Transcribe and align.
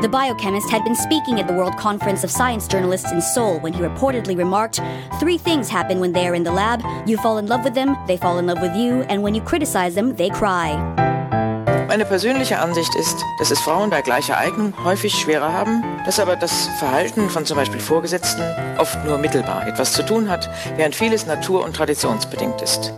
The 0.00 0.08
biochemist 0.08 0.70
had 0.70 0.82
been 0.82 0.94
speaking 0.96 1.40
at 1.40 1.46
the 1.46 1.52
World 1.52 1.76
Conference 1.76 2.24
of 2.24 2.30
Science 2.30 2.66
Journalists 2.66 3.12
in 3.12 3.20
Seoul 3.20 3.60
when 3.60 3.74
he 3.74 3.82
reportedly 3.82 4.34
remarked 4.34 4.80
Three 5.20 5.36
things 5.36 5.68
happen 5.68 6.00
when 6.00 6.14
they're 6.14 6.32
in 6.34 6.42
the 6.42 6.50
lab. 6.50 6.80
You 7.06 7.18
fall 7.18 7.36
in 7.36 7.46
love 7.46 7.64
with 7.64 7.74
them, 7.74 7.98
they 8.06 8.16
fall 8.16 8.38
in 8.38 8.46
love 8.46 8.62
with 8.62 8.74
you, 8.74 9.02
and 9.10 9.22
when 9.22 9.34
you 9.34 9.42
criticize 9.42 9.94
them, 9.94 10.16
they 10.16 10.30
cry. 10.30 10.74
Meine 11.86 12.06
persönliche 12.06 12.58
Ansicht 12.58 12.94
ist, 12.94 13.22
dass 13.38 13.50
es 13.50 13.60
Frauen 13.60 13.90
bei 13.90 14.00
gleicher 14.00 14.38
Eignung 14.38 14.72
häufig 14.82 15.14
schwerer 15.14 15.52
haben, 15.52 15.84
dass 16.06 16.18
aber 16.18 16.36
das 16.36 16.68
Verhalten 16.78 17.28
von 17.28 17.44
zum 17.44 17.58
Beispiel 17.58 17.80
Vorgesetzten 17.80 18.40
oft 18.78 19.04
nur 19.04 19.18
mittelbar 19.18 19.68
etwas 19.68 19.92
zu 19.92 20.02
tun 20.02 20.30
hat, 20.30 20.48
während 20.76 20.94
vieles 20.94 21.26
natur- 21.26 21.62
und 21.62 21.76
traditionsbedingt 21.76 22.62
ist. 22.62 22.94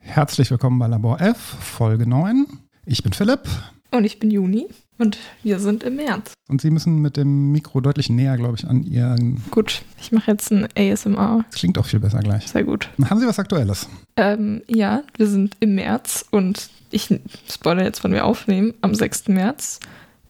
Herzlich 0.00 0.50
willkommen 0.50 0.80
bei 0.80 0.88
Labor 0.88 1.20
F, 1.20 1.38
Folge 1.38 2.08
9. 2.08 2.44
Ich 2.86 3.04
bin 3.04 3.12
Philipp. 3.12 3.42
Und 3.92 4.02
ich 4.02 4.18
bin 4.18 4.32
Juni 4.32 4.66
und 4.98 5.18
wir 5.42 5.58
sind 5.60 5.82
im 5.82 5.96
März. 5.96 6.32
Und 6.48 6.60
Sie 6.60 6.70
müssen 6.70 6.98
mit 6.98 7.16
dem 7.16 7.52
Mikro 7.52 7.80
deutlich 7.80 8.10
näher, 8.10 8.36
glaube 8.36 8.56
ich, 8.56 8.66
an 8.66 8.82
Ihren. 8.82 9.42
Gut, 9.50 9.82
ich 10.00 10.12
mache 10.12 10.30
jetzt 10.30 10.50
ein 10.50 10.66
ASMR. 10.76 11.44
Das 11.50 11.60
klingt 11.60 11.78
auch 11.78 11.86
viel 11.86 12.00
besser 12.00 12.20
gleich. 12.20 12.48
Sehr 12.48 12.64
gut. 12.64 12.88
Haben 13.08 13.20
Sie 13.20 13.26
was 13.26 13.38
Aktuelles? 13.38 13.88
Ähm, 14.16 14.62
ja, 14.66 15.02
wir 15.16 15.26
sind 15.26 15.56
im 15.60 15.74
März 15.74 16.24
und 16.30 16.70
ich 16.90 17.20
spoilere 17.50 17.84
jetzt, 17.84 18.02
wann 18.02 18.12
wir 18.12 18.24
aufnehmen, 18.24 18.74
am 18.80 18.94
6. 18.94 19.28
März. 19.28 19.80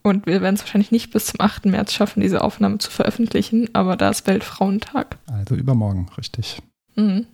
Und 0.03 0.27
wir 0.27 0.41
werden 0.41 0.55
es 0.55 0.63
wahrscheinlich 0.63 0.91
nicht 0.91 1.13
bis 1.13 1.27
zum 1.27 1.41
8. 1.41 1.67
März 1.67 1.93
schaffen, 1.93 2.21
diese 2.21 2.43
Aufnahme 2.43 2.79
zu 2.79 2.91
veröffentlichen, 2.91 3.69
aber 3.75 3.97
da 3.97 4.11
ist 4.11 4.27
Weltfrauentag. 4.27 5.19
Also 5.27 5.55
übermorgen, 5.55 6.09
richtig. 6.17 6.63
Mhm. 6.97 7.27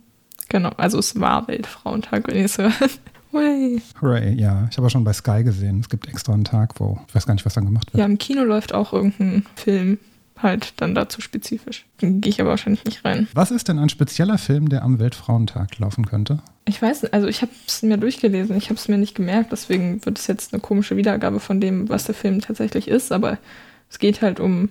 Genau, 0.49 0.69
also 0.77 0.99
es 0.99 1.19
war 1.19 1.47
Weltfrauentag, 1.47 2.27
wenn 2.27 2.37
ihr 2.37 2.45
es 2.45 2.57
hört. 2.57 2.99
Hooray. 3.35 3.81
Hooray, 4.01 4.33
ja. 4.33 4.67
Ich 4.71 4.77
habe 4.77 4.87
auch 4.87 4.91
schon 4.91 5.03
bei 5.03 5.11
Sky 5.11 5.43
gesehen. 5.43 5.81
Es 5.81 5.89
gibt 5.89 6.07
extra 6.07 6.33
einen 6.33 6.45
Tag, 6.45 6.79
wo 6.79 6.99
ich 7.07 7.13
weiß 7.13 7.25
gar 7.25 7.33
nicht, 7.33 7.45
was 7.45 7.53
dann 7.53 7.65
gemacht 7.65 7.91
wird. 7.91 7.99
Ja, 7.99 8.05
im 8.05 8.17
Kino 8.17 8.43
läuft 8.43 8.73
auch 8.73 8.93
irgendein 8.93 9.45
Film 9.55 9.97
halt 10.41 10.73
dann 10.77 10.95
dazu 10.95 11.21
spezifisch. 11.21 11.85
Gehe 11.97 12.19
ich 12.23 12.39
aber 12.39 12.51
wahrscheinlich 12.51 12.85
nicht 12.85 13.03
rein. 13.03 13.27
Was 13.33 13.51
ist 13.51 13.67
denn 13.67 13.79
ein 13.79 13.89
spezieller 13.89 14.37
Film, 14.37 14.69
der 14.69 14.83
am 14.83 14.99
Weltfrauentag 14.99 15.77
laufen 15.79 16.05
könnte? 16.05 16.39
Ich 16.65 16.81
weiß, 16.81 17.03
nicht, 17.03 17.13
also 17.13 17.27
ich 17.27 17.41
habe 17.41 17.51
es 17.67 17.81
mir 17.83 17.97
durchgelesen, 17.97 18.55
ich 18.55 18.65
habe 18.65 18.75
es 18.75 18.87
mir 18.87 18.97
nicht 18.97 19.15
gemerkt, 19.15 19.51
deswegen 19.51 20.05
wird 20.05 20.17
es 20.17 20.27
jetzt 20.27 20.53
eine 20.53 20.61
komische 20.61 20.97
Wiedergabe 20.97 21.39
von 21.39 21.61
dem, 21.61 21.89
was 21.89 22.05
der 22.05 22.15
Film 22.15 22.41
tatsächlich 22.41 22.87
ist, 22.87 23.11
aber 23.11 23.37
es 23.89 23.99
geht 23.99 24.21
halt 24.21 24.39
um 24.39 24.69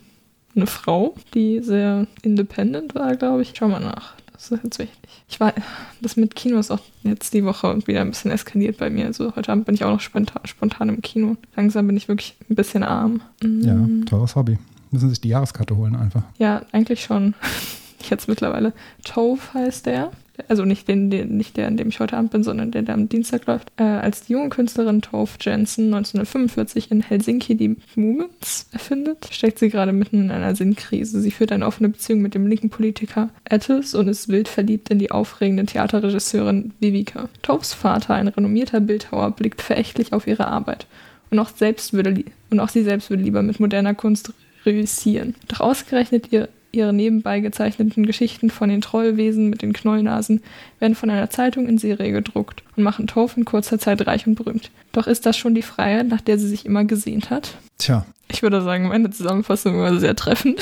eine 0.54 0.66
Frau, 0.66 1.14
die 1.34 1.60
sehr 1.60 2.06
independent 2.22 2.94
war, 2.94 3.16
glaube 3.16 3.42
ich. 3.42 3.54
Schau 3.56 3.68
mal 3.68 3.80
nach. 3.80 4.14
Das 4.50 4.58
ist 4.58 4.64
jetzt 4.64 4.78
wichtig. 4.78 4.98
Ich 5.28 5.40
war, 5.40 5.54
das 6.02 6.16
mit 6.16 6.34
Kino 6.34 6.58
ist 6.58 6.70
auch 6.70 6.80
jetzt 7.02 7.32
die 7.32 7.44
Woche 7.44 7.86
wieder 7.86 8.02
ein 8.02 8.10
bisschen 8.10 8.30
eskaliert 8.30 8.76
bei 8.76 8.90
mir. 8.90 9.06
Also 9.06 9.34
heute 9.36 9.50
Abend 9.50 9.64
bin 9.64 9.74
ich 9.74 9.84
auch 9.84 9.90
noch 9.92 10.00
spontan, 10.00 10.42
spontan 10.44 10.88
im 10.90 11.00
Kino. 11.00 11.36
Langsam 11.56 11.86
bin 11.86 11.96
ich 11.96 12.08
wirklich 12.08 12.36
ein 12.50 12.54
bisschen 12.54 12.82
arm. 12.82 13.22
Ja, 13.42 13.74
Mm, 13.74 14.04
teures 14.04 14.36
Hobby. 14.36 14.58
Müssen 14.90 15.08
sich 15.08 15.20
die 15.20 15.28
Jahreskarte 15.28 15.76
holen 15.76 15.96
einfach. 15.96 16.22
Ja, 16.38 16.62
eigentlich 16.72 17.02
schon. 17.04 17.34
Jetzt 18.10 18.28
mittlerweile. 18.28 18.74
Tove 19.02 19.40
heißt 19.54 19.86
der. 19.86 20.12
Also 20.48 20.64
nicht, 20.64 20.88
den, 20.88 21.10
den, 21.10 21.36
nicht 21.36 21.56
der, 21.56 21.68
an 21.68 21.76
dem 21.76 21.88
ich 21.88 22.00
heute 22.00 22.16
Abend 22.16 22.32
bin, 22.32 22.42
sondern 22.42 22.72
der, 22.72 22.82
der 22.82 22.94
am 22.94 23.08
Dienstag 23.08 23.46
läuft. 23.46 23.70
Äh, 23.76 23.84
als 23.84 24.22
die 24.22 24.32
junge 24.32 24.48
Künstlerin 24.48 25.00
Tove 25.00 25.30
Jensen 25.40 25.86
1945 25.94 26.90
in 26.90 27.02
Helsinki 27.02 27.54
die 27.54 27.76
Movements 27.94 28.68
erfindet, 28.72 29.28
steckt 29.30 29.60
sie 29.60 29.68
gerade 29.68 29.92
mitten 29.92 30.24
in 30.24 30.30
einer 30.30 30.56
Sinnkrise. 30.56 31.20
Sie 31.20 31.30
führt 31.30 31.52
eine 31.52 31.66
offene 31.66 31.88
Beziehung 31.88 32.20
mit 32.20 32.34
dem 32.34 32.48
linken 32.48 32.70
Politiker 32.70 33.30
Attis 33.48 33.94
und 33.94 34.08
ist 34.08 34.28
wild 34.28 34.48
verliebt 34.48 34.90
in 34.90 34.98
die 34.98 35.12
aufregende 35.12 35.66
Theaterregisseurin 35.66 36.72
Vivica. 36.80 37.28
Toves 37.42 37.72
Vater, 37.72 38.14
ein 38.14 38.28
renommierter 38.28 38.80
Bildhauer, 38.80 39.30
blickt 39.30 39.62
verächtlich 39.62 40.12
auf 40.12 40.26
ihre 40.26 40.48
Arbeit. 40.48 40.86
Und 41.30 41.38
auch, 41.38 41.48
selbst 41.48 41.92
würde, 41.92 42.24
und 42.50 42.60
auch 42.60 42.68
sie 42.68 42.82
selbst 42.82 43.10
würde 43.10 43.22
lieber 43.22 43.42
mit 43.42 43.60
moderner 43.60 43.94
Kunst 43.94 44.32
reüssieren. 44.66 45.34
Doch 45.48 45.60
ausgerechnet 45.60 46.32
ihr, 46.32 46.48
ihre 46.74 46.92
nebenbei 46.92 47.40
gezeichneten 47.40 48.04
Geschichten 48.06 48.50
von 48.50 48.68
den 48.68 48.80
Trollwesen 48.80 49.48
mit 49.50 49.62
den 49.62 49.72
Knollnasen 49.72 50.42
werden 50.80 50.94
von 50.94 51.10
einer 51.10 51.30
Zeitung 51.30 51.66
in 51.68 51.78
Serie 51.78 52.12
gedruckt 52.12 52.62
und 52.76 52.82
machen 52.82 53.06
Torf 53.06 53.36
in 53.36 53.44
kurzer 53.44 53.78
Zeit 53.78 54.06
reich 54.06 54.26
und 54.26 54.34
berühmt. 54.34 54.70
Doch 54.92 55.06
ist 55.06 55.24
das 55.26 55.36
schon 55.36 55.54
die 55.54 55.62
Freiheit, 55.62 56.08
nach 56.08 56.20
der 56.20 56.38
sie 56.38 56.48
sich 56.48 56.66
immer 56.66 56.84
gesehnt 56.84 57.30
hat? 57.30 57.56
Tja, 57.78 58.04
Ich 58.28 58.42
würde 58.42 58.60
sagen, 58.62 58.88
meine 58.88 59.10
Zusammenfassung 59.10 59.78
war 59.78 59.98
sehr 59.98 60.16
treffend. 60.16 60.60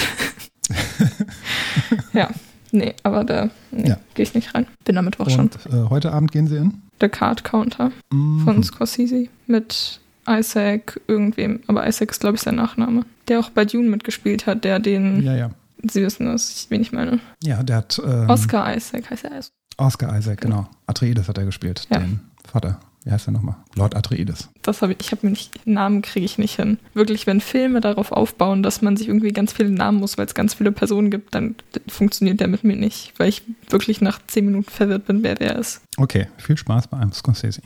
ja, 2.12 2.28
nee, 2.70 2.94
aber 3.02 3.24
da 3.24 3.50
nee, 3.70 3.88
Ja. 3.90 3.96
gehe 4.14 4.22
ich 4.24 4.34
nicht 4.34 4.54
rein. 4.54 4.66
Bin 4.84 4.94
damit 4.96 5.20
auch 5.20 5.30
schon. 5.30 5.40
und 5.50 5.56
äh, 5.72 5.90
heute 5.90 6.12
Abend 6.12 6.32
gehen 6.32 6.46
Sie 6.46 6.56
in? 6.56 6.74
The 7.00 7.08
Card 7.08 7.44
Counter 7.44 7.90
Mhm. 8.12 8.40
von 8.44 8.62
Scorsese 8.62 9.26
mit 9.46 10.00
Isaac 10.28 11.00
irgendwem, 11.08 11.60
aber 11.66 11.86
Isaac 11.88 12.10
ist 12.12 12.20
glaube 12.20 12.36
ich 12.36 12.42
sein 12.42 12.54
Nachname, 12.54 13.04
der 13.28 13.40
auch 13.40 13.50
bei 13.50 13.64
Dune 13.64 13.88
mitgespielt 13.88 14.46
hat, 14.46 14.64
der 14.64 14.78
den, 14.78 15.22
Ja, 15.24 15.34
ja. 15.36 15.50
Sie 15.90 16.02
wissen 16.02 16.26
das, 16.26 16.66
wen 16.68 16.82
ich 16.82 16.92
meine, 16.92 17.20
Ja, 17.42 17.62
der 17.62 17.76
hat. 17.76 18.00
Ähm, 18.04 18.28
Oscar 18.28 18.74
Isaac 18.74 19.10
heißt 19.10 19.24
er. 19.24 19.40
Oscar 19.78 20.16
Isaac, 20.16 20.40
genau. 20.40 20.68
Atreides 20.86 21.28
hat 21.28 21.38
er 21.38 21.44
gespielt. 21.44 21.86
Ja. 21.90 21.98
Den 21.98 22.20
Vater. 22.46 22.78
Wie 23.04 23.10
heißt 23.10 23.26
er 23.26 23.32
nochmal? 23.32 23.56
Lord 23.74 23.96
Atreides. 23.96 24.48
Das 24.62 24.80
habe 24.80 24.92
ich, 24.92 25.00
ich 25.00 25.10
habe 25.10 25.26
mir 25.26 25.30
nicht, 25.30 25.66
Namen 25.66 26.02
kriege 26.02 26.24
ich 26.24 26.38
nicht 26.38 26.54
hin. 26.54 26.78
Wirklich, 26.94 27.26
wenn 27.26 27.40
Filme 27.40 27.80
darauf 27.80 28.12
aufbauen, 28.12 28.62
dass 28.62 28.80
man 28.80 28.96
sich 28.96 29.08
irgendwie 29.08 29.32
ganz 29.32 29.52
viele 29.52 29.70
Namen 29.70 29.98
muss, 29.98 30.18
weil 30.18 30.26
es 30.26 30.34
ganz 30.34 30.54
viele 30.54 30.70
Personen 30.70 31.10
gibt, 31.10 31.34
dann 31.34 31.56
funktioniert 31.88 32.38
der 32.38 32.46
mit 32.46 32.62
mir 32.62 32.76
nicht, 32.76 33.12
weil 33.16 33.28
ich 33.28 33.42
wirklich 33.70 34.00
nach 34.00 34.20
zehn 34.28 34.44
Minuten 34.46 34.70
verwirrt 34.70 35.06
bin, 35.06 35.24
wer 35.24 35.34
der 35.34 35.58
ist. 35.58 35.80
Okay, 35.96 36.28
viel 36.38 36.56
Spaß 36.56 36.86
bei 36.88 36.98
einem 36.98 37.12
Scorsese. 37.12 37.62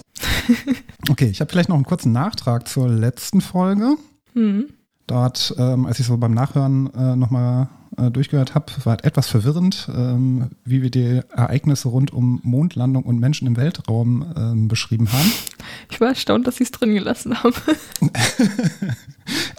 okay, 1.11 1.27
ich 1.27 1.41
habe 1.41 1.51
vielleicht 1.51 1.69
noch 1.69 1.77
einen 1.77 1.85
kurzen 1.85 2.13
Nachtrag 2.13 2.67
zur 2.67 2.89
letzten 2.89 3.43
Folge. 3.43 3.97
Hm. 4.33 4.69
Dort, 5.07 5.55
ähm, 5.59 5.85
als 5.85 6.01
ich 6.01 6.07
so 6.07 6.17
beim 6.17 6.33
Nachhören 6.33 6.93
äh, 6.95 7.15
nochmal 7.15 7.69
äh, 7.97 8.11
durchgehört 8.11 8.55
habe, 8.55 8.67
war 8.85 9.05
etwas 9.05 9.29
verwirrend, 9.29 9.89
ähm, 9.95 10.51
wie 10.65 10.83
wir 10.83 10.91
die 10.91 11.23
Ereignisse 11.35 11.89
rund 11.89 12.13
um 12.13 12.41
Mondlandung 12.43 13.05
und 13.05 13.19
Menschen 13.19 13.47
im 13.47 13.57
Weltraum 13.57 14.35
ähm, 14.37 14.69
beschrieben 14.69 15.13
haben. 15.13 15.33
Ich 15.91 16.01
war 16.01 16.09
erstaunt, 16.09 16.47
dass 16.47 16.57
sie 16.57 16.65
es 16.65 16.71
drin 16.71 16.95
gelassen 16.95 17.43
haben. 17.43 17.55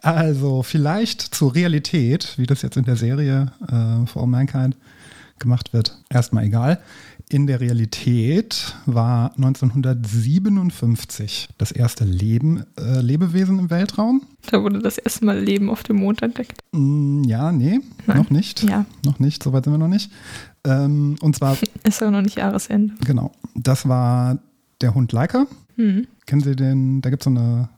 Also 0.01 0.63
vielleicht 0.63 1.21
zur 1.21 1.53
Realität, 1.53 2.37
wie 2.37 2.45
das 2.45 2.61
jetzt 2.61 2.77
in 2.77 2.85
der 2.85 2.95
Serie 2.95 3.51
äh, 3.63 4.05
For 4.07 4.21
All 4.21 4.27
Mankind 4.27 4.77
gemacht 5.39 5.73
wird, 5.73 5.97
erstmal 6.09 6.45
egal. 6.45 6.79
In 7.29 7.45
der 7.45 7.59
Realität 7.59 8.73
war 8.85 9.33
1957 9.35 11.49
das 11.57 11.73
erste 11.73 12.05
Leben, 12.05 12.63
äh, 12.79 13.01
Lebewesen 13.01 13.59
im 13.59 13.69
Weltraum. 13.69 14.21
Da 14.49 14.63
wurde 14.63 14.79
das 14.79 14.97
erste 14.97 15.25
Mal 15.25 15.37
Leben 15.37 15.69
auf 15.69 15.83
dem 15.83 15.97
Mond 15.97 16.21
entdeckt. 16.21 16.61
Mm, 16.71 17.23
ja, 17.25 17.51
nee, 17.51 17.81
Nein. 18.05 18.17
noch 18.17 18.29
nicht. 18.29 18.63
Ja. 18.63 18.85
Noch 19.05 19.19
nicht, 19.19 19.43
soweit 19.43 19.65
sind 19.65 19.73
wir 19.73 19.77
noch 19.77 19.89
nicht. 19.89 20.09
Ähm, 20.63 21.17
und 21.19 21.35
zwar, 21.35 21.57
Ist 21.83 21.99
ja 21.99 22.09
noch 22.09 22.21
nicht 22.21 22.37
Jahresende. 22.37 22.93
genau, 23.05 23.33
das 23.55 23.89
war 23.89 24.37
der 24.79 24.95
Hund 24.95 25.11
Leica. 25.11 25.47
Hm. 25.77 26.05
Kennen 26.25 26.41
Sie 26.41 26.55
den? 26.55 27.01
Da 27.01 27.09
gibt 27.09 27.21
es 27.21 27.25
so 27.25 27.29
eine, 27.29 27.69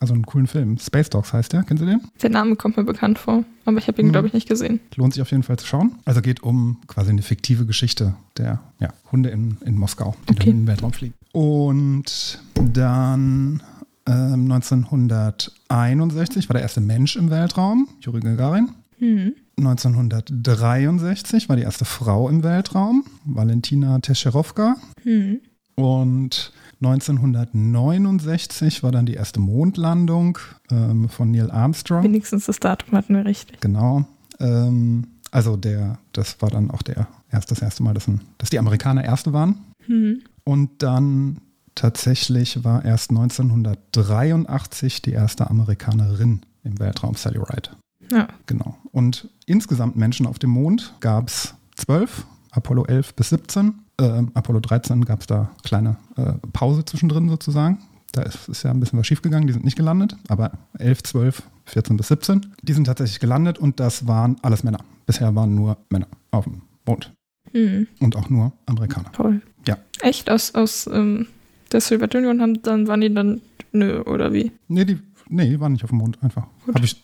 also 0.00 0.12
einen 0.12 0.26
coolen 0.26 0.46
Film. 0.46 0.76
Space 0.78 1.08
Dogs 1.08 1.32
heißt 1.32 1.52
der. 1.52 1.62
Kennen 1.62 1.78
Sie 1.78 1.86
den? 1.86 2.00
Der 2.20 2.30
Name 2.30 2.56
kommt 2.56 2.76
mir 2.76 2.84
bekannt 2.84 3.18
vor, 3.18 3.44
aber 3.64 3.78
ich 3.78 3.88
habe 3.88 4.00
ihn, 4.02 4.06
Hm. 4.08 4.12
glaube 4.12 4.26
ich, 4.26 4.34
nicht 4.34 4.48
gesehen. 4.48 4.80
Lohnt 4.96 5.14
sich 5.14 5.22
auf 5.22 5.30
jeden 5.30 5.42
Fall 5.44 5.56
zu 5.58 5.66
schauen. 5.66 5.92
Also 6.04 6.20
geht 6.20 6.42
um 6.42 6.78
quasi 6.88 7.10
eine 7.10 7.22
fiktive 7.22 7.64
Geschichte 7.64 8.14
der 8.36 8.60
ja, 8.80 8.88
Hunde 9.12 9.30
in, 9.30 9.56
in 9.64 9.76
Moskau, 9.78 10.14
die 10.28 10.32
Okay. 10.32 10.38
dann 10.40 10.48
in 10.48 10.56
den 10.62 10.66
Weltraum 10.66 10.92
fliegen. 10.92 11.14
Und 11.32 12.40
dann 12.56 13.62
ähm, 14.06 14.50
1961 14.52 16.48
war 16.48 16.54
der 16.54 16.62
erste 16.62 16.80
Mensch 16.80 17.16
im 17.16 17.30
Weltraum, 17.30 17.88
Juri 18.00 18.20
Gagarin. 18.20 18.70
Hm. 18.98 19.32
1963 19.58 21.48
war 21.48 21.56
die 21.56 21.62
erste 21.62 21.84
Frau 21.84 22.28
im 22.28 22.42
Weltraum, 22.42 23.04
Valentina 23.24 23.98
Tescherovka. 24.00 24.76
Hm. 25.02 25.40
Und 25.76 26.52
1969 26.80 28.82
war 28.82 28.92
dann 28.92 29.06
die 29.06 29.14
erste 29.14 29.40
Mondlandung 29.40 30.38
ähm, 30.70 31.08
von 31.08 31.30
Neil 31.30 31.50
Armstrong. 31.50 32.04
Wenigstens 32.04 32.46
das 32.46 32.60
Datum 32.60 32.92
hatten 32.92 33.14
wir 33.14 33.24
richtig. 33.24 33.60
Genau. 33.60 34.06
Ähm, 34.38 35.06
also 35.30 35.56
der, 35.56 35.98
das 36.12 36.40
war 36.40 36.50
dann 36.50 36.70
auch 36.70 36.82
der 36.82 37.08
erst 37.30 37.50
das 37.50 37.60
erste 37.60 37.82
Mal, 37.82 37.94
dass, 37.94 38.08
ein, 38.08 38.20
dass 38.38 38.50
die 38.50 38.58
Amerikaner 38.58 39.04
Erste 39.04 39.32
waren. 39.32 39.58
Hm. 39.86 40.22
Und 40.44 40.82
dann 40.82 41.38
tatsächlich 41.74 42.64
war 42.64 42.84
erst 42.84 43.10
1983 43.10 45.02
die 45.02 45.12
erste 45.12 45.50
Amerikanerin 45.50 46.40
im 46.64 46.78
Weltraum, 46.78 47.14
Sally 47.14 47.38
Ride. 47.38 47.70
Ja. 48.10 48.28
Genau. 48.46 48.76
Und 48.92 49.28
insgesamt 49.46 49.96
Menschen 49.96 50.26
auf 50.26 50.38
dem 50.38 50.50
Mond 50.50 50.94
gab 51.00 51.28
es 51.28 51.54
zwölf, 51.76 52.26
Apollo 52.50 52.86
11 52.86 53.14
bis 53.14 53.28
17. 53.30 53.74
ähm, 54.00 54.30
Apollo 54.34 54.60
13 54.60 55.04
gab 55.04 55.20
es 55.20 55.26
da 55.26 55.50
kleine 55.64 55.96
äh, 56.16 56.32
Pause 56.52 56.84
zwischendrin 56.84 57.28
sozusagen. 57.28 57.78
Da 58.12 58.22
ist, 58.22 58.48
ist 58.48 58.62
ja 58.62 58.70
ein 58.70 58.80
bisschen 58.80 58.98
was 58.98 59.06
schiefgegangen, 59.06 59.46
die 59.46 59.52
sind 59.52 59.64
nicht 59.64 59.76
gelandet, 59.76 60.16
aber 60.28 60.52
11, 60.78 61.02
12, 61.02 61.42
14 61.66 61.96
bis 61.98 62.08
17, 62.08 62.46
die 62.62 62.72
sind 62.72 62.84
tatsächlich 62.84 63.20
gelandet 63.20 63.58
und 63.58 63.80
das 63.80 64.06
waren 64.06 64.36
alles 64.42 64.64
Männer. 64.64 64.78
Bisher 65.06 65.34
waren 65.34 65.54
nur 65.54 65.76
Männer 65.90 66.06
auf 66.30 66.44
dem 66.44 66.62
Mond 66.86 67.12
Hm, 67.52 67.86
und 68.00 68.14
auch 68.16 68.28
nur 68.28 68.52
Amerikaner. 68.66 69.10
toll. 69.12 69.40
Ja. 69.66 69.78
Echt? 70.00 70.30
Aus, 70.30 70.54
aus 70.54 70.86
ähm, 70.92 71.26
der 71.72 71.80
Sowjetunion 71.80 72.40
haben 72.42 72.62
dann 72.62 72.86
waren 72.88 73.00
die 73.00 73.12
dann 73.12 73.40
nö, 73.72 74.00
oder 74.02 74.32
wie? 74.34 74.52
Nee, 74.68 74.84
die, 74.84 74.98
nee, 75.28 75.48
die 75.48 75.58
waren 75.60 75.72
nicht 75.72 75.84
auf 75.84 75.90
dem 75.90 75.98
Mond, 75.98 76.18
einfach. 76.22 76.46
Gut. 76.66 76.74
Hab 76.74 76.84
ich, 76.84 77.02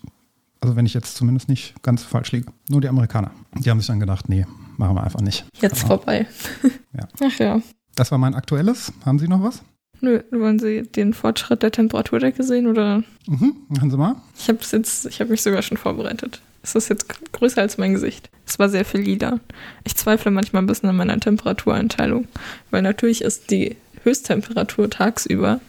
also 0.65 0.77
wenn 0.77 0.87
ich 0.87 0.95
jetzt 0.95 1.17
zumindest 1.17 1.49
nicht 1.51 1.75
ganz 1.83 2.03
falsch 2.03 2.33
liege. 2.33 2.47
Nur 2.71 2.81
die 2.81 2.89
Amerikaner. 2.89 3.31
Die 3.59 3.69
haben 3.71 3.79
sich 3.81 3.87
dann 3.87 4.01
gedacht, 4.01 4.29
nee, 4.31 4.47
machen 4.79 4.97
wir 4.97 5.05
einfach 5.05 5.21
nicht. 5.21 5.45
Jetzt 5.61 5.85
Aber 5.85 5.99
vorbei. 5.99 6.27
Ja. 6.97 7.09
Ach 7.23 7.39
ja. 7.39 7.61
Das 7.97 8.11
war 8.11 8.19
mein 8.19 8.35
aktuelles. 8.35 8.93
Haben 9.05 9.19
Sie 9.19 9.29
noch 9.29 9.43
was? 9.43 9.63
Nö, 10.01 10.21
wollen 10.31 10.59
Sie 10.59 10.83
den 10.83 11.13
Fortschritt 11.13 11.63
der 11.63 11.71
Temperaturdecke 11.71 12.43
sehen 12.43 12.67
oder? 12.67 13.03
Mhm, 13.27 13.57
machen 13.69 13.91
Sie 13.91 13.97
mal. 13.97 14.17
Ich 14.39 14.49
habe 14.49 14.59
jetzt, 14.73 15.07
ich 15.07 15.21
habe 15.21 15.31
mich 15.31 15.43
sogar 15.43 15.61
schon 15.63 15.77
vorbereitet. 15.77 16.41
Es 16.63 16.75
ist 16.75 16.89
jetzt 16.89 17.09
gr- 17.09 17.19
größer 17.33 17.61
als 17.61 17.77
mein 17.79 17.93
Gesicht. 17.93 18.31
Es 18.47 18.59
war 18.59 18.69
sehr 18.71 18.85
viel 18.85 19.01
lila. 19.01 19.39
Ich 19.85 19.97
zweifle 19.97 20.31
manchmal 20.31 20.63
ein 20.63 20.67
bisschen 20.67 20.89
an 20.89 20.97
meiner 20.97 21.21
Temperatureinteilung, 21.21 22.27
weil 22.71 22.81
natürlich 22.83 23.21
ist 23.23 23.51
die 23.51 23.77
Höchsttemperatur 24.03 24.89
tagsüber 24.91 25.61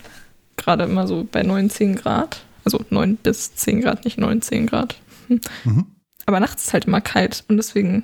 gerade 0.57 0.85
immer 0.85 1.05
so 1.07 1.27
bei 1.29 1.43
19 1.43 1.95
Grad. 1.95 2.43
Also 2.65 2.83
9 2.89 3.17
bis 3.17 3.55
10 3.55 3.81
Grad, 3.81 4.05
nicht 4.05 4.17
19 4.17 4.67
Grad. 4.67 4.95
Hm. 5.27 5.39
Mhm. 5.63 5.85
Aber 6.25 6.39
nachts 6.39 6.63
ist 6.63 6.67
es 6.69 6.73
halt 6.73 6.85
immer 6.85 7.01
kalt 7.01 7.43
und 7.47 7.57
deswegen 7.57 8.03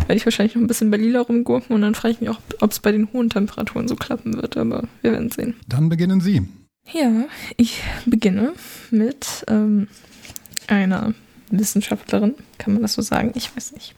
werde 0.00 0.16
ich 0.16 0.26
wahrscheinlich 0.26 0.54
noch 0.54 0.62
ein 0.62 0.66
bisschen 0.66 0.90
bei 0.90 0.96
lila 0.98 1.20
rumgurken 1.20 1.74
und 1.74 1.82
dann 1.82 1.94
frage 1.94 2.14
ich 2.14 2.20
mich 2.20 2.30
auch, 2.30 2.40
ob 2.60 2.70
es 2.70 2.80
bei 2.80 2.92
den 2.92 3.12
hohen 3.12 3.30
Temperaturen 3.30 3.88
so 3.88 3.96
klappen 3.96 4.36
wird, 4.36 4.56
aber 4.56 4.84
wir 5.02 5.12
werden 5.12 5.30
sehen. 5.30 5.54
Dann 5.66 5.88
beginnen 5.88 6.20
Sie. 6.20 6.46
Ja, 6.92 7.24
ich 7.56 7.82
beginne 8.04 8.52
mit 8.90 9.44
ähm, 9.48 9.88
einer 10.68 11.14
Wissenschaftlerin, 11.50 12.34
kann 12.58 12.74
man 12.74 12.82
das 12.82 12.94
so 12.94 13.02
sagen? 13.02 13.32
Ich 13.34 13.56
weiß 13.56 13.72
nicht. 13.72 13.94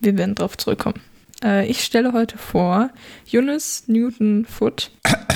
Wir 0.00 0.16
werden 0.16 0.34
drauf 0.34 0.56
zurückkommen. 0.56 1.00
Äh, 1.42 1.66
ich 1.68 1.82
stelle 1.82 2.12
heute 2.12 2.38
vor 2.38 2.90
Eunice 3.32 3.84
Newton 3.86 4.44
Foot. 4.44 4.90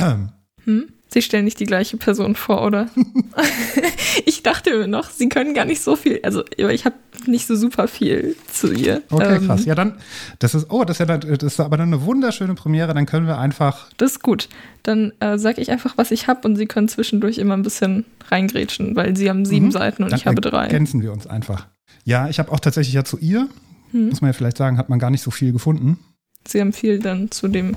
Hm? 0.65 0.89
Sie 1.15 1.23
stellen 1.23 1.45
nicht 1.45 1.59
die 1.61 1.65
gleiche 1.65 1.97
Person 1.97 2.35
vor, 2.35 2.63
oder? 2.67 2.89
ich 4.27 4.43
dachte 4.43 4.77
mir 4.77 4.87
noch, 4.89 5.11
sie 5.11 5.29
können 5.29 5.55
gar 5.55 5.65
nicht 5.65 5.81
so 5.81 5.97
viel, 5.97 6.21
also 6.23 6.43
aber 6.59 6.73
ich 6.75 6.85
habe 6.85 6.97
nicht 7.27 7.47
so 7.47 7.55
super 7.57 7.89
viel 7.89 8.37
zu 8.53 8.73
ihr. 8.73 9.03
Okay, 9.11 9.37
Ähm, 9.37 9.47
krass. 9.47 9.65
Ja, 9.65 9.75
dann, 9.75 9.95
das 10.41 10.55
ist, 10.55 10.67
oh, 10.71 10.85
das 10.85 10.97
ist 10.97 11.09
ja 11.09 11.17
dann, 11.17 11.21
das 11.21 11.43
ist 11.55 11.61
aber 11.61 11.77
dann 11.77 11.93
eine 11.93 12.05
wunderschöne 12.05 12.55
Premiere. 12.55 12.93
Dann 12.95 13.07
können 13.07 13.27
wir 13.27 13.39
einfach, 13.39 13.89
Das 13.97 14.13
ist 14.13 14.23
gut. 14.23 14.49
Dann 14.83 15.13
äh, 15.21 15.39
sage 15.39 15.61
ich 15.61 15.71
einfach, 15.71 15.97
was 15.97 16.11
ich 16.11 16.27
habe 16.27 16.47
und 16.47 16.57
Sie 16.57 16.67
können 16.67 16.89
zwischendurch 16.89 17.39
immer 17.39 17.57
ein 17.57 17.63
bisschen 17.63 18.05
reingrätschen, 18.29 18.97
weil 18.97 19.17
Sie 19.17 19.31
haben 19.31 19.45
sieben 19.47 19.67
Mhm. 19.67 19.71
Seiten 19.73 20.03
und 20.03 20.11
dann 20.11 20.19
ich 20.19 20.27
habe 20.27 20.41
drei. 20.41 20.65
ergänzen 20.65 21.01
wir 21.03 21.13
uns 21.13 21.27
einfach. 21.27 21.69
Ja, 22.05 22.29
ich 22.29 22.39
habe 22.39 22.51
auch 22.53 22.61
tatsächlich 22.61 22.93
ja 22.95 23.05
zu 23.05 23.19
ihr, 23.19 23.49
Hm. 23.93 24.09
muss 24.09 24.21
man 24.21 24.31
ja 24.31 24.33
vielleicht 24.33 24.57
sagen, 24.59 24.77
hat 24.79 24.89
man 24.91 24.99
gar 24.99 25.11
nicht 25.11 25.23
so 25.23 25.31
viel 25.31 25.53
gefunden. 25.53 25.99
Sie 26.47 26.61
haben 26.61 26.73
viel 26.73 26.99
dann 26.99 27.31
zu 27.31 27.47
dem. 27.49 27.77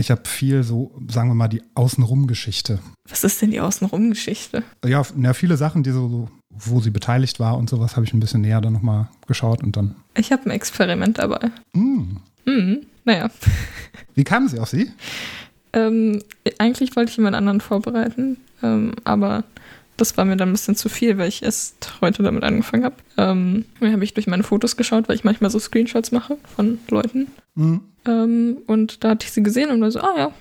Ich 0.00 0.10
habe 0.10 0.22
viel 0.26 0.62
so, 0.62 0.90
sagen 1.08 1.28
wir 1.28 1.34
mal, 1.34 1.48
die 1.48 1.62
Außenrum-Geschichte. 1.74 2.78
Was 3.08 3.22
ist 3.22 3.42
denn 3.42 3.50
die 3.50 3.60
Außenrum-Geschichte? 3.60 4.62
Ja, 4.84 5.02
ja, 5.20 5.32
viele 5.34 5.56
Sachen, 5.58 5.82
die 5.82 5.90
so, 5.90 6.28
wo 6.48 6.80
sie 6.80 6.90
beteiligt 6.90 7.38
war 7.38 7.58
und 7.58 7.68
sowas, 7.68 7.96
habe 7.96 8.06
ich 8.06 8.14
ein 8.14 8.20
bisschen 8.20 8.40
näher 8.40 8.60
dann 8.62 8.72
nochmal 8.72 9.08
geschaut 9.26 9.62
und 9.62 9.76
dann. 9.76 9.94
Ich 10.16 10.32
habe 10.32 10.46
ein 10.46 10.50
Experiment 10.52 11.18
dabei. 11.18 11.50
Hm, 11.74 12.16
Hm, 12.46 12.86
naja. 13.04 13.30
wie 14.14 14.24
kamen 14.24 14.48
Sie 14.48 14.58
auf 14.58 14.70
sie? 14.70 14.90
Ähm, 15.74 16.22
eigentlich 16.58 16.96
wollte 16.96 17.10
ich 17.10 17.16
jemand 17.18 17.36
anderen 17.36 17.60
vorbereiten, 17.60 18.38
ähm, 18.62 18.94
aber 19.04 19.44
das 19.98 20.16
war 20.16 20.24
mir 20.24 20.36
dann 20.38 20.48
ein 20.48 20.52
bisschen 20.52 20.74
zu 20.76 20.88
viel, 20.88 21.18
weil 21.18 21.28
ich 21.28 21.42
erst 21.42 22.00
heute 22.00 22.22
damit 22.22 22.42
angefangen 22.42 22.84
habe. 22.84 22.96
Ähm, 23.18 23.66
dann 23.80 23.92
habe 23.92 24.02
ich 24.02 24.14
durch 24.14 24.26
meine 24.26 24.42
Fotos 24.42 24.76
geschaut, 24.78 25.08
weil 25.08 25.16
ich 25.16 25.24
manchmal 25.24 25.50
so 25.50 25.58
Screenshots 25.58 26.10
mache 26.10 26.38
von 26.56 26.78
Leuten. 26.88 27.26
Hm, 27.54 27.82
Ähm, 28.06 28.58
und 28.66 29.04
da 29.04 29.10
hatte 29.10 29.26
ich 29.26 29.32
sie 29.32 29.42
gesehen 29.42 29.70
und 29.70 29.80
war 29.80 29.90
so, 29.90 30.00
ah 30.00 30.14
ja, 30.16 30.32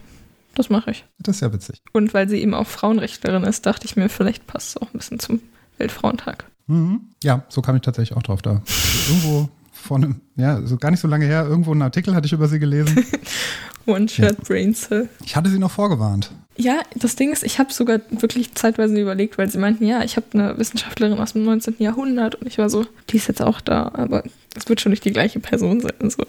das 0.55 0.69
mache 0.69 0.91
ich. 0.91 1.05
das 1.19 1.37
ist 1.37 1.41
ja 1.41 1.53
witzig. 1.53 1.81
Und 1.93 2.13
weil 2.13 2.27
sie 2.27 2.41
eben 2.41 2.53
auch 2.53 2.67
Frauenrechtlerin 2.67 3.43
ist, 3.43 3.65
dachte 3.65 3.85
ich 3.85 3.95
mir, 3.95 4.09
vielleicht 4.09 4.47
passt 4.47 4.69
es 4.69 4.77
auch 4.77 4.93
ein 4.93 4.97
bisschen 4.97 5.19
zum 5.19 5.41
Weltfrauentag. 5.77 6.45
Mhm. 6.67 7.01
Ja, 7.23 7.43
so 7.49 7.61
kam 7.61 7.75
ich 7.75 7.81
tatsächlich 7.81 8.17
auch 8.17 8.23
drauf. 8.23 8.41
Da 8.41 8.61
irgendwo 9.09 9.49
vor 9.71 9.97
einem, 9.97 10.21
ja, 10.35 10.61
so 10.65 10.77
gar 10.77 10.91
nicht 10.91 10.99
so 10.99 11.07
lange 11.07 11.25
her, 11.25 11.45
irgendwo 11.47 11.71
einen 11.71 11.81
Artikel 11.81 12.13
hatte 12.13 12.25
ich 12.25 12.33
über 12.33 12.47
sie 12.47 12.59
gelesen. 12.59 13.05
One 13.85 14.07
Shirt 14.07 14.43
Brain 14.43 14.75
Cell. 14.75 15.09
Ich 15.25 15.35
hatte 15.35 15.49
sie 15.49 15.57
noch 15.57 15.71
vorgewarnt. 15.71 16.31
Ja, 16.57 16.81
das 16.93 17.15
Ding 17.15 17.31
ist, 17.31 17.43
ich 17.43 17.57
habe 17.57 17.71
sogar 17.71 18.01
wirklich 18.09 18.53
zeitweise 18.53 18.99
überlegt, 18.99 19.37
weil 19.37 19.49
sie 19.49 19.57
meinten, 19.57 19.85
ja, 19.85 20.03
ich 20.03 20.17
habe 20.17 20.27
eine 20.33 20.57
Wissenschaftlerin 20.57 21.17
aus 21.17 21.33
dem 21.33 21.45
19. 21.45 21.75
Jahrhundert 21.79 22.35
und 22.35 22.47
ich 22.47 22.57
war 22.57 22.69
so, 22.69 22.85
die 23.09 23.17
ist 23.17 23.29
jetzt 23.29 23.41
auch 23.41 23.61
da, 23.61 23.89
aber 23.93 24.23
es 24.55 24.67
wird 24.67 24.81
schon 24.81 24.89
nicht 24.89 25.05
die 25.05 25.13
gleiche 25.13 25.39
Person 25.39 25.79
sein. 25.79 26.09
So. 26.09 26.25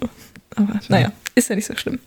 Aber 0.55 0.79
naja, 0.87 1.11
ist 1.35 1.49
ja 1.49 1.55
nicht 1.55 1.65
so 1.65 1.75
schlimm. 1.75 1.99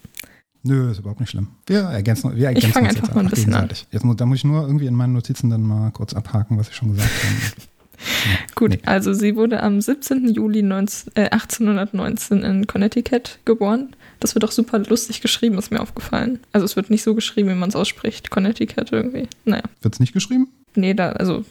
Nö, 0.63 0.91
ist 0.91 0.99
überhaupt 1.01 1.21
nicht 1.21 1.31
schlimm. 1.31 1.49
Wir 1.67 1.81
ergänzen, 1.81 2.35
wir 2.37 2.47
ergänzen 2.47 2.73
fang 2.73 2.85
uns 2.85 2.91
einfach 2.97 3.09
jetzt 3.09 3.15
mal 3.15 3.25
ein 3.25 3.31
bisschen 3.31 3.55
an. 3.55 3.69
Jetzt 3.91 4.05
muss, 4.05 4.17
da 4.17 4.25
muss 4.25 4.39
ich 4.39 4.45
nur 4.45 4.63
irgendwie 4.63 4.87
in 4.87 4.95
meinen 4.95 5.13
Notizen 5.13 5.51
dann 5.51 5.63
mal 5.63 5.91
kurz 5.91 6.15
abhaken, 6.15 6.57
was 6.59 6.69
ich 6.69 6.75
schon 6.77 6.93
gesagt 6.93 7.11
habe. 7.11 7.69
Gut, 8.55 8.71
Nee. 8.71 8.79
also 8.87 9.13
sie 9.13 9.37
wurde 9.37 9.63
am 9.63 9.81
17. 9.81 10.29
Juli 10.29 10.63
19, 10.63 11.13
äh, 11.17 11.31
1819 11.31 12.43
in 12.43 12.67
Connecticut 12.67 13.39
geboren. 13.45 13.95
Das 14.21 14.35
wird 14.35 14.45
auch 14.45 14.53
super 14.53 14.79
lustig 14.79 15.21
geschrieben, 15.21 15.59
ist 15.59 15.71
mir 15.71 15.81
aufgefallen. 15.81 16.41
Also 16.53 16.65
es 16.65 16.77
wird 16.77 16.91
nicht 16.91 17.03
so 17.03 17.15
geschrieben, 17.15 17.51
wie 17.51 17.55
man 17.55 17.69
es 17.69 17.77
ausspricht. 17.77 18.31
Connecticut 18.31 18.91
irgendwie. 18.93 19.29
Naja. 19.45 19.63
Wird's 19.83 20.01
nicht 20.01 20.13
geschrieben? 20.13 20.49
Nee, 20.75 20.95
da, 20.95 21.11
also 21.13 21.45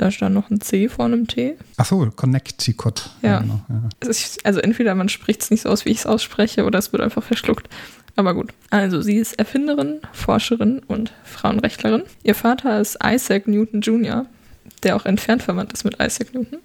da 0.00 0.10
stand 0.10 0.34
noch 0.34 0.50
ein 0.50 0.60
C 0.60 0.88
vor 0.88 1.04
einem 1.04 1.26
T. 1.26 1.56
Ach 1.76 1.84
so, 1.84 2.10
Connecticut. 2.14 3.10
Ja. 3.22 3.40
genau, 3.40 3.60
ja. 3.68 4.08
Ist, 4.08 4.44
also 4.46 4.60
entweder 4.60 4.94
man 4.94 5.08
spricht 5.08 5.42
es 5.42 5.50
nicht 5.50 5.62
so 5.62 5.68
aus, 5.68 5.84
wie 5.84 5.90
ich 5.90 5.98
es 5.98 6.06
ausspreche, 6.06 6.64
oder 6.64 6.78
es 6.78 6.92
wird 6.92 7.02
einfach 7.02 7.22
verschluckt. 7.22 7.68
Aber 8.16 8.34
gut. 8.34 8.52
Also 8.70 9.02
sie 9.02 9.16
ist 9.16 9.38
Erfinderin, 9.38 10.00
Forscherin 10.12 10.80
und 10.86 11.12
Frauenrechtlerin. 11.24 12.02
Ihr 12.22 12.34
Vater 12.34 12.80
ist 12.80 12.98
Isaac 13.04 13.46
Newton 13.46 13.82
Jr., 13.82 14.26
der 14.82 14.96
auch 14.96 15.04
entfernt 15.04 15.42
verwandt 15.42 15.72
ist 15.72 15.84
mit 15.84 16.00
Isaac 16.00 16.32
Newton. 16.34 16.58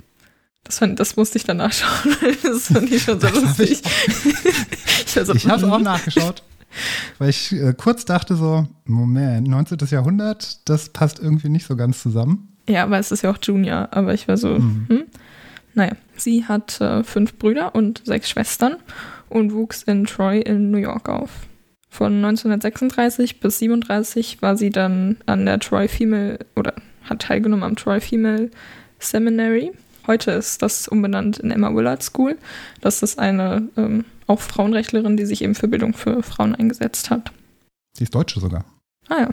Das, 0.63 0.79
fand, 0.79 0.99
das 0.99 1.15
musste 1.17 1.37
ich 1.37 1.43
dann 1.43 1.57
nachschauen. 1.57 2.15
Das 2.43 2.67
fand 2.67 2.89
ich 2.91 3.03
schon 3.03 3.19
so 3.19 3.27
lustig. 3.33 3.81
ich 5.05 5.15
war 5.15 5.25
so, 5.25 5.33
Ich 5.33 5.47
habe 5.47 5.71
auch 5.71 5.77
mhm. 5.77 5.83
nachgeschaut, 5.83 6.41
weil 7.19 7.29
ich 7.29 7.51
äh, 7.51 7.73
kurz 7.77 8.05
dachte 8.05 8.35
so, 8.35 8.65
Moment, 8.85 9.47
19. 9.47 9.77
Jahrhundert, 9.89 10.67
das 10.69 10.89
passt 10.89 11.19
irgendwie 11.19 11.49
nicht 11.49 11.67
so 11.67 11.75
ganz 11.75 12.01
zusammen. 12.01 12.54
Ja, 12.67 12.83
aber 12.83 12.97
es 12.99 13.11
ist 13.11 13.21
ja 13.21 13.31
auch 13.31 13.37
Junior, 13.41 13.89
aber 13.91 14.13
ich 14.13 14.27
war 14.27 14.37
so, 14.37 14.49
Mhm. 14.59 14.85
hm? 14.89 15.03
Naja, 15.73 15.91
sie 16.15 16.45
hat 16.45 16.79
äh, 16.81 17.03
fünf 17.03 17.35
Brüder 17.37 17.75
und 17.75 18.01
sechs 18.05 18.29
Schwestern 18.29 18.77
und 19.29 19.53
wuchs 19.53 19.83
in 19.83 20.05
Troy 20.05 20.39
in 20.39 20.71
New 20.71 20.77
York 20.77 21.09
auf. 21.09 21.29
Von 21.89 22.13
1936 22.23 23.39
bis 23.39 23.59
37 23.59 24.41
war 24.41 24.55
sie 24.57 24.69
dann 24.69 25.17
an 25.25 25.45
der 25.45 25.59
Troy 25.59 25.87
Female 25.87 26.39
oder 26.55 26.73
hat 27.03 27.21
teilgenommen 27.23 27.63
am 27.63 27.75
Troy 27.75 27.99
Female 28.01 28.49
Seminary. 28.99 29.71
Heute 30.07 30.31
ist 30.31 30.61
das 30.61 30.87
umbenannt 30.87 31.39
in 31.39 31.51
Emma 31.51 31.73
Willard 31.75 32.03
School. 32.03 32.37
Das 32.81 33.01
ist 33.03 33.19
eine 33.19 33.67
ähm, 33.75 34.05
auch 34.27 34.39
Frauenrechtlerin, 34.39 35.17
die 35.17 35.25
sich 35.25 35.41
eben 35.43 35.55
für 35.55 35.67
Bildung 35.67 35.93
für 35.93 36.21
Frauen 36.23 36.55
eingesetzt 36.55 37.09
hat. 37.09 37.31
Die 37.99 38.03
ist 38.03 38.15
Deutsche 38.15 38.39
sogar. 38.39 38.65
Ah 39.09 39.19
ja, 39.21 39.29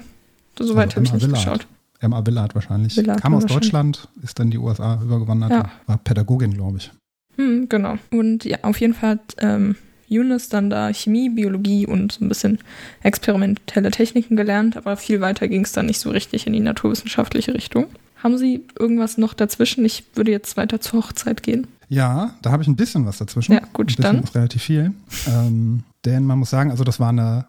soweit 0.59 0.89
Also 0.89 0.97
habe 0.97 1.05
ich 1.07 1.13
nicht 1.13 1.23
Willard. 1.27 1.45
geschaut. 1.45 1.67
Emma 2.03 2.25
Willard 2.27 2.55
wahrscheinlich. 2.55 2.97
Willard 2.97 3.21
Kam 3.21 3.35
aus. 3.35 3.47
Deutschland, 3.47 4.09
ist 4.23 4.39
dann 4.39 4.51
die 4.51 4.59
USA 4.59 5.01
übergewandert, 5.03 5.51
Ja. 5.51 5.71
war 5.87 5.99
Pädagogin, 5.99 6.55
glaube 6.55 6.79
ich. 6.79 6.91
Hm, 7.37 7.69
genau. 7.69 7.97
Und 8.11 8.45
ja, 8.45 8.59
auf 8.63 8.81
jeden 8.81 8.95
Fall 8.95 9.11
hat 9.13 9.37
ähm, 9.39 9.77
Yunus 10.09 10.49
dann 10.51 10.69
da 10.69 10.93
Chemie, 10.93 11.31
Biologie 11.31 11.87
und 11.87 12.13
so 12.13 12.25
ein 12.25 12.29
bisschen 12.29 12.59
experimentelle 13.03 13.91
Techniken 13.91 14.37
gelernt, 14.37 14.77
aber 14.77 14.97
viel 14.97 15.21
weiter 15.21 15.49
ging 15.49 15.63
es 15.65 15.73
dann 15.73 15.87
nicht 15.87 15.99
so 16.01 16.11
richtig 16.11 16.47
in 16.47 16.53
die 16.53 16.61
naturwissenschaftliche 16.61 17.55
Richtung. 17.55 17.87
Haben 18.23 18.39
Sie 18.39 18.65
irgendwas 18.79 19.19
noch 19.19 19.35
dazwischen? 19.35 19.85
Ich 19.85 20.05
würde 20.15 20.31
jetzt 20.31 20.57
weiter 20.57 20.81
zur 20.81 21.01
Hochzeit 21.05 21.43
gehen. 21.43 21.67
Ja, 21.89 22.35
da 22.43 22.53
habe 22.53 22.63
ich 22.63 22.69
ein 22.69 22.77
bisschen 22.77 23.05
was 23.05 23.19
dazwischen. 23.19 23.53
Ja, 23.55 23.61
gut, 23.73 23.85
ein 23.91 23.97
bisschen 23.97 24.03
dann. 24.03 24.23
ist 24.23 24.35
relativ 24.35 24.63
viel. 24.63 24.93
Ähm, 25.27 25.83
denn 26.05 26.25
man 26.25 26.39
muss 26.39 26.51
sagen, 26.51 26.71
also 26.71 26.85
das 26.85 27.01
war 27.01 27.09
eine 27.09 27.47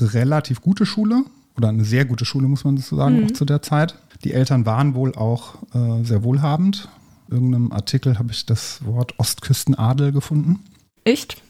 relativ 0.00 0.60
gute 0.62 0.86
Schule 0.86 1.24
oder 1.56 1.68
eine 1.68 1.84
sehr 1.84 2.04
gute 2.04 2.24
Schule, 2.24 2.48
muss 2.48 2.64
man 2.64 2.76
so 2.76 2.96
sagen, 2.96 3.20
Mhm. 3.20 3.24
auch 3.26 3.30
zu 3.32 3.44
der 3.44 3.62
Zeit. 3.62 3.94
Die 4.24 4.32
Eltern 4.32 4.66
waren 4.66 4.94
wohl 4.94 5.14
auch 5.14 5.56
äh, 5.74 6.02
sehr 6.04 6.22
wohlhabend. 6.24 6.88
In 7.28 7.34
irgendeinem 7.36 7.72
Artikel 7.72 8.18
habe 8.18 8.32
ich 8.32 8.46
das 8.46 8.84
Wort 8.84 9.18
Ostküstenadel 9.18 10.12
gefunden. 10.12 10.60
Echt? 11.04 11.42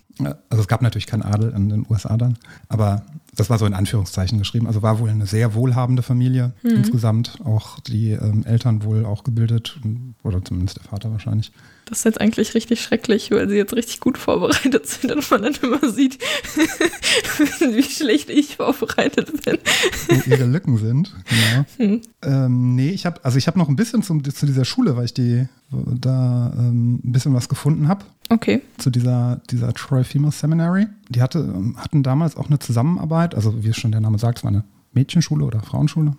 Also 0.49 0.63
es 0.63 0.69
gab 0.69 0.83
natürlich 0.83 1.07
keinen 1.07 1.23
Adel 1.23 1.51
in 1.51 1.69
den 1.69 1.87
USA 1.89 2.17
dann, 2.17 2.39
aber 2.69 3.03
Das 3.37 3.51
war 3.51 3.59
so 3.59 3.67
in 3.67 3.75
Anführungszeichen 3.75 4.39
geschrieben. 4.39 4.67
Also 4.67 4.83
war 4.83 4.99
wohl 4.99 5.11
eine 5.11 5.27
sehr 5.27 5.55
wohlhabende 5.55 6.03
Familie 6.03 6.53
insgesamt. 6.63 7.39
Auch 7.45 7.81
die 7.81 8.11
ähm, 8.11 8.45
Eltern 8.45 8.83
wohl 8.85 9.05
auch 9.05 9.25
gebildet 9.25 9.79
oder 10.23 10.45
zumindest 10.45 10.79
der 10.79 10.85
Vater 10.85 11.11
wahrscheinlich. 11.11 11.53
Das 11.87 11.99
ist 11.99 12.05
jetzt 12.05 12.21
eigentlich 12.21 12.55
richtig 12.55 12.81
schrecklich, 12.81 13.31
weil 13.31 13.49
sie 13.49 13.57
jetzt 13.57 13.75
richtig 13.75 14.01
gut 14.01 14.17
vorbereitet 14.17 14.87
sind 14.87 15.13
und 15.13 15.31
man 15.31 15.43
dann 15.43 15.55
immer 15.63 15.91
sieht, 15.91 16.19
wie 17.61 17.83
schlecht 17.83 18.31
ich 18.31 18.57
vorbereitet 18.57 19.45
bin. 19.45 19.59
Wo 20.09 20.31
ihre 20.31 20.47
Lücken 20.47 20.79
sind, 20.79 21.15
genau. 21.29 21.67
Hm. 21.77 22.01
Ähm, 22.23 22.75
nee, 22.75 22.91
ich 22.91 23.05
habe 23.05 23.23
also 23.25 23.37
ich 23.37 23.47
habe 23.47 23.59
noch 23.59 23.69
ein 23.69 23.77
bisschen 23.77 24.03
zum, 24.03 24.25
zu 24.25 24.47
dieser 24.47 24.65
Schule, 24.65 24.97
weil 24.97 25.05
ich 25.05 25.15
die 25.15 25.47
da 25.71 26.53
ähm, 26.57 27.01
ein 27.05 27.13
bisschen 27.13 27.35
was 27.35 27.49
gefunden 27.49 27.89
habe. 27.89 28.05
Okay. 28.31 28.63
Zu 28.79 28.91
dieser, 28.91 29.41
dieser 29.51 29.73
Troy 29.75 30.05
Female 30.05 30.33
Seminary. 30.33 30.87
Die 31.09 31.21
hatte, 31.23 31.39
ähm, 31.41 31.77
hatten 31.77 32.03
damals 32.03 32.37
auch 32.37 32.47
eine 32.49 32.59
Zusammenarbeit, 32.59 33.35
also 33.35 33.63
wie 33.65 33.73
schon 33.73 33.93
der 33.93 34.01
Name 34.01 34.19
sagt, 34.19 34.39
es 34.39 34.45
war 34.45 34.51
eine 34.51 34.65
Mädchenschule 34.93 35.45
oder 35.45 35.61
Frauenschule. 35.61 36.15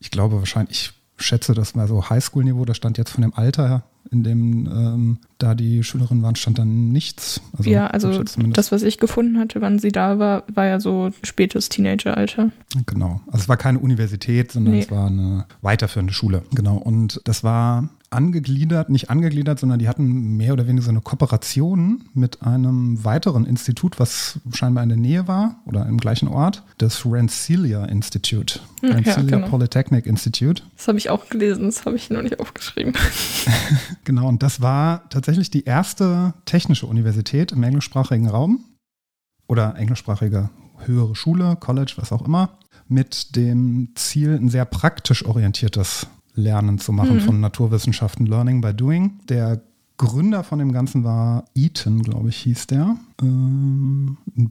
Ich 0.00 0.10
glaube 0.10 0.38
wahrscheinlich, 0.38 0.92
ich 1.18 1.24
schätze, 1.26 1.54
das 1.54 1.74
war 1.74 1.86
so 1.88 2.08
Highschool-Niveau, 2.08 2.64
da 2.64 2.74
stand 2.74 2.98
jetzt 2.98 3.10
von 3.10 3.22
dem 3.22 3.34
Alter 3.34 3.68
her, 3.68 3.82
in 4.10 4.24
dem 4.24 4.66
ähm, 4.66 5.18
da 5.38 5.54
die 5.54 5.82
Schülerinnen 5.84 6.22
waren, 6.22 6.34
stand 6.36 6.58
dann 6.58 6.90
nichts. 6.92 7.40
ja, 7.62 7.88
also 7.88 8.22
das, 8.22 8.72
was 8.72 8.82
ich 8.82 8.98
gefunden 8.98 9.38
hatte, 9.38 9.60
wann 9.60 9.78
sie 9.78 9.92
da 9.92 10.18
war, 10.18 10.44
war 10.52 10.66
ja 10.66 10.80
so 10.80 11.10
spätes 11.22 11.68
Teenageralter. 11.68 12.50
Genau. 12.86 13.20
Also 13.26 13.42
es 13.42 13.48
war 13.48 13.56
keine 13.58 13.78
Universität, 13.80 14.52
sondern 14.52 14.74
Nee. 14.74 14.80
es 14.80 14.90
war 14.90 15.08
eine 15.08 15.44
weiterführende 15.60 16.14
Schule. 16.14 16.42
Genau. 16.54 16.76
Und 16.76 17.20
das 17.24 17.44
war 17.44 17.88
angegliedert, 18.10 18.90
nicht 18.90 19.08
angegliedert, 19.08 19.60
sondern 19.60 19.78
die 19.78 19.88
hatten 19.88 20.36
mehr 20.36 20.52
oder 20.52 20.66
weniger 20.66 20.84
so 20.84 20.90
eine 20.90 21.00
Kooperation 21.00 22.04
mit 22.12 22.42
einem 22.42 23.04
weiteren 23.04 23.46
Institut, 23.46 24.00
was 24.00 24.40
scheinbar 24.52 24.82
in 24.82 24.88
der 24.88 24.98
Nähe 24.98 25.28
war 25.28 25.60
oder 25.64 25.86
im 25.86 25.98
gleichen 25.98 26.28
Ort, 26.28 26.64
das 26.78 27.06
Rensselaer 27.06 27.88
Institute. 27.88 28.60
Hm, 28.80 28.88
ja, 28.88 28.94
Rensselaer 28.96 29.24
genau. 29.26 29.48
Polytechnic 29.48 30.06
Institute. 30.06 30.64
Das 30.76 30.88
habe 30.88 30.98
ich 30.98 31.08
auch 31.08 31.28
gelesen, 31.28 31.66
das 31.66 31.86
habe 31.86 31.96
ich 31.96 32.10
noch 32.10 32.22
nicht 32.22 32.40
aufgeschrieben. 32.40 32.94
Genau, 34.04 34.28
und 34.28 34.42
das 34.42 34.60
war 34.60 35.08
tatsächlich 35.10 35.50
die 35.50 35.64
erste 35.64 36.34
technische 36.44 36.86
Universität 36.86 37.52
im 37.52 37.62
englischsprachigen 37.62 38.28
Raum 38.28 38.64
oder 39.46 39.76
englischsprachige 39.76 40.50
höhere 40.84 41.14
Schule, 41.14 41.56
College, 41.60 41.94
was 41.96 42.12
auch 42.12 42.24
immer, 42.26 42.58
mit 42.88 43.36
dem 43.36 43.90
Ziel, 43.94 44.36
ein 44.36 44.48
sehr 44.48 44.64
praktisch 44.64 45.24
orientiertes 45.24 46.06
Lernen 46.40 46.78
zu 46.78 46.92
machen 46.92 47.16
Mhm. 47.16 47.20
von 47.20 47.40
Naturwissenschaften, 47.40 48.26
Learning 48.26 48.60
by 48.60 48.74
Doing. 48.74 49.20
Der 49.28 49.60
Gründer 49.96 50.42
von 50.42 50.58
dem 50.58 50.72
Ganzen 50.72 51.04
war 51.04 51.44
Eaton, 51.54 52.02
glaube 52.02 52.30
ich, 52.30 52.38
hieß 52.38 52.66
der. 52.68 52.96
Ähm, 53.22 54.16
ein 54.36 54.50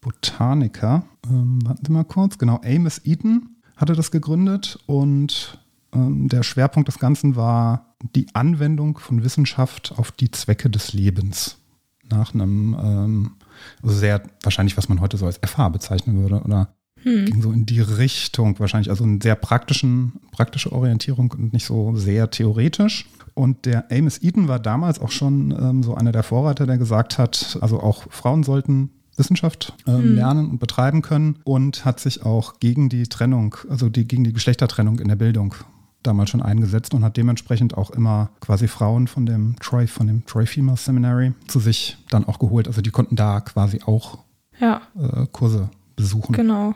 Botaniker. 0.00 1.02
Ähm, 1.28 1.58
warten 1.66 1.84
Sie 1.84 1.92
mal 1.92 2.04
kurz. 2.04 2.38
Genau, 2.38 2.60
Amos 2.64 3.00
Eaton 3.04 3.56
hatte 3.76 3.94
das 3.94 4.10
gegründet 4.10 4.78
und 4.86 5.58
ähm, 5.92 6.28
der 6.28 6.42
Schwerpunkt 6.42 6.88
des 6.88 6.98
Ganzen 6.98 7.36
war 7.36 7.96
die 8.14 8.26
Anwendung 8.34 8.98
von 8.98 9.24
Wissenschaft 9.24 9.94
auf 9.96 10.12
die 10.12 10.30
Zwecke 10.30 10.70
des 10.70 10.92
Lebens. 10.92 11.58
Nach 12.08 12.32
einem, 12.34 12.76
ähm, 12.80 13.30
also 13.82 13.96
sehr 13.96 14.22
wahrscheinlich, 14.42 14.76
was 14.76 14.88
man 14.88 15.00
heute 15.00 15.16
so 15.16 15.26
als 15.26 15.40
FH 15.44 15.70
bezeichnen 15.70 16.16
würde, 16.22 16.40
oder 16.42 16.68
ging 17.02 17.40
so 17.42 17.52
in 17.52 17.66
die 17.66 17.80
Richtung 17.80 18.58
wahrscheinlich, 18.58 18.90
also 18.90 19.04
eine 19.04 19.18
sehr 19.22 19.36
praktischen, 19.36 20.14
praktische 20.32 20.72
Orientierung 20.72 21.30
und 21.32 21.52
nicht 21.52 21.64
so 21.66 21.94
sehr 21.94 22.30
theoretisch. 22.30 23.06
Und 23.34 23.66
der 23.66 23.90
Amos 23.92 24.22
Eaton 24.22 24.48
war 24.48 24.58
damals 24.58 24.98
auch 24.98 25.10
schon 25.10 25.50
ähm, 25.52 25.82
so 25.82 25.94
einer 25.94 26.10
der 26.10 26.22
Vorreiter, 26.22 26.66
der 26.66 26.78
gesagt 26.78 27.18
hat, 27.18 27.58
also 27.60 27.80
auch 27.80 28.10
Frauen 28.10 28.42
sollten 28.42 28.90
Wissenschaft 29.16 29.74
ähm, 29.86 30.14
lernen 30.14 30.50
und 30.50 30.58
betreiben 30.58 31.02
können 31.02 31.36
und 31.44 31.84
hat 31.84 32.00
sich 32.00 32.24
auch 32.24 32.60
gegen 32.60 32.88
die 32.88 33.04
Trennung, 33.04 33.56
also 33.68 33.88
die, 33.88 34.06
gegen 34.08 34.24
die 34.24 34.32
Geschlechtertrennung 34.32 34.98
in 34.98 35.08
der 35.08 35.16
Bildung 35.16 35.54
damals 36.02 36.30
schon 36.30 36.42
eingesetzt 36.42 36.94
und 36.94 37.02
hat 37.04 37.16
dementsprechend 37.16 37.76
auch 37.76 37.90
immer 37.90 38.30
quasi 38.40 38.68
Frauen 38.68 39.06
von 39.06 39.26
dem 39.26 39.56
Troy, 39.60 39.86
von 39.86 40.06
dem 40.06 40.24
Troy 40.26 40.46
Female 40.46 40.76
Seminary 40.76 41.32
zu 41.46 41.60
sich 41.60 41.96
dann 42.10 42.24
auch 42.26 42.38
geholt. 42.38 42.68
Also 42.68 42.80
die 42.80 42.90
konnten 42.90 43.16
da 43.16 43.40
quasi 43.40 43.80
auch 43.84 44.18
Ja, 44.60 44.82
äh, 44.98 45.26
Kurse 45.32 45.68
besuchen. 45.96 46.34
genau. 46.34 46.74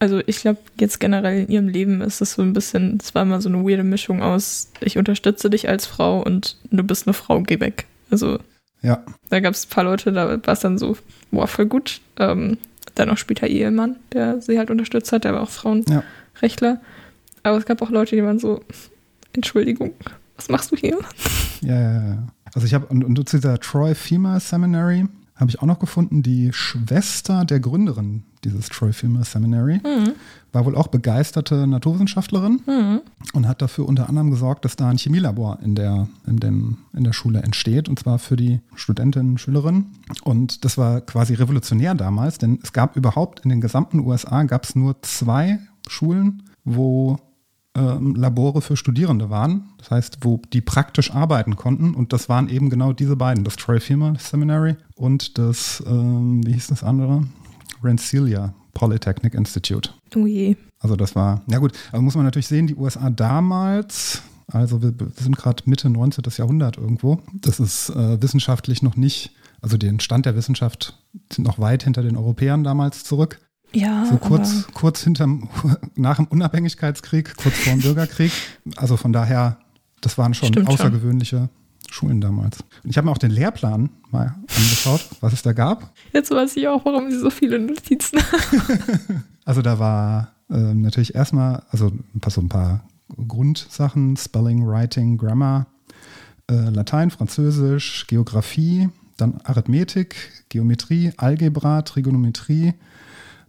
Also 0.00 0.20
ich 0.26 0.40
glaube, 0.40 0.58
jetzt 0.78 1.00
generell 1.00 1.42
in 1.44 1.48
ihrem 1.48 1.68
Leben 1.68 2.00
ist 2.00 2.20
es 2.20 2.34
so 2.34 2.42
ein 2.42 2.52
bisschen, 2.52 2.98
es 3.02 3.14
war 3.14 3.22
immer 3.22 3.40
so 3.40 3.48
eine 3.48 3.64
weirde 3.64 3.82
Mischung 3.82 4.22
aus, 4.22 4.70
ich 4.80 4.96
unterstütze 4.96 5.50
dich 5.50 5.68
als 5.68 5.86
Frau 5.86 6.22
und 6.22 6.56
du 6.70 6.84
bist 6.84 7.06
eine 7.06 7.14
Frau, 7.14 7.40
geh 7.42 7.58
weg. 7.58 7.86
Also 8.10 8.38
Ja, 8.82 9.02
da 9.28 9.40
gab 9.40 9.54
es 9.54 9.66
ein 9.66 9.70
paar 9.70 9.84
Leute, 9.84 10.12
da 10.12 10.28
war 10.28 10.52
es 10.52 10.60
dann 10.60 10.78
so, 10.78 10.96
boah, 11.32 11.48
voll 11.48 11.66
gut. 11.66 12.00
Ähm, 12.18 12.58
dann 12.94 13.10
auch 13.10 13.18
später 13.18 13.46
Ehemann, 13.46 13.96
der 14.12 14.40
sie 14.40 14.58
halt 14.58 14.70
unterstützt 14.70 15.12
hat, 15.12 15.24
der 15.24 15.34
war 15.34 15.42
auch 15.42 15.50
Frauenrechtler. 15.50 16.80
Aber 17.42 17.58
es 17.58 17.66
gab 17.66 17.82
auch 17.82 17.90
Leute, 17.90 18.16
die 18.16 18.24
waren 18.24 18.38
so, 18.38 18.62
Entschuldigung, 19.32 19.92
was 20.36 20.48
machst 20.48 20.72
du 20.72 20.76
hier? 20.76 20.98
Ja, 21.60 21.80
ja, 21.80 22.08
ja. 22.08 22.18
Also 22.54 22.66
ich 22.66 22.74
habe, 22.74 22.86
und, 22.86 23.04
und 23.04 23.28
zu 23.28 23.36
dieser 23.36 23.58
Troy 23.58 23.94
Female 23.94 24.40
Seminary 24.40 25.06
habe 25.38 25.50
ich 25.50 25.62
auch 25.62 25.66
noch 25.66 25.78
gefunden, 25.78 26.22
die 26.22 26.52
Schwester 26.52 27.44
der 27.44 27.60
Gründerin 27.60 28.24
dieses 28.44 28.68
Troy 28.68 28.92
Female 28.92 29.24
Seminary 29.24 29.80
war 30.52 30.64
wohl 30.64 30.76
auch 30.76 30.88
begeisterte 30.88 31.66
Naturwissenschaftlerin 31.66 32.60
und 33.32 33.48
hat 33.48 33.62
dafür 33.62 33.86
unter 33.86 34.08
anderem 34.08 34.30
gesorgt, 34.30 34.64
dass 34.64 34.76
da 34.76 34.88
ein 34.88 34.98
Chemielabor 34.98 35.58
in 35.62 35.74
der, 35.74 36.08
in, 36.26 36.38
dem, 36.38 36.78
in 36.92 37.04
der 37.04 37.12
Schule 37.12 37.40
entsteht, 37.42 37.88
und 37.88 37.98
zwar 37.98 38.18
für 38.18 38.36
die 38.36 38.60
Studentinnen 38.74 39.32
und 39.32 39.38
Schülerinnen. 39.38 39.86
Und 40.24 40.64
das 40.64 40.78
war 40.78 41.00
quasi 41.00 41.34
revolutionär 41.34 41.94
damals, 41.94 42.38
denn 42.38 42.58
es 42.62 42.72
gab 42.72 42.96
überhaupt 42.96 43.40
in 43.40 43.50
den 43.50 43.60
gesamten 43.60 44.00
USA 44.00 44.42
gab 44.44 44.64
es 44.64 44.74
nur 44.74 45.02
zwei 45.02 45.58
Schulen, 45.88 46.42
wo 46.64 47.18
Labore 47.78 48.60
für 48.60 48.76
Studierende 48.76 49.30
waren. 49.30 49.70
Das 49.78 49.90
heißt, 49.90 50.18
wo 50.22 50.40
die 50.52 50.60
praktisch 50.60 51.12
arbeiten 51.12 51.56
konnten. 51.56 51.94
Und 51.94 52.12
das 52.12 52.28
waren 52.28 52.48
eben 52.48 52.70
genau 52.70 52.92
diese 52.92 53.16
beiden, 53.16 53.44
das 53.44 53.56
Troy 53.56 53.80
Female 53.80 54.18
Seminary 54.18 54.76
und 54.94 55.38
das, 55.38 55.82
ähm, 55.86 56.46
wie 56.46 56.52
hieß 56.52 56.68
das 56.68 56.82
andere? 56.82 57.24
Rensselaer 57.82 58.54
Polytechnic 58.74 59.34
Institute. 59.34 59.90
Oh 60.14 60.26
je. 60.26 60.56
Also 60.80 60.96
das 60.96 61.16
war, 61.16 61.42
ja 61.48 61.58
gut, 61.58 61.72
aber 61.90 62.02
muss 62.02 62.14
man 62.14 62.24
natürlich 62.24 62.46
sehen, 62.46 62.68
die 62.68 62.76
USA 62.76 63.10
damals, 63.10 64.22
also 64.46 64.80
wir, 64.80 64.98
wir 64.98 65.10
sind 65.16 65.36
gerade 65.36 65.64
Mitte 65.66 65.90
19. 65.90 66.24
Jahrhundert 66.36 66.76
irgendwo, 66.76 67.20
das 67.34 67.58
ist 67.58 67.90
äh, 67.90 68.22
wissenschaftlich 68.22 68.82
noch 68.82 68.96
nicht, 68.96 69.32
also 69.60 69.76
den 69.76 69.98
Stand 69.98 70.26
der 70.26 70.36
Wissenschaft 70.36 70.96
sind 71.32 71.44
noch 71.44 71.58
weit 71.58 71.82
hinter 71.82 72.02
den 72.02 72.16
Europäern 72.16 72.62
damals 72.62 73.02
zurück. 73.02 73.40
Ja, 73.72 74.06
So 74.06 74.16
kurz, 74.16 74.66
kurz 74.72 75.02
hinterm, 75.04 75.48
nach 75.94 76.16
dem 76.16 76.26
Unabhängigkeitskrieg, 76.26 77.36
kurz 77.36 77.56
vor 77.58 77.72
dem 77.74 77.82
Bürgerkrieg. 77.82 78.32
Also 78.76 78.96
von 78.96 79.12
daher, 79.12 79.58
das 80.00 80.16
waren 80.18 80.32
schon 80.34 80.48
Stimmt 80.48 80.66
schon. 80.66 80.74
außergewöhnliche 80.74 81.48
Schulen 81.90 82.20
damals. 82.20 82.58
Und 82.84 82.90
ich 82.90 82.96
habe 82.96 83.06
mir 83.06 83.12
auch 83.12 83.18
den 83.18 83.30
Lehrplan 83.30 83.90
mal 84.10 84.34
angeschaut, 84.56 85.06
was 85.20 85.32
es 85.32 85.42
da 85.42 85.52
gab. 85.52 85.92
jetzt 86.12 86.30
weiß 86.30 86.56
ich 86.56 86.68
auch, 86.68 86.84
warum 86.84 87.10
sie 87.10 87.18
so 87.18 87.30
viele 87.30 87.58
Notizen 87.58 88.18
haben. 88.32 89.24
Also 89.44 89.62
da 89.62 89.78
war 89.78 90.32
ähm, 90.50 90.82
natürlich 90.82 91.14
erstmal, 91.14 91.62
also 91.70 91.86
ein 92.14 92.20
paar, 92.20 92.30
so 92.30 92.40
ein 92.40 92.48
paar 92.48 92.84
Grundsachen, 93.26 94.16
Spelling, 94.16 94.66
Writing, 94.66 95.16
Grammar, 95.18 95.66
äh, 96.50 96.54
Latein, 96.70 97.10
Französisch, 97.10 98.06
Geografie, 98.06 98.88
dann 99.16 99.40
Arithmetik, 99.44 100.44
Geometrie, 100.48 101.12
Algebra, 101.16 101.82
Trigonometrie, 101.82 102.74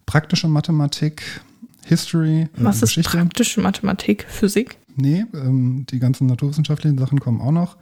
praktische 0.10 0.48
Mathematik, 0.48 1.42
History, 1.86 2.42
äh, 2.42 2.48
Was 2.56 2.78
ist 2.78 2.96
Geschichte. 2.96 3.18
praktische 3.18 3.62
Mathematik, 3.62 4.25
Physik? 4.28 4.78
Nee, 4.96 5.25
ähm, 5.36 5.86
die 5.89 6.00
ganzen 6.00 6.25
naturwissenschaftlichen 6.25 6.98
Sachen 6.98 7.20
kommen 7.20 7.39
auch 7.42 7.51
noch. 7.51 7.78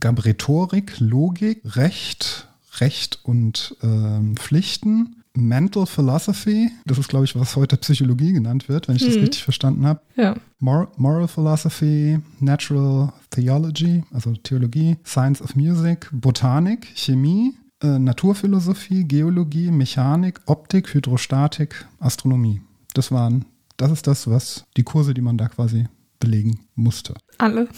Gab 0.00 0.24
Rhetorik, 0.24 0.98
Logik, 0.98 1.60
Recht, 1.76 2.48
Recht 2.80 3.20
und 3.22 3.76
ähm, 3.82 4.36
Pflichten. 4.36 5.14
Mental 5.34 5.86
Philosophy, 5.86 6.72
das 6.84 6.98
ist, 6.98 7.08
glaube 7.08 7.24
ich, 7.24 7.36
was 7.36 7.54
heute 7.54 7.76
Psychologie 7.76 8.32
genannt 8.32 8.68
wird, 8.68 8.88
wenn 8.88 8.96
ich 8.96 9.04
das 9.04 9.14
Mhm. 9.14 9.20
richtig 9.20 9.44
verstanden 9.44 9.86
habe. 9.86 10.00
Ja. 10.16 10.34
Mor 10.58 10.90
Moral 10.96 11.28
Philosophy, 11.28 12.18
Natural 12.40 13.12
Theology, 13.30 14.02
also 14.12 14.32
Theologie, 14.34 14.96
Science 15.06 15.40
of 15.40 15.54
Music, 15.54 16.08
Botanik, 16.10 16.88
Chemie, 16.96 17.52
äh, 17.82 17.98
Naturphilosophie, 17.98 19.04
Geologie, 19.04 19.70
Mechanik, 19.70 20.40
Optik, 20.46 20.94
Hydrostatik, 20.94 21.86
Astronomie. 22.00 22.60
Das 22.94 23.12
waren, 23.12 23.44
das 23.76 23.90
ist 23.90 24.06
das, 24.06 24.28
was 24.28 24.64
die 24.76 24.82
Kurse, 24.82 25.14
die 25.14 25.20
man 25.20 25.38
da 25.38 25.48
quasi 25.48 25.86
belegen 26.20 26.60
musste. 26.74 27.14
Alle. 27.38 27.68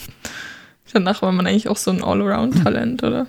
Danach 0.92 1.22
war 1.22 1.32
man 1.32 1.46
eigentlich 1.46 1.68
auch 1.68 1.76
so 1.76 1.90
ein 1.90 2.02
Allround-Talent, 2.02 3.02
oder? 3.04 3.26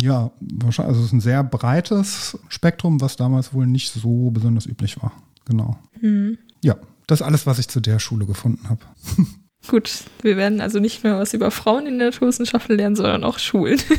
Ja, 0.00 0.30
wahrscheinlich, 0.40 0.90
also 0.90 1.00
es 1.00 1.06
ist 1.06 1.12
ein 1.12 1.20
sehr 1.20 1.42
breites 1.42 2.38
Spektrum, 2.48 3.00
was 3.00 3.16
damals 3.16 3.52
wohl 3.52 3.66
nicht 3.66 3.90
so 3.90 4.30
besonders 4.30 4.66
üblich 4.66 5.02
war. 5.02 5.12
Genau. 5.44 5.76
Hm. 6.00 6.38
Ja, 6.62 6.76
das 7.06 7.20
ist 7.20 7.26
alles, 7.26 7.46
was 7.46 7.58
ich 7.58 7.68
zu 7.68 7.80
der 7.80 7.98
Schule 7.98 8.26
gefunden 8.26 8.68
habe. 8.68 8.80
Gut, 9.68 10.04
wir 10.22 10.36
werden 10.36 10.60
also 10.60 10.80
nicht 10.80 11.04
mehr 11.04 11.18
was 11.18 11.34
über 11.34 11.50
Frauen 11.50 11.86
in 11.86 11.98
der 11.98 12.08
Naturwissenschaften 12.08 12.76
lernen, 12.76 12.96
sondern 12.96 13.24
auch 13.24 13.38
Schulen. 13.38 13.80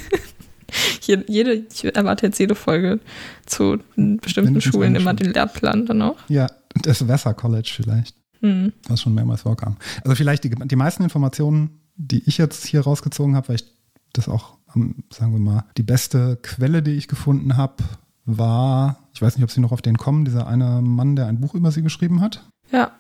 Jede, 1.02 1.54
ich 1.54 1.84
erwarte 1.96 2.26
jetzt 2.28 2.40
jede 2.40 2.56
Folge 2.56 3.00
zu 3.46 3.78
bestimmten 3.96 4.54
Mindestens 4.54 4.64
Schulen 4.64 4.96
immer 4.96 5.14
den 5.14 5.34
Lehrplan 5.34 5.86
dann 5.86 6.02
auch. 6.02 6.18
Ja, 6.30 6.48
das 6.82 7.08
Vassar 7.08 7.34
College 7.34 7.72
vielleicht, 7.76 8.16
Hm. 8.42 8.74
was 8.88 9.02
schon 9.02 9.14
mehrmals 9.14 9.42
vorkam. 9.42 9.78
Also 10.04 10.16
vielleicht 10.16 10.44
die, 10.44 10.50
die 10.50 10.76
meisten 10.76 11.04
Informationen, 11.04 11.82
die 11.96 12.24
ich 12.26 12.38
jetzt 12.38 12.66
hier 12.66 12.82
rausgezogen 12.82 13.36
habe, 13.36 13.50
weil 13.50 13.56
ich 13.58 13.66
das 14.14 14.28
auch, 14.28 14.58
sagen 14.74 15.34
wir 15.34 15.40
mal, 15.40 15.66
die 15.78 15.84
beste 15.84 16.38
Quelle, 16.42 16.82
die 16.82 16.92
ich 16.92 17.08
gefunden 17.08 17.58
habe, 17.58 17.84
war, 18.26 19.00
ich 19.14 19.22
weiß 19.22 19.36
nicht, 19.36 19.44
ob 19.44 19.52
Sie 19.52 19.60
noch 19.60 19.72
auf 19.72 19.82
den 19.82 19.98
kommen, 19.98 20.26
dieser 20.26 20.48
eine 20.48 20.82
Mann, 20.82 21.16
der 21.16 21.28
ein 21.28 21.40
Buch 21.42 21.56
über 21.56 21.72
sie 21.72 21.82
geschrieben 21.84 22.22
hat. 22.22 22.44
Ja, 22.72 22.92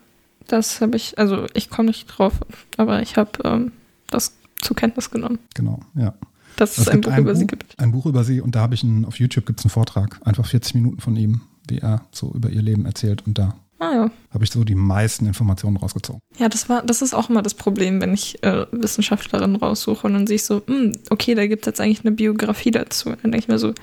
das 0.47 0.81
habe 0.81 0.97
ich, 0.97 1.17
also 1.17 1.47
ich 1.53 1.69
komme 1.69 1.87
nicht 1.87 2.05
drauf, 2.07 2.33
aber 2.77 3.01
ich 3.01 3.15
habe 3.17 3.31
ähm, 3.45 3.71
das 4.09 4.33
zur 4.61 4.75
Kenntnis 4.75 5.11
genommen, 5.11 5.39
Genau, 5.55 5.79
ja. 5.95 6.13
Dass 6.57 6.77
es 6.77 6.87
Es 6.87 6.87
ein 6.89 7.01
Buch 7.01 7.11
ein 7.11 7.21
über 7.23 7.35
sie 7.35 7.43
Buch, 7.45 7.49
gibt. 7.49 7.79
ein 7.79 7.91
Buch 7.91 8.05
über 8.05 8.23
sie 8.23 8.41
und 8.41 8.55
da 8.55 8.61
habe 8.61 8.75
ich 8.75 8.83
einen, 8.83 9.05
auf 9.05 9.19
YouTube 9.19 9.45
gibt 9.45 9.59
es 9.59 9.65
einen 9.65 9.71
Vortrag, 9.71 10.19
einfach 10.25 10.45
40 10.45 10.75
Minuten 10.75 11.01
von 11.01 11.15
ihm, 11.15 11.41
wie 11.67 11.79
er 11.79 12.05
so 12.11 12.31
über 12.33 12.49
ihr 12.49 12.61
Leben 12.61 12.85
erzählt 12.85 13.25
und 13.25 13.37
da 13.37 13.55
Ah 13.79 13.93
ja. 13.93 14.11
habe 14.33 14.43
ich 14.45 14.51
so 14.51 14.63
die 14.63 14.75
meisten 14.75 15.25
Informationen 15.25 15.75
rausgezogen. 15.75 16.21
Ja, 16.37 16.47
das 16.47 16.69
war, 16.69 16.83
das 16.83 17.01
ist 17.01 17.13
auch 17.13 17.29
immer 17.29 17.41
das 17.41 17.53
Problem, 17.53 17.99
wenn 18.01 18.13
ich 18.13 18.41
äh, 18.41 18.65
Wissenschaftlerinnen 18.71 19.57
raussuche 19.57 20.07
und 20.07 20.13
dann 20.13 20.25
sehe 20.25 20.37
ich 20.37 20.45
so, 20.45 20.61
hm, 20.67 20.93
okay, 21.09 21.35
da 21.35 21.45
gibt 21.47 21.63
es 21.63 21.65
jetzt 21.65 21.81
eigentlich 21.81 22.05
eine 22.05 22.15
Biografie 22.15 22.71
dazu. 22.71 23.09
Und 23.09 23.23
dann 23.23 23.31
denke 23.31 23.39
ich 23.43 23.47
mir 23.49 23.59
so, 23.59 23.73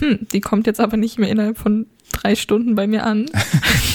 hm, 0.00 0.26
die 0.32 0.40
kommt 0.40 0.66
jetzt 0.66 0.80
aber 0.80 0.96
nicht 0.96 1.18
mehr 1.18 1.28
innerhalb 1.28 1.58
von 1.58 1.86
drei 2.12 2.34
Stunden 2.34 2.74
bei 2.74 2.88
mir 2.88 3.04
an. 3.06 3.26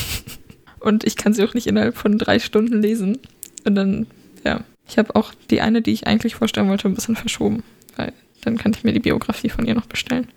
und 0.79 1.03
ich 1.03 1.17
kann 1.17 1.33
sie 1.33 1.43
auch 1.43 1.53
nicht 1.53 1.67
innerhalb 1.67 1.97
von 1.97 2.17
drei 2.17 2.39
Stunden 2.39 2.81
lesen. 2.81 3.17
Und 3.65 3.75
dann, 3.75 4.07
ja, 4.45 4.61
ich 4.87 4.97
habe 4.97 5.15
auch 5.15 5.33
die 5.49 5.59
eine, 5.59 5.81
die 5.81 5.91
ich 5.91 6.07
eigentlich 6.07 6.35
vorstellen 6.35 6.69
wollte, 6.69 6.87
ein 6.87 6.95
bisschen 6.95 7.15
verschoben, 7.17 7.63
weil 7.97 8.13
dann 8.43 8.57
kann 8.57 8.73
ich 8.73 8.83
mir 8.83 8.93
die 8.93 8.99
Biografie 8.99 9.49
von 9.49 9.65
ihr 9.65 9.75
noch 9.75 9.85
bestellen. 9.85 10.27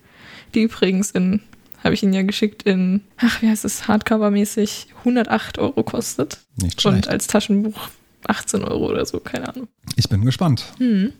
Die 0.54 0.62
übrigens 0.62 1.10
in, 1.10 1.40
habe 1.82 1.94
ich 1.94 2.02
Ihnen 2.02 2.12
ja 2.12 2.22
geschickt, 2.22 2.62
in, 2.64 3.02
ach, 3.16 3.42
wie 3.42 3.48
heißt 3.48 3.64
es, 3.64 3.88
Hardcover-mäßig 3.88 4.86
108 5.00 5.58
Euro 5.58 5.82
kostet. 5.82 6.38
Nicht 6.56 6.80
schlecht. 6.80 7.06
Und 7.06 7.08
als 7.08 7.26
Taschenbuch 7.26 7.88
18 8.26 8.62
Euro 8.64 8.88
oder 8.90 9.04
so, 9.04 9.20
keine 9.20 9.48
Ahnung. 9.48 9.68
Ich 9.96 10.08
bin 10.08 10.24
gespannt. 10.24 10.64
Hm. 10.78 11.12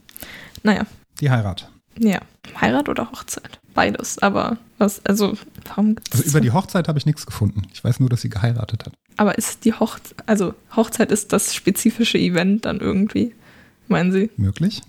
Naja, 0.63 0.87
Die 1.21 1.31
Heirat. 1.31 1.69
ja. 1.99 2.21
Heirat 2.61 2.89
oder 2.91 3.11
Hochzeit? 3.11 3.59
Beides. 3.73 4.19
Aber 4.19 4.59
was, 4.79 5.05
also, 5.07 5.35
warum 5.67 5.95
gibt's 5.97 6.13
Also 6.13 6.29
über 6.29 6.41
die 6.41 6.51
Hochzeit 6.53 6.89
habe 6.89 6.99
ich 6.99 7.07
nichts 7.07 7.25
gefunden. 7.27 7.63
Ich 7.73 7.83
weiß 7.83 8.01
nur, 8.01 8.09
dass 8.11 8.21
sie 8.21 8.29
geheiratet 8.29 8.85
hat. 8.87 8.93
Aber 9.17 9.37
ist 9.39 9.65
die 9.65 9.73
Hochzeit, 9.73 10.15
also 10.27 10.55
Hochzeit 10.77 11.11
ist 11.11 11.33
das 11.33 11.55
spezifische 11.55 12.19
Event 12.19 12.65
dann 12.67 12.81
irgendwie, 12.81 13.35
meinen 13.89 14.13
Sie? 14.13 14.31
Möglich? 14.37 14.83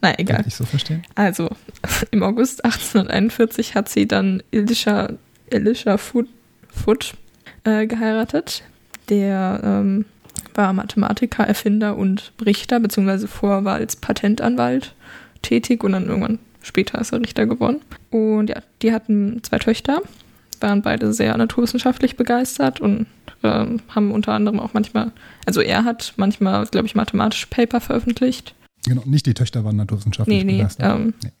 Na, 0.00 0.18
egal. 0.18 0.38
Kann 0.38 0.46
ich 0.46 0.54
so 0.54 0.64
verstehen? 0.64 1.02
Also, 1.14 1.48
im 2.10 2.22
August 2.22 2.64
1841 2.64 3.74
hat 3.74 3.88
sie 3.88 4.06
dann 4.06 4.42
Elisha, 4.50 5.10
Elisha 5.50 5.96
Foot, 5.96 6.28
Foot 6.68 7.14
äh, 7.64 7.86
geheiratet. 7.86 8.62
Der 9.08 9.60
ähm, 9.64 10.04
war 10.54 10.72
Mathematiker, 10.72 11.44
Erfinder 11.44 11.96
und 11.96 12.32
Richter, 12.44 12.80
beziehungsweise 12.80 13.28
vorher 13.28 13.64
war 13.64 13.74
als 13.76 13.96
Patentanwalt 13.96 14.94
tätig 15.42 15.82
und 15.84 15.92
dann 15.92 16.08
irgendwann 16.08 16.38
später 16.62 17.00
ist 17.00 17.12
er 17.12 17.20
Richter 17.20 17.46
geworden. 17.46 17.80
Und 18.10 18.50
ja, 18.50 18.60
die 18.82 18.92
hatten 18.92 19.42
zwei 19.42 19.58
Töchter, 19.58 20.02
waren 20.60 20.82
beide 20.82 21.12
sehr 21.12 21.36
naturwissenschaftlich 21.36 22.16
begeistert 22.16 22.80
und 22.80 23.06
ähm, 23.42 23.80
haben 23.88 24.10
unter 24.10 24.32
anderem 24.32 24.60
auch 24.60 24.74
manchmal, 24.74 25.12
also 25.46 25.60
er 25.60 25.84
hat 25.84 26.14
manchmal, 26.16 26.66
glaube 26.66 26.86
ich, 26.86 26.94
mathematische 26.94 27.46
Paper 27.46 27.80
veröffentlicht. 27.80 28.54
Genau, 28.88 29.02
nicht 29.04 29.26
die 29.26 29.34
Töchter 29.34 29.64
waren 29.64 29.76
naturwissenschaftlich 29.76 30.38
Nee, 30.38 30.44
nee, 30.44 30.58
begeistert. 30.58 30.98
ähm, 31.00 31.14
Nee. 31.22 31.32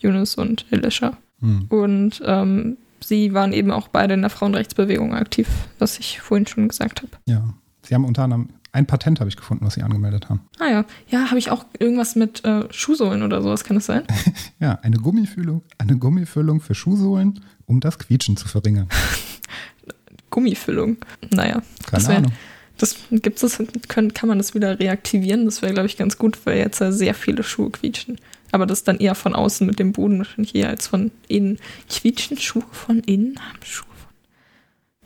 Yunus 0.00 0.34
und 0.36 0.66
Elisha. 0.70 1.16
Hm. 1.40 1.66
Und 1.68 2.22
ähm, 2.24 2.76
sie 3.00 3.32
waren 3.34 3.52
eben 3.52 3.70
auch 3.70 3.88
beide 3.88 4.14
in 4.14 4.20
der 4.20 4.30
Frauenrechtsbewegung 4.30 5.14
aktiv, 5.14 5.48
was 5.78 5.98
ich 5.98 6.20
vorhin 6.20 6.46
schon 6.46 6.68
gesagt 6.68 7.02
habe. 7.02 7.12
Ja. 7.26 7.54
Sie 7.82 7.94
haben 7.94 8.04
unter 8.04 8.24
anderem 8.24 8.48
ein 8.72 8.86
Patent, 8.86 9.18
habe 9.20 9.30
ich 9.30 9.36
gefunden, 9.36 9.64
was 9.64 9.74
sie 9.74 9.82
angemeldet 9.82 10.28
haben. 10.28 10.40
Ah 10.58 10.68
ja, 10.68 10.84
ja, 11.08 11.26
habe 11.28 11.38
ich 11.38 11.50
auch 11.50 11.64
irgendwas 11.78 12.16
mit 12.16 12.44
äh, 12.44 12.64
Schuhsohlen 12.70 13.22
oder 13.22 13.42
sowas, 13.42 13.64
kann 13.64 13.76
das 13.76 13.86
sein? 13.86 14.02
Ja, 14.60 14.78
eine 14.82 14.98
Gummifüllung, 14.98 15.62
eine 15.78 15.96
Gummifüllung 15.96 16.60
für 16.60 16.74
Schuhsohlen, 16.74 17.40
um 17.66 17.80
das 17.80 17.98
Quietschen 17.98 18.36
zu 18.36 18.46
verringern. 18.46 18.88
Gummifüllung. 20.30 20.96
Naja, 21.30 21.62
Keine 21.86 22.08
Ahnung. 22.08 22.32
Das 22.78 22.96
gibt's 23.10 23.40
das, 23.40 23.62
können, 23.88 24.14
kann 24.14 24.28
man 24.28 24.38
das 24.38 24.54
wieder 24.54 24.78
reaktivieren? 24.78 25.44
Das 25.44 25.62
wäre, 25.62 25.72
glaube 25.72 25.86
ich, 25.86 25.96
ganz 25.96 26.16
gut, 26.16 26.38
weil 26.44 26.58
jetzt 26.58 26.78
sehr 26.78 27.14
viele 27.14 27.42
Schuhe 27.42 27.70
quietschen. 27.70 28.18
Aber 28.50 28.66
das 28.66 28.84
dann 28.84 28.98
eher 28.98 29.14
von 29.14 29.34
außen 29.34 29.66
mit 29.66 29.78
dem 29.78 29.92
Boden 29.92 30.18
wahrscheinlich 30.18 30.54
eher 30.54 30.70
als 30.70 30.86
von 30.86 31.10
innen. 31.26 31.58
Quietschen 31.90 32.38
Schuhe 32.38 32.64
von 32.72 33.00
innen 33.00 33.38
haben 33.38 33.58
Schuhe 33.62 33.86
von. 33.86 34.08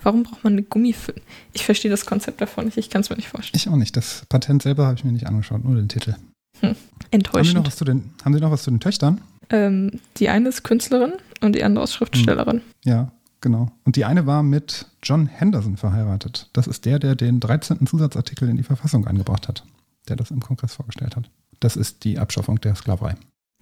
Warum 0.05 0.23
braucht 0.23 0.45
man 0.45 0.55
eine 0.55 0.63
Gummifüllung? 0.63 1.23
Ich 1.53 1.65
verstehe 1.65 1.91
das 1.91 2.07
Konzept 2.07 2.41
davon 2.41 2.67
nicht, 2.67 2.77
ich 2.77 2.91
kann 2.91 3.01
es 3.01 3.11
mir 3.11 3.17
nicht 3.17 3.29
vorstellen. 3.29 3.57
Ich 3.57 3.69
auch 3.69 3.77
nicht. 3.77 3.97
Das 3.97 4.25
Patent 4.29 4.63
selber 4.63 4.87
habe 4.87 4.97
ich 4.97 5.05
mir 5.05 5.13
nicht 5.13 5.27
angeschaut, 5.27 5.65
nur 5.65 5.75
den 5.75 5.89
Titel. 5.89 6.15
Haben 6.15 6.21
Sie, 6.61 6.69
noch 6.69 7.07
Enttäuschend. 7.11 7.67
was 7.67 7.77
zu 7.77 7.85
den, 7.85 8.11
haben 8.25 8.35
Sie 8.35 8.41
noch 8.41 8.51
was 8.51 8.63
zu 8.63 8.71
den 8.71 8.79
Töchtern? 8.81 9.21
Ähm, 9.51 10.01
die 10.19 10.29
eine 10.29 10.49
ist 10.49 10.63
Künstlerin 10.63 11.15
und 11.41 11.57
die 11.57 11.65
andere 11.65 11.85
ist 11.85 11.95
Schriftstellerin. 11.95 12.61
Ja, 12.85 13.13
genau. 13.43 13.71
Und 13.85 13.97
die 13.97 14.07
eine 14.07 14.27
war 14.27 14.43
mit 14.43 14.87
John 15.03 15.27
Henderson 15.27 15.77
verheiratet. 15.77 16.49
Das 16.55 16.67
ist 16.67 16.87
der, 16.87 16.99
der 16.99 17.15
den 17.15 17.41
13. 17.41 17.87
Zusatzartikel 17.87 18.49
in 18.49 18.57
die 18.57 18.63
Verfassung 18.63 19.07
eingebracht 19.07 19.49
hat, 19.49 19.65
der 20.09 20.17
das 20.17 20.31
im 20.31 20.41
Kongress 20.41 20.75
vorgestellt 20.75 21.17
hat. 21.17 21.29
Das 21.61 21.77
ist 21.77 22.05
die 22.05 22.19
Abschaffung 22.19 22.61
der 22.61 22.75
Sklaverei. 22.75 23.17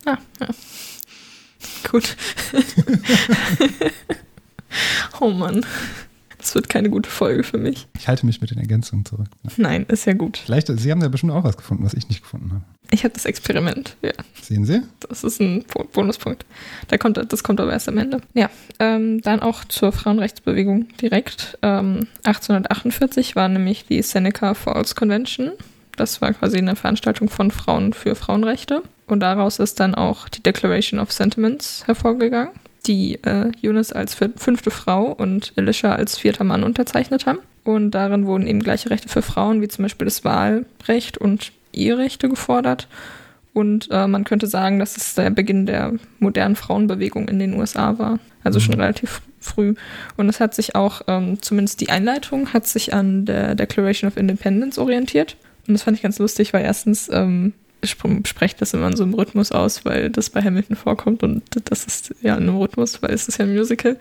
Ah, 0.04 0.18
ja. 0.40 0.48
Gut. 1.90 2.16
oh 5.20 5.30
Mann. 5.30 5.64
Das 6.40 6.54
wird 6.54 6.68
keine 6.70 6.88
gute 6.88 7.08
Folge 7.10 7.42
für 7.44 7.58
mich. 7.58 7.86
Ich 7.98 8.08
halte 8.08 8.24
mich 8.24 8.40
mit 8.40 8.50
den 8.50 8.58
Ergänzungen 8.58 9.04
zurück. 9.04 9.26
Ja. 9.44 9.50
Nein, 9.58 9.84
ist 9.88 10.06
ja 10.06 10.14
gut. 10.14 10.38
Vielleicht, 10.38 10.68
Sie 10.68 10.90
haben 10.90 11.02
ja 11.02 11.08
bestimmt 11.08 11.32
auch 11.32 11.44
was 11.44 11.56
gefunden, 11.56 11.84
was 11.84 11.92
ich 11.94 12.08
nicht 12.08 12.22
gefunden 12.22 12.50
habe. 12.52 12.62
Ich 12.90 13.04
habe 13.04 13.12
das 13.14 13.24
Experiment. 13.26 13.96
Ja, 14.02 14.12
Sehen 14.42 14.64
Sie? 14.64 14.82
das 15.08 15.22
ist 15.22 15.40
ein 15.40 15.64
Bo- 15.72 15.84
Bonuspunkt. 15.92 16.44
Da 16.88 16.96
kommt, 16.98 17.20
das 17.32 17.42
kommt 17.44 17.60
aber 17.60 17.72
erst 17.72 17.88
am 17.88 17.98
Ende. 17.98 18.20
Ja, 18.34 18.48
ähm, 18.78 19.20
dann 19.20 19.40
auch 19.42 19.64
zur 19.66 19.92
Frauenrechtsbewegung 19.92 20.88
direkt. 21.00 21.58
Ähm, 21.62 22.08
1848 22.24 23.36
war 23.36 23.48
nämlich 23.48 23.84
die 23.86 24.02
Seneca 24.02 24.54
Falls 24.54 24.94
Convention. 24.96 25.52
Das 25.96 26.20
war 26.20 26.32
quasi 26.32 26.56
eine 26.58 26.74
Veranstaltung 26.76 27.28
von 27.28 27.50
Frauen 27.50 27.92
für 27.92 28.14
Frauenrechte. 28.14 28.82
Und 29.06 29.20
daraus 29.20 29.58
ist 29.58 29.78
dann 29.80 29.94
auch 29.94 30.28
die 30.28 30.42
Declaration 30.42 30.98
of 31.00 31.12
Sentiments 31.12 31.82
hervorgegangen, 31.86 32.50
die 32.90 33.22
äh, 33.22 33.52
Eunice 33.64 33.92
als 33.92 34.14
fünfte 34.14 34.72
Frau 34.72 35.12
und 35.12 35.52
Elisha 35.54 35.92
als 35.94 36.18
vierter 36.18 36.42
Mann 36.42 36.64
unterzeichnet 36.64 37.24
haben. 37.24 37.38
Und 37.62 37.92
darin 37.92 38.26
wurden 38.26 38.48
eben 38.48 38.60
gleiche 38.60 38.90
Rechte 38.90 39.08
für 39.08 39.22
Frauen, 39.22 39.62
wie 39.62 39.68
zum 39.68 39.84
Beispiel 39.84 40.06
das 40.06 40.24
Wahlrecht 40.24 41.16
und 41.16 41.52
Eherechte 41.72 42.28
gefordert. 42.28 42.88
Und 43.52 43.88
äh, 43.92 44.08
man 44.08 44.24
könnte 44.24 44.48
sagen, 44.48 44.80
dass 44.80 44.96
es 44.96 45.14
der 45.14 45.30
Beginn 45.30 45.66
der 45.66 45.92
modernen 46.18 46.56
Frauenbewegung 46.56 47.28
in 47.28 47.38
den 47.38 47.54
USA 47.54 47.96
war. 47.98 48.18
Also 48.42 48.58
schon 48.58 48.74
relativ 48.74 49.22
früh. 49.38 49.74
Und 50.16 50.28
es 50.28 50.40
hat 50.40 50.54
sich 50.54 50.74
auch, 50.74 51.02
ähm, 51.06 51.40
zumindest 51.40 51.80
die 51.80 51.90
Einleitung, 51.90 52.52
hat 52.52 52.66
sich 52.66 52.92
an 52.92 53.24
der 53.24 53.54
Declaration 53.54 54.08
of 54.08 54.16
Independence 54.16 54.78
orientiert. 54.78 55.36
Und 55.68 55.74
das 55.74 55.84
fand 55.84 55.96
ich 55.96 56.02
ganz 56.02 56.18
lustig, 56.18 56.52
weil 56.52 56.64
erstens 56.64 57.08
ähm, 57.12 57.52
spreche 57.82 58.56
das 58.58 58.74
immer 58.74 58.88
in 58.88 58.96
so 58.96 59.02
einem 59.02 59.14
Rhythmus 59.14 59.52
aus, 59.52 59.84
weil 59.84 60.10
das 60.10 60.30
bei 60.30 60.42
Hamilton 60.42 60.76
vorkommt 60.76 61.22
und 61.22 61.42
das 61.64 61.84
ist 61.84 62.14
ja 62.22 62.36
in 62.36 62.44
einem 62.44 62.56
Rhythmus, 62.56 63.02
weil 63.02 63.12
es 63.12 63.28
ist 63.28 63.38
ja 63.38 63.44
ein 63.44 63.54
Musical. 63.54 63.96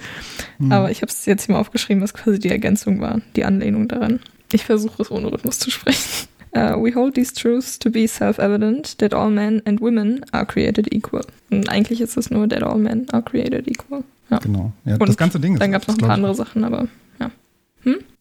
Aber 0.70 0.92
ich 0.92 1.02
habe 1.02 1.12
es 1.12 1.26
jetzt 1.26 1.46
hier 1.46 1.54
mal 1.54 1.62
aufgeschrieben, 1.62 2.04
was 2.04 2.14
quasi 2.14 2.40
die 2.40 2.50
Ergänzung 2.50 3.00
war, 3.00 3.22
die 3.36 3.46
Anlehnung 3.46 3.88
daran. 3.88 4.20
Ich 4.52 4.66
versuche 4.66 5.02
es 5.02 5.12
ohne 5.12 5.32
Rhythmus 5.32 5.60
zu 5.60 5.72
sprechen. 5.72 6.28
Uh, 6.56 6.76
we 6.84 6.94
hold 6.94 7.14
these 7.14 7.34
truths 7.34 7.78
to 7.78 7.92
be 7.92 8.08
self-evident 8.08 8.98
that 8.98 9.14
all 9.14 9.30
men 9.30 9.62
and 9.66 9.80
women 9.80 10.26
are 10.32 10.46
created 10.46 10.92
equal. 10.92 11.24
Und 11.52 11.70
eigentlich 11.70 12.02
ist 12.02 12.18
es 12.18 12.32
nur 12.32 12.50
that 12.50 12.64
all 12.64 12.78
men 12.78 13.08
are 13.12 13.22
created 13.22 13.68
equal. 13.68 14.04
Ja. 14.32 14.40
Genau. 14.40 14.72
Ja, 14.86 14.94
Und 14.94 15.08
das 15.08 15.18
ganze 15.18 15.40
Ding 15.40 15.54
ist. 15.54 15.62
Dann 15.62 15.72
gab 15.72 15.84
es 15.84 15.88
noch 15.88 15.96
ein 15.96 16.02
paar 16.02 16.12
andere 16.12 16.36
Sachen, 16.36 16.64
aber 16.64 16.88
ja. 17.20 17.32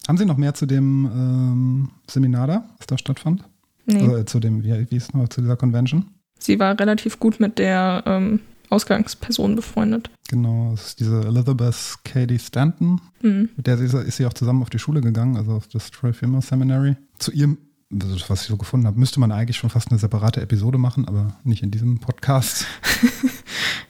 Haben 0.09 0.16
Sie 0.16 0.25
noch 0.25 0.38
mehr 0.38 0.55
zu 0.55 0.64
dem 0.64 1.05
ähm, 1.05 1.88
Seminar 2.07 2.47
da, 2.47 2.64
was 2.79 2.87
da 2.87 2.97
stattfand? 2.97 3.44
Nee. 3.88 4.03
Also, 4.03 4.22
zu 4.24 4.40
dem, 4.40 4.62
wie, 4.62 4.87
wie 4.90 4.96
ist 4.96 5.09
es 5.09 5.14
noch, 5.14 5.29
zu 5.29 5.40
dieser 5.40 5.57
Convention? 5.57 6.05
Sie 6.38 6.59
war 6.61 6.79
relativ 6.79 7.18
gut 7.18 7.40
mit 7.40 7.59
der 7.59 8.03
ähm, 8.07 8.40
Ausgangsperson 8.70 9.57
befreundet. 9.57 10.11
Genau, 10.29 10.72
das 10.72 10.88
ist 10.88 11.01
diese 11.01 11.22
Elizabeth 11.22 11.94
Cady 12.05 12.38
Stanton, 12.38 13.01
Hm. 13.22 13.48
mit 13.57 13.66
der 13.66 13.79
sie, 13.79 13.85
ist 13.85 14.16
sie 14.18 14.27
auch 14.27 14.33
zusammen 14.35 14.62
auf 14.62 14.70
die 14.70 14.79
Schule 14.79 15.01
gegangen, 15.01 15.37
also 15.37 15.53
auf 15.53 15.66
das 15.68 15.90
Troy 15.90 16.12
Female 16.12 16.42
Seminary. 16.42 16.96
Zu 17.18 17.33
ihrem, 17.33 17.59
was 17.90 18.42
ich 18.42 18.48
so 18.48 18.57
gefunden 18.57 18.87
habe, 18.87 18.98
müsste 18.98 19.18
man 19.18 19.33
eigentlich 19.33 19.57
schon 19.57 19.70
fast 19.70 19.90
eine 19.90 19.98
separate 19.98 20.40
Episode 20.42 20.77
machen, 20.79 21.09
aber 21.09 21.35
nicht 21.44 21.62
in 21.62 21.70
diesem 21.70 21.98
Podcast. 21.98 22.66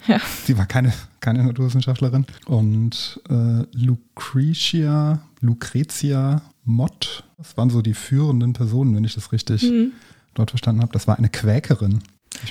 Ja. 0.06 0.22
Sie 0.46 0.56
war 0.56 0.64
keine, 0.64 0.94
keine 1.20 1.44
Naturwissenschaftlerin. 1.44 2.24
Und 2.46 3.20
äh, 3.28 3.66
Lucretia, 3.76 5.20
Lucretia 5.42 6.40
Mott, 6.64 7.24
das 7.37 7.56
waren 7.58 7.68
so 7.68 7.82
die 7.82 7.92
führenden 7.92 8.54
Personen, 8.54 8.96
wenn 8.96 9.04
ich 9.04 9.14
das 9.14 9.32
richtig 9.32 9.62
Hm. 9.62 9.92
dort 10.32 10.48
verstanden 10.50 10.80
habe. 10.80 10.92
Das 10.94 11.06
war 11.08 11.18
eine 11.18 11.28
Quäkerin. 11.28 11.98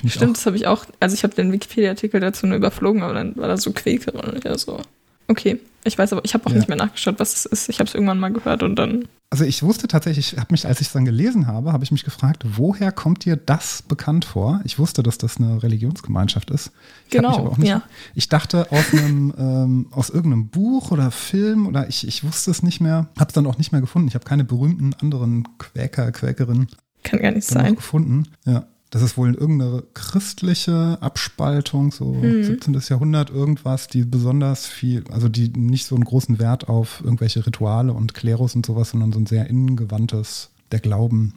Stimmt, 0.06 0.36
das 0.36 0.46
habe 0.46 0.56
ich 0.56 0.68
auch. 0.68 0.86
Also 1.00 1.14
ich 1.14 1.24
habe 1.24 1.34
den 1.34 1.50
Wikipedia-Artikel 1.50 2.20
dazu 2.20 2.46
nur 2.46 2.56
überflogen, 2.56 3.02
aber 3.02 3.14
dann 3.14 3.36
war 3.36 3.48
da 3.48 3.56
so 3.56 3.72
Quäke 3.72 4.12
und 4.12 4.38
ich 4.38 4.44
war 4.44 4.56
so. 4.58 4.80
Okay, 5.28 5.60
ich 5.84 5.96
weiß 5.98 6.12
aber, 6.12 6.24
ich 6.24 6.32
habe 6.34 6.46
auch 6.46 6.50
Ja. 6.50 6.56
nicht 6.56 6.68
mehr 6.68 6.76
nachgeschaut, 6.78 7.18
was 7.18 7.34
es 7.34 7.44
ist. 7.46 7.68
Ich 7.68 7.78
habe 7.80 7.88
es 7.88 7.94
irgendwann 7.94 8.18
mal 8.18 8.32
gehört 8.32 8.62
und 8.62 8.76
dann. 8.76 9.04
also 9.30 9.44
ich 9.44 9.62
wusste 9.62 9.86
tatsächlich, 9.88 10.32
ich 10.32 10.38
habe 10.38 10.48
mich, 10.52 10.66
als 10.66 10.80
ich 10.80 10.86
es 10.86 10.92
dann 10.94 11.04
gelesen 11.04 11.46
habe, 11.46 11.72
habe 11.72 11.84
ich 11.84 11.90
mich 11.92 12.02
gefragt, 12.04 12.44
woher 12.56 12.92
kommt 12.92 13.26
dir 13.26 13.36
das 13.36 13.82
bekannt 13.82 14.24
vor? 14.24 14.60
Ich 14.64 14.78
wusste, 14.78 15.02
dass 15.02 15.18
das 15.18 15.36
eine 15.36 15.62
Religionsgemeinschaft 15.62 16.50
ist. 16.50 16.72
Ich 17.06 17.10
Genau, 17.12 17.54
nicht, 17.58 17.68
ja. 17.68 17.82
Ich 18.14 18.28
dachte 18.30 18.72
aus 18.72 18.92
einem, 18.92 19.34
ähm, 19.38 19.86
aus 19.90 20.08
irgendeinem 20.08 20.48
Buch 20.48 20.90
oder 20.92 21.10
Film 21.10 21.66
oder 21.66 21.88
ich, 21.88 22.06
ich 22.08 22.24
wusste 22.24 22.50
es 22.50 22.62
nicht 22.62 22.80
mehr, 22.80 23.08
habe 23.18 23.28
es 23.28 23.34
dann 23.34 23.46
auch 23.46 23.58
nicht 23.58 23.70
mehr 23.70 23.82
gefunden. 23.82 24.08
Ich 24.08 24.14
habe 24.14 24.24
keine 24.24 24.44
berühmten 24.44 24.94
anderen 24.94 25.46
Quäker, 25.58 26.10
Quäkerinnen 26.10 26.68
Kann 27.04 27.20
gar 27.20 27.32
nicht 27.32 27.46
sein. 27.46 27.76
gefunden. 27.76 28.28
Ja. 28.46 28.66
Das 28.90 29.02
ist 29.02 29.18
wohl 29.18 29.34
irgendeine 29.34 29.84
christliche 29.94 30.96
Abspaltung, 31.02 31.92
so 31.92 32.14
Mhm. 32.14 32.42
17. 32.44 32.74
Jahrhundert, 32.88 33.28
irgendwas, 33.30 33.86
die 33.88 34.04
besonders 34.04 34.66
viel, 34.66 35.04
also 35.10 35.28
die 35.28 35.50
nicht 35.50 35.84
so 35.86 35.94
einen 35.94 36.04
großen 36.04 36.38
Wert 36.38 36.68
auf 36.68 37.02
irgendwelche 37.04 37.44
Rituale 37.46 37.92
und 37.92 38.14
Klerus 38.14 38.54
und 38.54 38.64
sowas, 38.64 38.90
sondern 38.90 39.12
so 39.12 39.18
ein 39.20 39.26
sehr 39.26 39.46
innengewandtes, 39.48 40.50
der 40.72 40.80
Glauben 40.80 41.34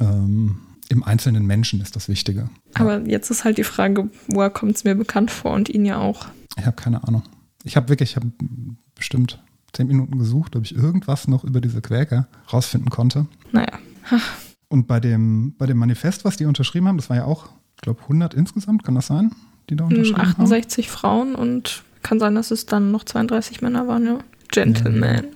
ähm, 0.00 0.56
im 0.88 1.02
einzelnen 1.02 1.46
Menschen 1.46 1.80
ist 1.80 1.96
das 1.96 2.08
Wichtige. 2.08 2.48
Aber 2.74 3.00
jetzt 3.06 3.30
ist 3.30 3.44
halt 3.44 3.58
die 3.58 3.64
Frage, 3.64 4.08
woher 4.28 4.50
kommt 4.50 4.76
es 4.76 4.84
mir 4.84 4.94
bekannt 4.94 5.30
vor 5.30 5.52
und 5.52 5.68
ihn 5.68 5.84
ja 5.84 5.98
auch. 5.98 6.26
Ich 6.58 6.64
habe 6.66 6.76
keine 6.76 7.04
Ahnung. 7.06 7.22
Ich 7.64 7.76
habe 7.76 7.88
wirklich, 7.88 8.10
ich 8.10 8.16
habe 8.16 8.30
bestimmt 8.94 9.42
zehn 9.72 9.86
Minuten 9.88 10.18
gesucht, 10.18 10.56
ob 10.56 10.62
ich 10.64 10.74
irgendwas 10.74 11.26
noch 11.26 11.42
über 11.44 11.60
diese 11.60 11.80
Quäker 11.82 12.28
rausfinden 12.52 12.90
konnte. 12.90 13.26
Naja. 13.52 13.78
Und 14.74 14.88
bei 14.88 14.98
dem, 14.98 15.54
bei 15.56 15.66
dem 15.66 15.76
Manifest, 15.78 16.24
was 16.24 16.36
die 16.36 16.46
unterschrieben 16.46 16.88
haben, 16.88 16.96
das 16.96 17.08
war 17.08 17.16
ja 17.16 17.26
auch, 17.26 17.46
ich 17.76 17.82
glaube, 17.82 18.00
100 18.02 18.34
insgesamt, 18.34 18.82
kann 18.82 18.96
das 18.96 19.06
sein, 19.06 19.30
die 19.70 19.76
da 19.76 19.84
Hm, 19.84 19.92
unterschrieben 19.92 20.18
haben? 20.20 20.30
68 20.30 20.90
Frauen 20.90 21.36
und 21.36 21.84
kann 22.02 22.18
sein, 22.18 22.34
dass 22.34 22.50
es 22.50 22.66
dann 22.66 22.90
noch 22.90 23.04
32 23.04 23.62
Männer 23.62 23.86
waren, 23.86 24.04
ja. 24.04 24.18
Gentleman. 24.50 25.26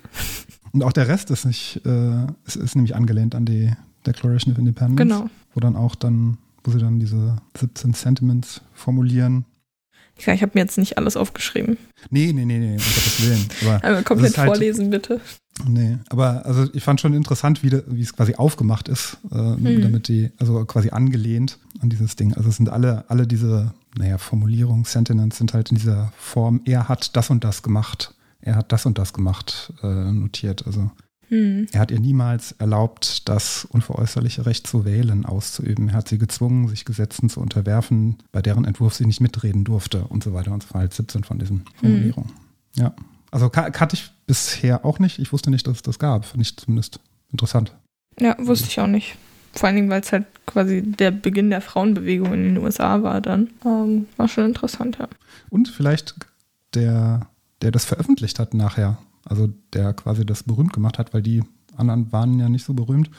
Und 0.72 0.82
auch 0.82 0.92
der 0.92 1.06
Rest 1.06 1.30
ist 1.30 1.44
nicht, 1.44 1.80
äh, 1.86 2.24
ist, 2.46 2.56
ist 2.56 2.74
nämlich 2.74 2.96
angelehnt 2.96 3.36
an 3.36 3.44
die 3.44 3.70
Declaration 4.04 4.52
of 4.52 4.58
Independence. 4.58 4.98
Genau. 5.08 5.30
Wo 5.54 5.60
dann 5.60 5.76
auch 5.76 5.94
dann, 5.94 6.38
wo 6.64 6.72
sie 6.72 6.80
dann 6.80 6.98
diese 6.98 7.36
17 7.56 7.94
Sentiments 7.94 8.60
formulieren. 8.74 9.44
Ja, 10.26 10.32
ich 10.32 10.42
habe 10.42 10.50
mir 10.56 10.62
jetzt 10.62 10.78
nicht 10.78 10.98
alles 10.98 11.16
aufgeschrieben. 11.16 11.76
Nee, 12.10 12.32
nee, 12.32 12.44
nee, 12.44 12.58
nee, 12.58 12.72
um 12.72 12.78
Gottes 12.78 13.22
Willen. 13.24 13.46
Aber, 13.62 13.84
Einmal 13.84 14.02
komplett 14.02 14.36
halt- 14.36 14.48
vorlesen, 14.48 14.90
bitte. 14.90 15.20
Nee, 15.66 15.98
aber 16.10 16.44
also 16.46 16.66
ich 16.72 16.82
fand 16.84 17.00
schon 17.00 17.14
interessant, 17.14 17.62
wie, 17.62 17.72
wie 17.86 18.02
es 18.02 18.14
quasi 18.14 18.34
aufgemacht 18.34 18.88
ist, 18.88 19.18
äh, 19.32 19.36
Mhm. 19.56 19.82
damit 19.82 20.08
die, 20.08 20.30
also 20.38 20.64
quasi 20.64 20.90
angelehnt 20.90 21.58
an 21.80 21.88
dieses 21.90 22.16
Ding. 22.16 22.34
Also 22.34 22.48
es 22.50 22.56
sind 22.56 22.68
alle, 22.68 23.04
alle 23.08 23.26
diese, 23.26 23.72
naja, 23.96 24.18
Formulierungen, 24.18 24.84
Sentiments 24.84 25.38
sind 25.38 25.54
halt 25.54 25.70
in 25.70 25.76
dieser 25.76 26.12
Form, 26.18 26.60
er 26.64 26.88
hat 26.88 27.16
das 27.16 27.30
und 27.30 27.44
das 27.44 27.62
gemacht, 27.62 28.14
er 28.40 28.56
hat 28.56 28.72
das 28.72 28.86
und 28.86 28.98
das 28.98 29.12
gemacht, 29.12 29.72
äh, 29.82 30.12
notiert. 30.12 30.66
Also 30.66 30.90
Hm. 31.30 31.66
Er 31.72 31.80
hat 31.80 31.90
ihr 31.90 32.00
niemals 32.00 32.52
erlaubt, 32.52 33.28
das 33.28 33.66
unveräußerliche 33.70 34.46
Recht 34.46 34.66
zu 34.66 34.86
wählen 34.86 35.26
auszuüben. 35.26 35.90
Er 35.90 35.96
hat 35.96 36.08
sie 36.08 36.16
gezwungen, 36.16 36.68
sich 36.68 36.86
Gesetzen 36.86 37.28
zu 37.28 37.40
unterwerfen, 37.40 38.16
bei 38.32 38.40
deren 38.40 38.64
Entwurf 38.64 38.94
sie 38.94 39.04
nicht 39.04 39.20
mitreden 39.20 39.62
durfte 39.64 40.04
und 40.04 40.24
so 40.24 40.32
weiter 40.32 40.52
und 40.52 40.62
so 40.62 40.68
fort. 40.70 40.94
17 40.94 41.24
von 41.24 41.38
diesen 41.38 41.64
Formulierungen. 41.74 42.30
Ja. 42.76 42.94
Also 43.30 43.48
ka- 43.50 43.70
kannte 43.70 43.94
ich 43.96 44.10
bisher 44.26 44.84
auch 44.84 44.98
nicht. 44.98 45.18
Ich 45.18 45.32
wusste 45.32 45.50
nicht, 45.50 45.66
dass 45.66 45.76
es 45.76 45.82
das 45.82 45.98
gab. 45.98 46.24
Fand 46.24 46.40
ich 46.42 46.56
zumindest 46.56 47.00
interessant. 47.30 47.74
Ja, 48.20 48.36
wusste 48.38 48.66
ich 48.68 48.80
auch 48.80 48.86
nicht. 48.86 49.16
Vor 49.52 49.66
allen 49.66 49.76
Dingen, 49.76 49.90
weil 49.90 50.00
es 50.02 50.12
halt 50.12 50.26
quasi 50.46 50.82
der 50.82 51.10
Beginn 51.10 51.50
der 51.50 51.60
Frauenbewegung 51.60 52.32
in 52.34 52.42
den 52.42 52.58
USA 52.58 53.02
war 53.02 53.20
dann. 53.20 53.50
Ähm, 53.64 54.06
war 54.16 54.28
schon 54.28 54.44
interessant, 54.46 54.98
ja. 54.98 55.08
Und 55.50 55.68
vielleicht 55.68 56.14
der, 56.74 57.26
der 57.62 57.70
das 57.70 57.84
veröffentlicht 57.84 58.38
hat 58.38 58.54
nachher, 58.54 58.98
also 59.24 59.48
der 59.72 59.94
quasi 59.94 60.24
das 60.26 60.42
berühmt 60.42 60.72
gemacht 60.72 60.98
hat, 60.98 61.14
weil 61.14 61.22
die 61.22 61.42
anderen 61.76 62.10
waren 62.12 62.38
ja 62.38 62.48
nicht 62.48 62.64
so 62.64 62.74
berühmt, 62.74 63.10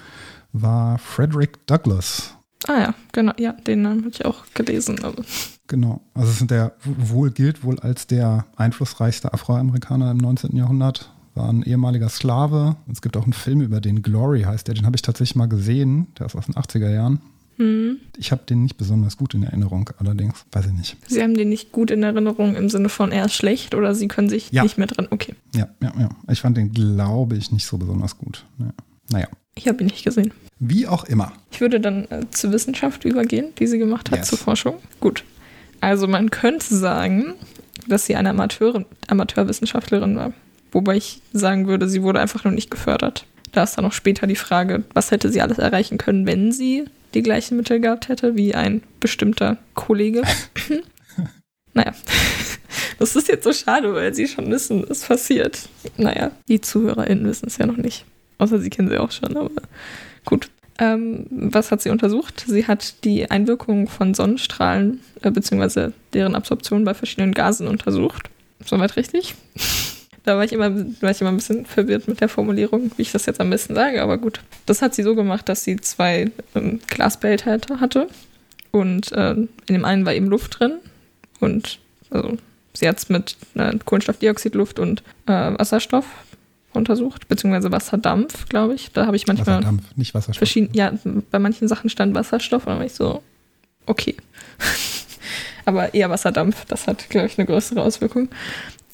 war 0.54 0.98
Frederick 1.00 1.66
Douglass. 1.68 2.36
Ah 2.68 2.80
ja, 2.80 2.94
genau, 3.14 3.32
ja, 3.38 3.54
den 3.54 3.82
Namen 3.84 4.02
hatte 4.06 4.16
ich 4.20 4.26
auch 4.26 4.44
gelesen. 4.54 5.04
Aber 5.04 5.24
Genau. 5.68 6.02
Also 6.14 6.32
sind 6.32 6.52
der 6.52 6.74
wohl 6.84 7.32
gilt 7.32 7.64
wohl 7.64 7.80
als 7.80 8.08
der 8.08 8.46
einflussreichste 8.58 9.34
Afroamerikaner 9.34 10.12
im 10.12 10.18
19. 10.18 10.56
Jahrhundert. 10.56 11.12
War 11.36 11.48
ein 11.50 11.62
ehemaliger 11.64 12.10
Sklave. 12.10 12.76
Es 12.92 13.02
gibt 13.02 13.16
auch 13.16 13.24
einen 13.24 13.34
Film 13.34 13.62
über 13.62 13.80
den 13.80 14.02
Glory 14.02 14.42
heißt 14.42 14.68
der. 14.68 14.76
Den 14.76 14.86
habe 14.86 14.96
ich 14.96 15.04
tatsächlich 15.04 15.36
mal 15.36 15.46
gesehen. 15.48 16.08
Der 16.18 16.26
ist 16.26 16.36
aus 16.36 16.48
den 16.48 16.56
80er 16.56 16.90
Jahren. 16.90 17.22
hm. 17.58 17.98
Ich 18.18 18.32
habe 18.32 18.42
den 18.50 18.64
nicht 18.64 18.78
besonders 18.78 19.16
gut 19.16 19.34
in 19.36 19.44
Erinnerung, 19.44 19.90
allerdings. 20.00 20.44
Weiß 20.52 20.66
ich 20.66 20.74
nicht. 20.74 20.98
Sie 21.08 21.22
haben 21.22 21.36
den 21.36 21.50
nicht 21.50 21.72
gut 21.72 21.92
in 21.92 22.04
Erinnerung 22.04 22.56
im 22.56 22.68
Sinne 22.70 22.90
von 22.90 23.12
er 23.12 23.26
ist 23.26 23.36
schlecht 23.36 23.76
oder 23.76 23.94
Sie 23.96 24.08
können 24.10 24.28
sich 24.28 24.52
Ja. 24.52 24.64
nicht 24.64 24.78
mehr 24.78 24.88
dran. 24.88 25.08
Okay, 25.12 25.36
Ja, 25.56 25.70
ja, 25.82 25.94
ja. 25.98 26.10
Ich 26.30 26.42
fand 26.42 26.58
den, 26.58 26.72
glaube 26.74 27.38
ich, 27.38 27.52
nicht 27.52 27.66
so 27.68 27.78
besonders 27.78 28.18
gut. 28.18 28.46
Ja. 28.58 28.72
Naja. 29.12 29.28
Ich 29.56 29.68
habe 29.68 29.82
ihn 29.82 29.88
nicht 29.88 30.04
gesehen. 30.06 30.32
Wie 30.60 30.88
auch 30.88 31.04
immer. 31.06 31.34
Ich 31.52 31.62
würde 31.62 31.80
dann 31.80 32.06
äh, 32.12 32.30
zur 32.32 32.52
Wissenschaft 32.52 33.06
übergehen, 33.06 33.54
die 33.60 33.68
sie 33.68 33.78
gemacht 33.78 34.12
hat, 34.12 34.20
Yes. 34.20 34.28
zur 34.30 34.38
Forschung. 34.38 34.76
Gut. 35.00 35.24
Also 35.82 36.08
man 36.08 36.30
könnte 36.32 36.76
sagen, 36.76 37.36
dass 37.88 38.06
sie 38.06 38.16
eine 38.16 38.30
Amateurin, 38.30 38.86
Amateurwissenschaftlerin 39.08 40.16
war. 40.16 40.34
Wobei 40.72 40.98
ich 40.98 41.22
sagen 41.34 41.68
würde, 41.68 41.88
sie 41.90 42.04
wurde 42.04 42.20
einfach 42.20 42.44
nur 42.44 42.54
nicht 42.54 42.70
gefördert. 42.70 43.26
Da 43.52 43.64
ist 43.64 43.78
dann 43.78 43.86
auch 43.86 43.94
später 43.94 44.28
die 44.28 44.36
Frage, 44.36 44.84
was 44.94 45.12
hätte 45.12 45.32
sie 45.32 45.42
alles 45.42 45.58
erreichen 45.58 45.98
können, 45.98 46.28
wenn 46.28 46.52
sie 46.52 46.86
die 47.16 47.24
gleichen 47.24 47.58
Mittel 47.58 47.80
gehabt 47.80 48.08
hätte 48.08 48.36
wie 48.36 48.54
ein 48.54 48.84
bestimmter 49.00 49.58
Kollege. 49.74 50.22
naja, 51.74 51.94
das 53.00 53.16
ist 53.16 53.28
jetzt 53.28 53.44
so 53.44 53.54
schade, 53.54 53.94
weil 53.96 54.14
sie 54.14 54.28
schon 54.28 54.52
wissen, 54.52 54.86
es 54.88 55.02
passiert. 55.02 55.68
Naja, 55.98 56.32
die 56.48 56.62
ZuhörerInnen 56.62 57.26
wissen 57.26 57.48
es 57.48 57.58
ja 57.58 57.66
noch 57.66 57.78
nicht. 57.78 58.06
Außer 58.40 58.60
sie 58.60 58.70
kennen 58.70 58.90
sie 58.90 58.98
auch 58.98 59.12
schon, 59.12 59.38
aber 59.38 59.62
gut. 60.26 60.50
Ähm, 60.80 61.26
was 61.30 61.72
hat 61.72 61.82
sie 61.82 61.90
untersucht? 61.90 62.46
Sie 62.48 62.66
hat 62.66 63.04
die 63.04 63.30
Einwirkung 63.30 63.90
von 63.90 64.14
Sonnenstrahlen 64.14 65.02
äh, 65.22 65.30
bzw. 65.30 65.90
deren 66.14 66.36
Absorption 66.36 66.86
bei 66.86 66.94
verschiedenen 66.94 67.34
Gasen 67.34 67.68
untersucht. 67.68 68.30
Soweit 68.66 68.96
richtig? 68.96 69.36
Da 70.26 70.36
war 70.36 70.44
ich, 70.44 70.52
immer, 70.54 70.76
war 71.02 71.10
ich 71.10 71.22
immer 71.22 71.32
ein 71.32 71.38
bisschen 71.38 71.66
verwirrt 71.66 72.08
mit 72.08 72.22
der 72.22 72.30
Formulierung, 72.30 72.92
wie 72.98 73.02
ich 73.02 73.12
das 73.12 73.26
jetzt 73.26 73.40
am 73.40 73.50
besten 73.50 73.74
sage, 73.74 74.04
aber 74.04 74.18
gut. 74.18 74.42
Das 74.66 74.82
hat 74.82 74.94
sie 74.94 75.02
so 75.02 75.16
gemacht, 75.16 75.48
dass 75.50 75.64
sie 75.64 75.78
zwei 75.78 76.30
ähm, 76.54 76.82
Glasbehälter 76.88 77.80
hatte 77.80 78.08
und 78.70 79.12
äh, 79.14 79.32
in 79.32 79.50
dem 79.70 79.86
einen 79.86 80.06
war 80.06 80.14
eben 80.14 80.28
Luft 80.28 80.60
drin 80.60 80.74
und 81.40 81.80
also 82.12 82.38
sie 82.74 82.88
hat 82.88 82.98
es 82.98 83.10
mit 83.10 83.38
äh, 83.56 83.76
Kohlenstoffdioxidluft 83.84 84.78
und 84.78 85.04
äh, 85.26 85.32
Wasserstoff 85.58 86.06
untersucht, 86.74 87.28
beziehungsweise 87.28 87.72
Wasserdampf, 87.72 88.48
glaube 88.48 88.76
ich. 88.76 88.92
Da 88.92 89.06
habe 89.06 89.16
ich 89.16 89.28
manchmal 89.28 89.58
Wasserdampf, 89.58 89.84
nicht 89.96 90.14
Wasserstoff. 90.14 90.38
verschieden, 90.38 90.70
ja, 90.74 90.94
bei 91.32 91.40
manchen 91.40 91.68
Sachen 91.68 91.90
stand 91.90 92.16
Wasserstoff 92.16 92.66
und 92.66 92.72
dann 92.72 92.80
war 92.80 92.86
ich 92.86 92.94
so, 92.94 93.22
okay. 93.86 94.16
Aber 95.66 95.94
eher 95.94 96.10
Wasserdampf, 96.10 96.66
das 96.66 96.88
hat, 96.88 97.10
glaube 97.10 97.28
ich, 97.28 97.38
eine 97.38 97.46
größere 97.46 97.82
Auswirkung. 97.82 98.30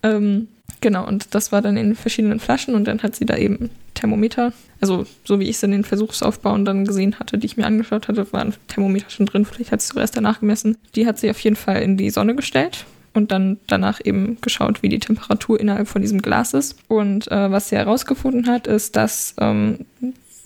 Ähm, 0.03 0.47
genau, 0.81 1.07
und 1.07 1.33
das 1.33 1.51
war 1.51 1.61
dann 1.61 1.77
in 1.77 1.95
verschiedenen 1.95 2.39
Flaschen 2.39 2.75
und 2.75 2.85
dann 2.85 3.01
hat 3.03 3.15
sie 3.15 3.25
da 3.25 3.37
eben 3.37 3.69
Thermometer, 3.93 4.51
also 4.81 5.05
so 5.23 5.39
wie 5.39 5.45
ich 5.45 5.55
es 5.55 5.63
in 5.63 5.71
den 5.71 5.85
Versuchsaufbauen 5.85 6.65
dann 6.65 6.85
gesehen 6.85 7.17
hatte, 7.19 7.37
die 7.37 7.45
ich 7.45 7.57
mir 7.57 7.65
angeschaut 7.65 8.07
hatte, 8.07 8.31
waren 8.33 8.53
Thermometer 8.67 9.09
schon 9.09 9.25
drin, 9.25 9.45
vielleicht 9.45 9.71
hat 9.71 9.81
sie 9.81 9.93
zuerst 9.93 10.17
danach 10.17 10.41
gemessen. 10.41 10.77
Die 10.95 11.07
hat 11.07 11.17
sie 11.17 11.29
auf 11.29 11.39
jeden 11.39 11.55
Fall 11.55 11.81
in 11.81 11.97
die 11.97 12.09
Sonne 12.09 12.35
gestellt 12.35 12.85
und 13.15 13.31
dann 13.31 13.57
danach 13.67 13.99
eben 14.03 14.39
geschaut, 14.41 14.83
wie 14.83 14.89
die 14.89 14.99
Temperatur 14.99 15.59
innerhalb 15.59 15.87
von 15.87 16.01
diesem 16.01 16.21
Glas 16.21 16.53
ist. 16.53 16.77
Und 16.87 17.31
äh, 17.31 17.49
was 17.49 17.69
sie 17.69 17.77
herausgefunden 17.77 18.47
hat, 18.47 18.67
ist, 18.67 18.95
dass 18.95 19.33
ähm, 19.39 19.85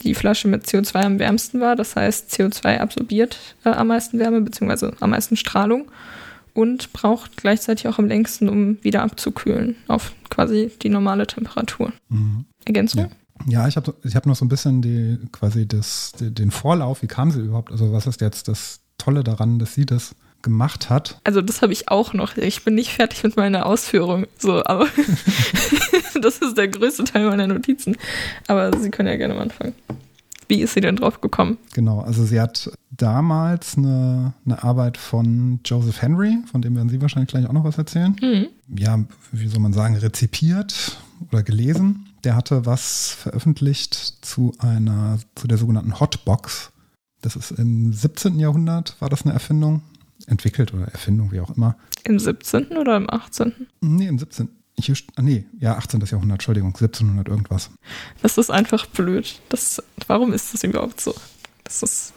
die 0.03 0.15
Flasche 0.15 0.47
mit 0.47 0.65
CO2 0.65 1.03
am 1.03 1.19
wärmsten 1.19 1.59
war. 1.59 1.75
Das 1.75 1.95
heißt, 1.95 2.31
CO2 2.31 2.77
absorbiert 2.77 3.37
äh, 3.65 3.69
am 3.69 3.87
meisten 3.87 4.19
Wärme 4.19 4.41
bzw. 4.41 4.91
am 4.99 5.09
meisten 5.09 5.35
Strahlung 5.35 5.89
und 6.53 6.93
braucht 6.93 7.37
gleichzeitig 7.37 7.87
auch 7.87 7.99
am 7.99 8.07
längsten, 8.07 8.49
um 8.49 8.77
wieder 8.83 9.03
abzukühlen 9.03 9.75
auf 9.87 10.13
quasi 10.29 10.71
die 10.81 10.89
normale 10.89 11.27
Temperatur. 11.27 11.91
Mhm. 12.09 12.45
Ergänzung? 12.65 13.01
Ja. 13.01 13.09
Ja, 13.47 13.67
ich 13.69 13.77
habe 13.77 13.95
ich 14.03 14.17
hab 14.17 14.25
noch 14.25 14.35
so 14.35 14.43
ein 14.43 14.49
bisschen 14.49 14.81
die, 14.81 15.17
quasi 15.31 15.65
das, 15.65 16.11
den 16.19 16.51
Vorlauf, 16.51 17.01
wie 17.01 17.07
kam 17.07 17.31
sie 17.31 17.39
überhaupt? 17.39 17.71
Also 17.71 17.93
was 17.93 18.05
ist 18.05 18.19
jetzt 18.19 18.49
das 18.49 18.81
Tolle 18.97 19.23
daran, 19.23 19.59
dass 19.59 19.73
sie 19.73 19.85
das 19.85 20.13
gemacht 20.41 20.89
hat? 20.89 21.19
Also 21.23 21.41
das 21.41 21.61
habe 21.61 21.73
ich 21.73 21.89
auch 21.89 22.13
noch. 22.13 22.37
Ich 22.37 22.63
bin 22.63 22.75
nicht 22.75 22.91
fertig 22.91 23.23
mit 23.23 23.35
meiner 23.35 23.65
Ausführung, 23.65 24.25
so, 24.37 24.63
aber 24.65 24.87
das 26.21 26.37
ist 26.39 26.57
der 26.57 26.67
größte 26.67 27.03
Teil 27.03 27.29
meiner 27.29 27.47
Notizen. 27.47 27.97
Aber 28.47 28.77
Sie 28.77 28.89
können 28.89 29.09
ja 29.09 29.17
gerne 29.17 29.33
mal 29.33 29.41
anfangen. 29.41 29.73
Wie 30.49 30.61
ist 30.61 30.73
sie 30.73 30.81
denn 30.81 30.95
drauf 30.95 31.21
gekommen? 31.21 31.59
Genau, 31.73 31.99
also 31.99 32.25
sie 32.25 32.41
hat 32.41 32.71
damals 32.89 33.77
eine, 33.77 34.33
eine 34.45 34.63
Arbeit 34.63 34.97
von 34.97 35.59
Joseph 35.63 36.01
Henry, 36.01 36.39
von 36.51 36.63
dem 36.63 36.75
werden 36.75 36.89
Sie 36.89 36.99
wahrscheinlich 36.99 37.29
gleich 37.29 37.45
auch 37.45 37.53
noch 37.53 37.63
was 37.63 37.77
erzählen. 37.77 38.15
Mhm. 38.19 38.47
Ja, 38.75 38.99
wie 39.31 39.47
soll 39.47 39.59
man 39.59 39.73
sagen, 39.73 39.95
rezipiert 39.95 40.97
oder 41.31 41.43
gelesen. 41.43 42.07
Der 42.23 42.35
hatte 42.35 42.65
was 42.65 43.11
veröffentlicht 43.11 43.93
zu 44.21 44.55
einer, 44.57 45.19
zu 45.35 45.47
der 45.47 45.59
sogenannten 45.59 45.99
Hotbox. 45.99 46.71
Das 47.21 47.35
ist 47.35 47.51
im 47.51 47.93
17. 47.93 48.39
Jahrhundert, 48.39 48.95
war 48.99 49.09
das 49.09 49.23
eine 49.23 49.33
Erfindung. 49.33 49.83
Entwickelt 50.29 50.73
oder 50.73 50.85
Erfindung, 50.85 51.31
wie 51.31 51.39
auch 51.39 51.55
immer. 51.55 51.75
Im 52.03 52.19
17. 52.19 52.77
oder 52.77 52.95
im 52.97 53.09
18.? 53.09 53.53
Nee, 53.81 54.07
im 54.07 54.17
17. 54.19 54.49
Hier, 54.79 54.95
ah, 55.17 55.21
nee, 55.21 55.45
ja, 55.59 55.75
18. 55.75 55.99
Jahrhundert, 56.01 56.35
Entschuldigung, 56.37 56.69
1700 56.69 57.27
irgendwas. 57.27 57.69
Das 58.21 58.37
ist 58.37 58.49
einfach 58.49 58.85
blöd. 58.85 59.41
Das, 59.49 59.83
warum 60.07 60.31
ist 60.31 60.53
das 60.53 60.63
überhaupt 60.63 61.01
so? 61.01 61.13
Das 61.65 61.83
ist. 61.83 62.13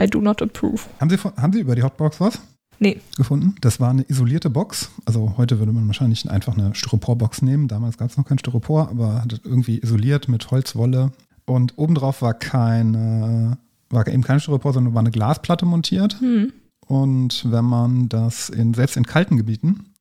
I 0.00 0.06
do 0.06 0.20
not 0.20 0.40
approve. 0.42 0.80
Haben 1.00 1.10
Sie, 1.10 1.18
von- 1.18 1.36
haben 1.36 1.52
Sie 1.52 1.60
über 1.60 1.74
die 1.76 1.82
Hotbox 1.82 2.20
was 2.20 2.40
Nee. 2.78 3.00
gefunden? 3.16 3.54
Das 3.60 3.78
war 3.80 3.90
eine 3.90 4.02
isolierte 4.08 4.48
Box. 4.50 4.90
Also 5.04 5.34
heute 5.36 5.58
würde 5.58 5.72
man 5.72 5.86
wahrscheinlich 5.86 6.28
einfach 6.30 6.56
eine 6.56 6.74
Styroporbox 6.74 7.42
nehmen. 7.42 7.68
Damals 7.68 7.98
gab 7.98 8.08
es 8.10 8.16
noch 8.16 8.24
kein 8.24 8.38
Styropor, 8.38 8.88
aber 8.88 9.20
hat 9.22 9.40
irgendwie 9.44 9.78
isoliert 9.78 10.28
mit 10.28 10.50
Holzwolle. 10.50 11.12
Und 11.44 11.76
obendrauf 11.76 12.22
war 12.22 12.32
keine, 12.34 13.58
war 13.90 14.06
eben 14.08 14.22
kein 14.22 14.40
Styropor, 14.40 14.72
sondern 14.72 14.94
war 14.94 15.00
eine 15.00 15.10
Glasplatte 15.10 15.66
montiert. 15.66 16.18
Hm. 16.20 16.52
Und 16.90 17.48
wenn 17.48 17.66
man 17.66 18.08
das 18.08 18.48
in, 18.48 18.74
selbst 18.74 18.96
in 18.96 19.06
kalten 19.06 19.36
Gebieten 19.36 19.92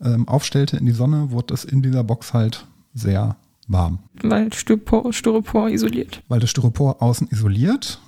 ähm, 0.00 0.26
aufstellte 0.26 0.78
in 0.78 0.86
die 0.86 0.92
Sonne, 0.92 1.30
wurde 1.30 1.52
es 1.52 1.62
in 1.66 1.82
dieser 1.82 2.04
Box 2.04 2.32
halt 2.32 2.66
sehr 2.94 3.36
warm. 3.68 3.98
Weil 4.22 4.50
Styropor, 4.50 5.12
Styropor 5.12 5.68
isoliert. 5.68 6.22
Weil 6.28 6.40
das 6.40 6.48
Styropor 6.48 7.02
außen 7.02 7.28
isoliert. 7.30 8.00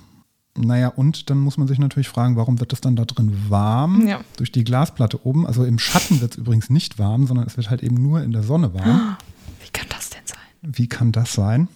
Naja, 0.57 0.87
und 0.87 1.29
dann 1.29 1.37
muss 1.37 1.59
man 1.59 1.67
sich 1.67 1.77
natürlich 1.77 2.09
fragen, 2.09 2.35
warum 2.35 2.59
wird 2.59 2.71
das 2.71 2.81
dann 2.81 2.95
da 2.95 3.05
drin 3.05 3.31
warm? 3.49 4.07
Ja. 4.07 4.21
Durch 4.37 4.51
die 4.51 4.63
Glasplatte 4.63 5.23
oben. 5.23 5.45
Also 5.45 5.63
im 5.63 5.77
Schatten 5.77 6.19
wird 6.19 6.31
es 6.31 6.37
übrigens 6.39 6.71
nicht 6.71 6.97
warm, 6.97 7.27
sondern 7.27 7.45
es 7.45 7.57
wird 7.57 7.69
halt 7.69 7.83
eben 7.83 8.01
nur 8.01 8.23
in 8.23 8.31
der 8.31 8.41
Sonne 8.41 8.73
warm. 8.73 9.17
Wie 9.63 9.69
kann 9.71 9.85
das 9.89 10.09
denn 10.09 10.23
sein? 10.25 10.39
Wie 10.63 10.87
kann 10.87 11.11
das 11.11 11.31
sein? 11.33 11.67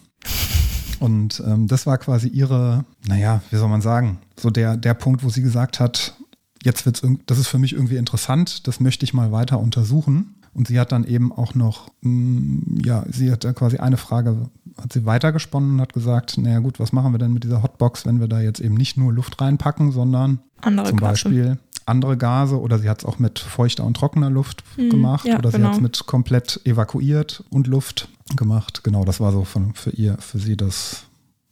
Und 0.99 1.43
ähm, 1.45 1.67
das 1.67 1.85
war 1.85 1.99
quasi 1.99 2.27
ihre, 2.27 2.85
naja, 3.07 3.43
wie 3.51 3.57
soll 3.57 3.69
man 3.69 3.81
sagen, 3.81 4.17
so 4.35 4.49
der, 4.49 4.77
der 4.77 4.95
Punkt, 4.95 5.23
wo 5.23 5.29
sie 5.29 5.43
gesagt 5.43 5.79
hat, 5.79 6.15
jetzt 6.63 6.85
wird's 6.85 7.01
das 7.25 7.37
ist 7.39 7.47
für 7.47 7.59
mich 7.59 7.73
irgendwie 7.73 7.97
interessant, 7.97 8.67
das 8.67 8.79
möchte 8.79 9.03
ich 9.05 9.13
mal 9.13 9.31
weiter 9.31 9.59
untersuchen. 9.59 10.35
Und 10.53 10.67
sie 10.67 10.79
hat 10.79 10.91
dann 10.91 11.05
eben 11.05 11.31
auch 11.31 11.53
noch, 11.53 11.89
mh, 12.01 12.81
ja, 12.83 13.05
sie 13.11 13.31
hat 13.31 13.41
quasi 13.55 13.77
eine 13.77 13.97
Frage, 13.97 14.49
hat 14.81 14.91
sie 14.91 15.05
weitergesponnen 15.05 15.73
und 15.73 15.81
hat 15.81 15.93
gesagt, 15.93 16.37
naja 16.39 16.59
gut, 16.59 16.79
was 16.79 16.91
machen 16.91 17.13
wir 17.13 17.19
denn 17.19 17.33
mit 17.33 17.43
dieser 17.43 17.61
Hotbox, 17.61 18.05
wenn 18.05 18.19
wir 18.19 18.27
da 18.27 18.41
jetzt 18.41 18.59
eben 18.59 18.73
nicht 18.75 18.97
nur 18.97 19.13
Luft 19.13 19.39
reinpacken, 19.39 19.91
sondern 19.91 20.39
Andere 20.61 20.89
zum 20.89 20.97
Gase. 20.97 21.11
Beispiel 21.11 21.59
andere 21.85 22.17
Gase 22.17 22.59
oder 22.59 22.77
sie 22.77 22.87
hat 22.89 22.99
es 22.99 23.05
auch 23.05 23.17
mit 23.19 23.39
feuchter 23.39 23.83
und 23.83 23.95
trockener 23.95 24.29
Luft 24.29 24.63
Mhm, 24.77 24.89
gemacht 24.91 25.25
ja, 25.25 25.37
oder 25.39 25.49
sie 25.49 25.57
genau. 25.57 25.69
hat 25.69 25.75
es 25.75 25.81
mit 25.81 26.05
komplett 26.05 26.61
evakuiert 26.65 27.43
und 27.49 27.67
Luft 27.67 28.09
gemacht. 28.35 28.83
Genau, 28.83 29.05
das 29.05 29.19
war 29.19 29.31
so 29.31 29.43
von, 29.43 29.73
für 29.73 29.89
ihr, 29.91 30.17
für 30.19 30.37
sie 30.39 30.55
das, 30.55 31.03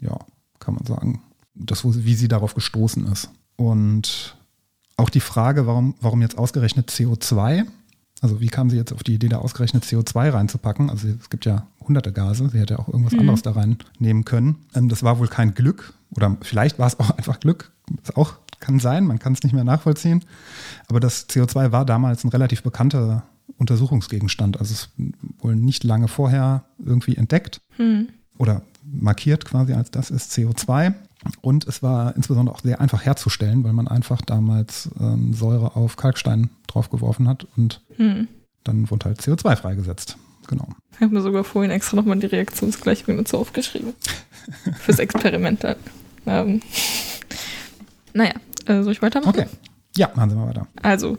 ja, 0.01 0.17
kann 0.59 0.75
man 0.75 0.85
sagen, 0.85 1.21
das, 1.55 1.83
wie 1.85 2.13
sie 2.13 2.27
darauf 2.27 2.53
gestoßen 2.53 3.07
ist. 3.11 3.29
Und 3.55 4.36
auch 4.97 5.09
die 5.09 5.19
Frage, 5.19 5.67
warum, 5.67 5.95
warum 6.01 6.21
jetzt 6.21 6.37
ausgerechnet 6.37 6.89
CO2? 6.89 7.65
Also 8.21 8.41
wie 8.41 8.47
kam 8.47 8.69
sie 8.71 8.77
jetzt 8.77 8.91
auf 8.93 9.03
die 9.03 9.13
Idee, 9.13 9.29
da 9.29 9.37
ausgerechnet 9.37 9.83
CO2 9.85 10.33
reinzupacken? 10.33 10.89
Also 10.89 11.07
es 11.07 11.29
gibt 11.29 11.45
ja 11.45 11.67
hunderte 11.79 12.11
Gase, 12.11 12.49
sie 12.49 12.59
hätte 12.59 12.73
ja 12.75 12.79
auch 12.79 12.87
irgendwas 12.87 13.13
Mhm. 13.13 13.19
anderes 13.21 13.43
da 13.43 13.51
reinnehmen 13.51 14.25
können. 14.25 14.55
Ähm, 14.73 14.89
das 14.89 15.03
war 15.03 15.19
wohl 15.19 15.27
kein 15.27 15.53
Glück 15.53 15.93
oder 16.15 16.35
vielleicht 16.41 16.79
war 16.79 16.87
es 16.87 16.99
auch 16.99 17.11
einfach 17.17 17.39
Glück. 17.39 17.71
Das 18.03 18.15
auch 18.15 18.33
kann 18.59 18.79
sein, 18.79 19.05
man 19.05 19.19
kann 19.19 19.33
es 19.33 19.43
nicht 19.43 19.53
mehr 19.53 19.63
nachvollziehen. 19.63 20.25
Aber 20.87 20.99
das 20.99 21.29
CO2 21.29 21.71
war 21.71 21.85
damals 21.85 22.23
ein 22.23 22.29
relativ 22.29 22.63
bekannter 22.63 23.23
Untersuchungsgegenstand. 23.57 24.59
Also 24.59 24.73
es 24.73 24.89
wohl 25.39 25.55
nicht 25.55 25.83
lange 25.83 26.07
vorher 26.07 26.63
irgendwie 26.83 27.15
entdeckt 27.17 27.61
Hm. 27.75 28.07
oder 28.39 28.63
markiert 28.83 29.45
quasi 29.45 29.73
als 29.73 29.91
das 29.91 30.09
ist 30.09 30.31
CO2. 30.31 30.93
Und 31.41 31.65
es 31.67 31.81
war 31.83 32.15
insbesondere 32.15 32.55
auch 32.55 32.61
sehr 32.61 32.79
einfach 32.81 33.03
herzustellen, 33.05 33.63
weil 33.63 33.73
man 33.73 33.87
einfach 33.87 34.21
damals 34.21 34.89
ähm, 34.99 35.33
Säure 35.33 35.75
auf 35.75 35.95
Kalkstein 35.95 36.49
draufgeworfen 36.67 37.27
hat 37.27 37.47
und 37.57 37.81
Hm. 37.97 38.27
dann 38.63 38.89
wurde 38.89 39.05
halt 39.05 39.21
CO2 39.21 39.55
freigesetzt. 39.55 40.17
Genau. 40.47 40.67
Ich 40.93 41.01
habe 41.01 41.13
mir 41.13 41.21
sogar 41.21 41.43
vorhin 41.43 41.71
extra 41.71 41.97
nochmal 41.97 42.17
die 42.19 42.25
Reaktionsgleichung 42.27 43.17
dazu 43.17 43.37
aufgeschrieben. 43.37 43.93
Fürs 44.79 44.99
Experiment 44.99 45.63
dann. 45.63 45.75
Ähm. 46.25 46.61
Naja, 48.13 48.33
äh, 48.65 48.81
soll 48.83 48.93
ich 48.93 49.01
weitermachen? 49.01 49.29
Okay. 49.29 49.45
Ja, 49.95 50.09
machen 50.15 50.29
Sie 50.29 50.35
mal 50.35 50.47
weiter. 50.47 50.67
Also, 50.81 51.17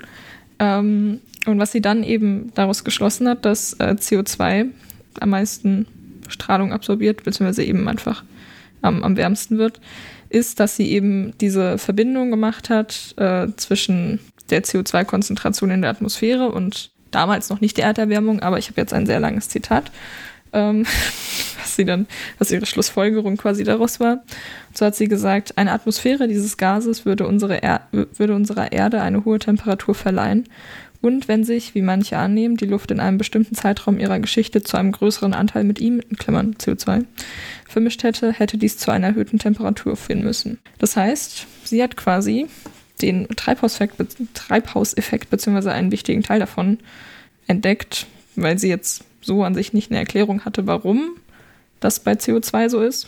ähm, 0.59 1.21
und 1.47 1.59
was 1.59 1.73
sie 1.73 1.81
dann 1.81 2.03
eben 2.03 2.53
daraus 2.55 2.85
geschlossen 2.85 3.29
hat, 3.29 3.45
dass 3.45 3.75
äh, 3.75 3.97
CO2 3.99 4.67
am 5.21 5.31
meisten 5.31 5.87
Strahlung 6.29 6.73
absorbiert, 6.73 7.25
beziehungsweise 7.25 7.65
eben 7.65 7.87
einfach 7.89 8.25
am, 8.83 9.03
am 9.03 9.17
wärmsten 9.17 9.59
wird, 9.59 9.81
ist, 10.29 10.61
dass 10.61 10.77
sie 10.77 10.91
eben 10.91 11.33
diese 11.41 11.79
Verbindung 11.79 12.31
gemacht 12.31 12.71
hat 12.71 13.15
äh, 13.17 13.49
zwischen 13.57 14.21
der 14.51 14.63
CO2-Konzentration 14.63 15.71
in 15.71 15.83
der 15.83 15.91
Atmosphäre 15.91 16.51
und 16.51 16.91
damals 17.11 17.49
noch 17.51 17.61
nicht 17.61 17.77
der 17.77 17.87
Erderwärmung, 17.87 18.41
aber 18.41 18.59
ich 18.59 18.69
habe 18.69 18.81
jetzt 18.81 18.93
ein 18.93 19.07
sehr 19.07 19.21
langes 19.21 19.49
Zitat, 19.49 19.91
ähm, 20.53 20.85
was 21.59 21.77
sie 21.77 21.85
dann, 21.85 22.07
was 22.39 22.51
ihre 22.51 22.67
Schlussfolgerung 22.67 23.37
quasi 23.37 23.65
daraus 23.65 24.01
war. 24.01 24.23
So 24.75 24.87
hat 24.87 24.95
sie 24.95 25.09
gesagt, 25.09 25.57
eine 25.57 25.73
Atmosphäre 25.73 26.29
dieses 26.29 26.57
Gases 26.57 27.05
würde, 27.05 27.27
unsere 27.27 27.63
er 27.63 27.83
würde 27.91 28.35
unserer 28.35 28.73
Erde 28.73 29.01
eine 29.01 29.25
hohe 29.25 29.39
Temperatur 29.39 29.95
verleihen. 29.95 30.45
Und 31.01 31.29
wenn 31.29 31.45
sich, 31.45 31.75
wie 31.77 31.83
manche 31.83 32.19
annehmen, 32.19 32.57
die 32.57 32.67
Luft 32.67 32.91
in 32.91 32.99
einem 32.99 33.19
bestimmten 33.19 33.55
Zeitraum 33.55 33.99
ihrer 34.01 34.19
Geschichte 34.19 34.63
zu 34.63 34.77
einem 34.77 34.91
größeren 34.93 35.33
Anteil 35.33 35.63
mit 35.65 35.81
ihm, 35.81 36.01
in 36.01 36.17
Klammern 36.17 36.55
CO2, 36.59 37.05
vermischt 37.69 38.03
hätte, 38.03 38.33
hätte 38.33 38.59
dies 38.59 38.79
zu 38.79 38.91
einer 38.91 39.09
erhöhten 39.09 39.39
Temperatur 39.39 39.97
führen 39.97 40.23
müssen. 40.25 40.59
Das 40.79 40.97
heißt, 40.97 41.47
sie 41.65 41.83
hat 41.83 41.97
quasi 41.97 42.47
den 43.01 43.29
Treibhauseffekt, 43.29 43.95
Treibhauseffekt 44.35 45.31
beziehungsweise 45.31 45.71
einen 45.73 45.93
wichtigen 45.93 46.25
Teil 46.25 46.41
davon 46.41 46.79
entdeckt, 47.47 48.07
weil 48.35 48.59
sie 48.59 48.69
jetzt 48.69 49.05
so 49.21 49.45
an 49.45 49.55
sich 49.55 49.73
nicht 49.73 49.91
eine 49.91 50.01
Erklärung 50.01 50.45
hatte, 50.45 50.67
warum 50.67 51.11
das 51.79 52.01
bei 52.01 52.13
CO2 52.15 52.69
so 52.71 52.81
ist. 52.83 53.07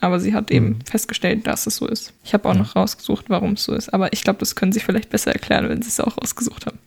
Aber 0.00 0.18
sie 0.20 0.34
hat 0.34 0.50
eben 0.50 0.66
Mhm. 0.70 0.78
festgestellt, 0.84 1.46
dass 1.46 1.66
es 1.66 1.76
so 1.76 1.86
ist. 1.86 2.12
Ich 2.24 2.32
habe 2.34 2.48
auch 2.48 2.54
noch 2.54 2.74
rausgesucht, 2.76 3.26
warum 3.28 3.52
es 3.52 3.64
so 3.64 3.74
ist. 3.74 3.92
Aber 3.92 4.12
ich 4.12 4.22
glaube, 4.24 4.38
das 4.40 4.54
können 4.56 4.72
sie 4.72 4.80
vielleicht 4.80 5.10
besser 5.10 5.32
erklären, 5.32 5.68
wenn 5.68 5.82
sie 5.82 5.88
es 5.88 6.00
auch 6.00 6.18
rausgesucht 6.18 6.66
haben. 6.66 6.78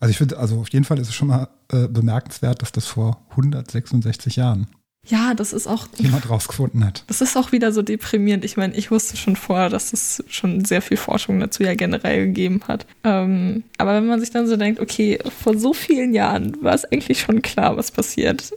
Also 0.00 0.10
ich 0.10 0.18
finde, 0.18 0.36
also 0.38 0.58
auf 0.58 0.68
jeden 0.70 0.84
Fall 0.84 0.98
ist 0.98 1.08
es 1.08 1.14
schon 1.14 1.28
mal 1.28 1.48
äh, 1.70 1.86
bemerkenswert, 1.86 2.60
dass 2.60 2.72
das 2.72 2.86
vor 2.86 3.24
166 3.30 4.34
Jahren 4.34 4.66
Ja, 5.06 5.32
das 5.34 5.52
ist 5.52 5.68
auch, 5.68 5.86
jemand 5.96 6.28
rausgefunden 6.28 6.84
hat. 6.84 7.04
das 7.06 7.20
ist 7.20 7.36
auch 7.36 7.52
wieder 7.52 7.70
so 7.70 7.82
deprimierend. 7.82 8.44
Ich 8.44 8.56
meine, 8.56 8.74
ich 8.74 8.90
wusste 8.90 9.16
schon 9.16 9.36
vorher, 9.36 9.68
dass 9.68 9.92
es 9.92 10.24
schon 10.28 10.64
sehr 10.64 10.82
viel 10.82 10.96
Forschung 10.96 11.38
dazu 11.38 11.62
ja 11.62 11.74
generell 11.74 12.26
gegeben 12.26 12.62
hat. 12.66 12.84
Ähm, 13.04 13.62
aber 13.78 13.94
wenn 13.94 14.06
man 14.06 14.18
sich 14.18 14.30
dann 14.30 14.48
so 14.48 14.56
denkt, 14.56 14.80
okay, 14.80 15.20
vor 15.40 15.56
so 15.56 15.72
vielen 15.72 16.14
Jahren 16.14 16.60
war 16.62 16.74
es 16.74 16.84
eigentlich 16.84 17.20
schon 17.20 17.40
klar, 17.40 17.76
was 17.76 17.92
passiert. 17.92 18.52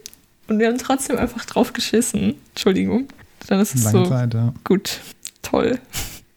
Und 0.47 0.58
wir 0.60 0.67
haben 0.67 0.78
trotzdem 0.80 1.17
einfach 1.17 1.45
drauf 1.45 1.73
geschissen. 1.73 2.36
Entschuldigung. 2.54 3.08
Dann 3.47 3.60
ist 3.60 3.75
es 3.75 3.84
Lange 3.84 4.06
so, 4.06 4.10
Zeit, 4.10 4.34
ja. 4.34 4.54
gut, 4.63 4.99
toll. 5.43 5.80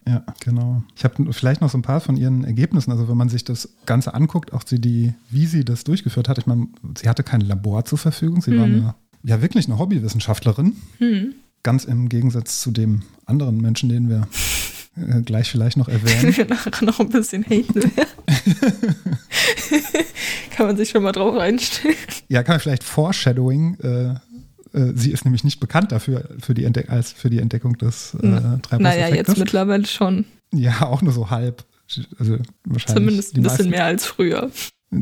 Ja, 0.08 0.24
genau. 0.40 0.82
Ich 0.96 1.04
habe 1.04 1.30
vielleicht 1.34 1.60
noch 1.60 1.68
so 1.68 1.76
ein 1.76 1.82
paar 1.82 2.00
von 2.00 2.16
ihren 2.16 2.42
Ergebnissen. 2.44 2.90
Also 2.90 3.08
wenn 3.10 3.16
man 3.18 3.28
sich 3.28 3.44
das 3.44 3.68
Ganze 3.84 4.14
anguckt, 4.14 4.54
auch 4.54 4.62
sie 4.64 4.80
die, 4.80 5.12
wie 5.28 5.44
sie 5.44 5.66
das 5.66 5.84
durchgeführt 5.84 6.30
hat. 6.30 6.38
Ich 6.38 6.46
meine, 6.46 6.68
sie 6.96 7.08
hatte 7.10 7.22
kein 7.22 7.42
Labor 7.42 7.84
zur 7.84 7.98
Verfügung. 7.98 8.40
Sie 8.40 8.56
war 8.58 8.66
Mhm. 8.66 8.74
eine, 8.76 8.94
ja 9.22 9.42
wirklich 9.42 9.66
eine 9.66 9.78
Hobbywissenschaftlerin. 9.78 10.76
Hm. 10.96 11.34
Ganz 11.62 11.84
im 11.84 12.08
Gegensatz 12.08 12.62
zu 12.62 12.70
dem 12.70 13.02
anderen 13.26 13.60
Menschen, 13.60 13.90
den 13.90 14.08
wir 14.08 14.26
äh, 14.96 15.20
gleich 15.20 15.50
vielleicht 15.50 15.76
noch 15.76 15.88
erwähnen. 15.88 16.34
wir 16.36 16.46
nachher 16.46 16.84
noch 16.84 17.00
ein 17.00 17.10
bisschen 17.10 17.44
haten. 17.44 17.90
Kann 20.50 20.66
man 20.66 20.76
sich 20.76 20.88
schon 20.90 21.02
mal 21.02 21.12
drauf 21.12 21.36
einstellen. 21.36 21.94
Ja, 22.28 22.42
kann 22.42 22.54
man 22.54 22.60
vielleicht 22.60 22.82
Foreshadowing. 22.84 23.74
Äh, 23.80 24.14
sie 24.94 25.10
ist 25.12 25.24
nämlich 25.24 25.44
nicht 25.44 25.60
bekannt 25.60 25.92
dafür 25.92 26.28
für 26.40 26.54
die, 26.54 26.64
Entdeck 26.64 26.90
als 26.90 27.12
für 27.12 27.30
die 27.30 27.38
Entdeckung 27.38 27.76
des 27.78 28.14
äh, 28.22 28.26
Naja, 28.26 28.58
Treibhauseffektes. 28.62 29.16
jetzt 29.28 29.38
mittlerweile 29.38 29.86
schon. 29.86 30.24
Ja, 30.52 30.82
auch 30.86 31.02
nur 31.02 31.12
so 31.12 31.30
halb. 31.30 31.64
Also 32.18 32.38
wahrscheinlich 32.64 32.94
Zumindest 32.96 33.36
ein 33.36 33.42
bisschen 33.42 33.56
meisten- 33.56 33.70
mehr 33.70 33.84
als 33.84 34.04
früher. 34.06 34.50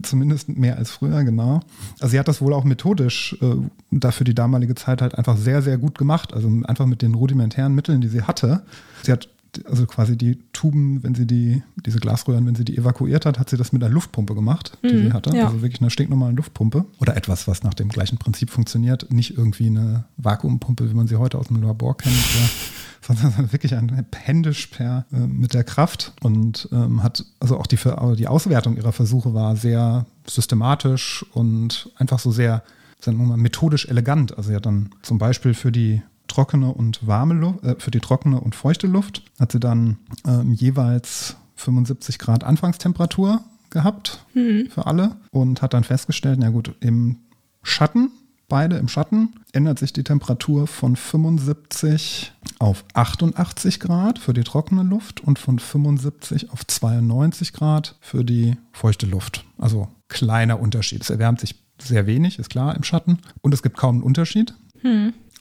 Zumindest 0.03 0.49
mehr 0.49 0.77
als 0.79 0.91
früher, 0.91 1.23
genau. 1.23 1.61
Also 2.01 2.11
sie 2.11 2.19
hat 2.19 2.27
das 2.27 2.41
wohl 2.41 2.53
auch 2.53 2.65
methodisch 2.65 3.37
äh, 3.41 3.55
dafür 3.93 4.25
die 4.25 4.35
damalige 4.35 4.75
Zeit 4.75 5.01
halt 5.01 5.15
einfach 5.15 5.37
sehr, 5.37 5.63
sehr 5.63 5.79
gut 5.79 5.97
gemacht. 5.97 6.35
Also 6.35 6.51
einfach 6.65 6.87
mit 6.87 7.03
den 7.03 7.15
rudimentären 7.15 7.73
Mitteln, 7.73 8.01
die 8.01 8.09
sie 8.09 8.23
hatte. 8.23 8.65
Sie 9.05 9.13
hat 9.13 9.29
also 9.65 9.87
quasi 9.87 10.17
die 10.19 10.39
Tuben, 10.53 11.03
wenn 11.03 11.15
sie 11.15 11.27
die, 11.27 11.63
diese 11.85 11.99
Glasröhren, 12.01 12.45
wenn 12.47 12.55
sie 12.55 12.65
die 12.65 12.77
evakuiert 12.77 13.25
hat, 13.27 13.39
hat 13.39 13.49
sie 13.51 13.57
das 13.57 13.73
mit 13.73 13.83
einer 13.83 13.93
Luftpumpe 13.93 14.35
gemacht, 14.35 14.77
die 14.83 14.89
Mhm, 14.93 15.07
sie 15.07 15.13
hatte. 15.13 15.37
ja. 15.37 15.47
Also 15.47 15.63
wirklich 15.63 15.81
einer 15.81 15.91
stinknormalen 15.91 16.37
Luftpumpe. 16.37 16.85
Oder 17.01 17.17
etwas, 17.17 17.47
was 17.49 17.63
nach 17.63 17.75
dem 17.75 17.89
gleichen 17.89 18.19
Prinzip 18.19 18.51
funktioniert. 18.51 19.11
Nicht 19.13 19.37
irgendwie 19.39 19.67
eine 19.67 20.05
Vakuumpumpe, 20.19 20.91
wie 20.91 20.95
man 20.95 21.07
sie 21.07 21.17
heute 21.17 21.39
aus 21.39 21.49
dem 21.49 21.63
Labor 21.63 21.97
kennt. 21.97 22.15
sondern 23.03 23.53
wirklich 23.53 23.75
ein 23.77 24.05
händisch 24.17 24.67
per 24.67 25.07
äh, 25.13 25.19
mit 25.19 25.55
der 25.55 25.63
Kraft 25.63 26.13
und 26.23 26.69
ähm, 26.73 27.03
hat 27.05 27.25
also 27.39 27.57
auch 27.57 27.69
die, 27.69 27.77
Ver- 27.77 28.17
die 28.17 28.27
Auswertung 28.27 28.77
ihrer 28.77 28.91
Versuche 28.93 29.33
war 29.33 29.55
sehr 29.55 30.07
systematisch 30.27 31.25
und 31.33 31.91
einfach 31.97 32.19
so 32.19 32.31
sehr 32.33 32.63
sagen 33.01 33.19
wir 33.19 33.27
mal, 33.27 33.37
methodisch 33.37 33.87
elegant. 33.87 34.37
Also 34.37 34.49
sie 34.51 34.57
hat 34.57 34.67
dann 34.67 34.89
zum 35.03 35.19
Beispiel 35.19 35.55
für 35.55 35.71
die 35.71 36.03
trockene 36.27 36.73
und 36.73 37.07
warme 37.07 37.35
Luft, 37.35 37.65
äh, 37.65 37.77
für 37.79 37.91
die 37.91 38.01
trockene 38.01 38.41
und 38.41 38.55
feuchte 38.55 38.87
Luft 38.87 39.23
hat 39.39 39.53
sie 39.53 39.61
dann 39.61 39.99
ähm, 40.27 40.53
jeweils 40.53 41.37
75 41.57 42.19
Grad 42.19 42.45
Anfangstemperatur 42.45 43.41
gehabt 43.71 44.25
für 44.69 44.87
alle 44.87 45.17
und 45.31 45.63
hat 45.63 45.75
dann 45.75 45.85
festgestellt, 45.85 46.39
na 46.41 46.51
gut, 46.51 46.75
im 46.81 47.17
Schatten, 47.63 48.11
beide 48.49 48.77
im 48.77 48.89
Schatten, 48.89 49.35
ändert 49.53 49.79
sich 49.79 49.93
die 49.93 50.05
Temperatur 50.05 50.67
von 50.67 50.97
75 50.97 52.33
auf 52.59 52.85
88 52.95 53.81
Grad 53.81 54.19
für 54.19 54.33
die 54.33 54.45
trockene 54.45 54.83
Luft 54.83 55.21
und 55.21 55.39
von 55.39 55.59
75 55.59 56.51
auf 56.51 56.67
92 56.67 57.53
Grad 57.53 57.97
für 58.01 58.25
die 58.25 58.57
feuchte 58.73 59.07
Luft. 59.07 59.45
Also 59.59 59.89
kleiner 60.09 60.61
Unterschied. 60.61 61.03
Es 61.03 61.11
erwärmt 61.11 61.41
sich 61.41 61.57
sehr 61.81 62.07
wenig, 62.07 62.39
ist 62.39 62.51
klar, 62.51 62.75
im 62.77 62.85
Schatten. 62.85 63.19
Und 63.43 63.53
es 63.53 63.63
gibt 63.63 63.77
kaum 63.77 63.97
einen 63.97 64.05
Unterschied. 64.05 64.55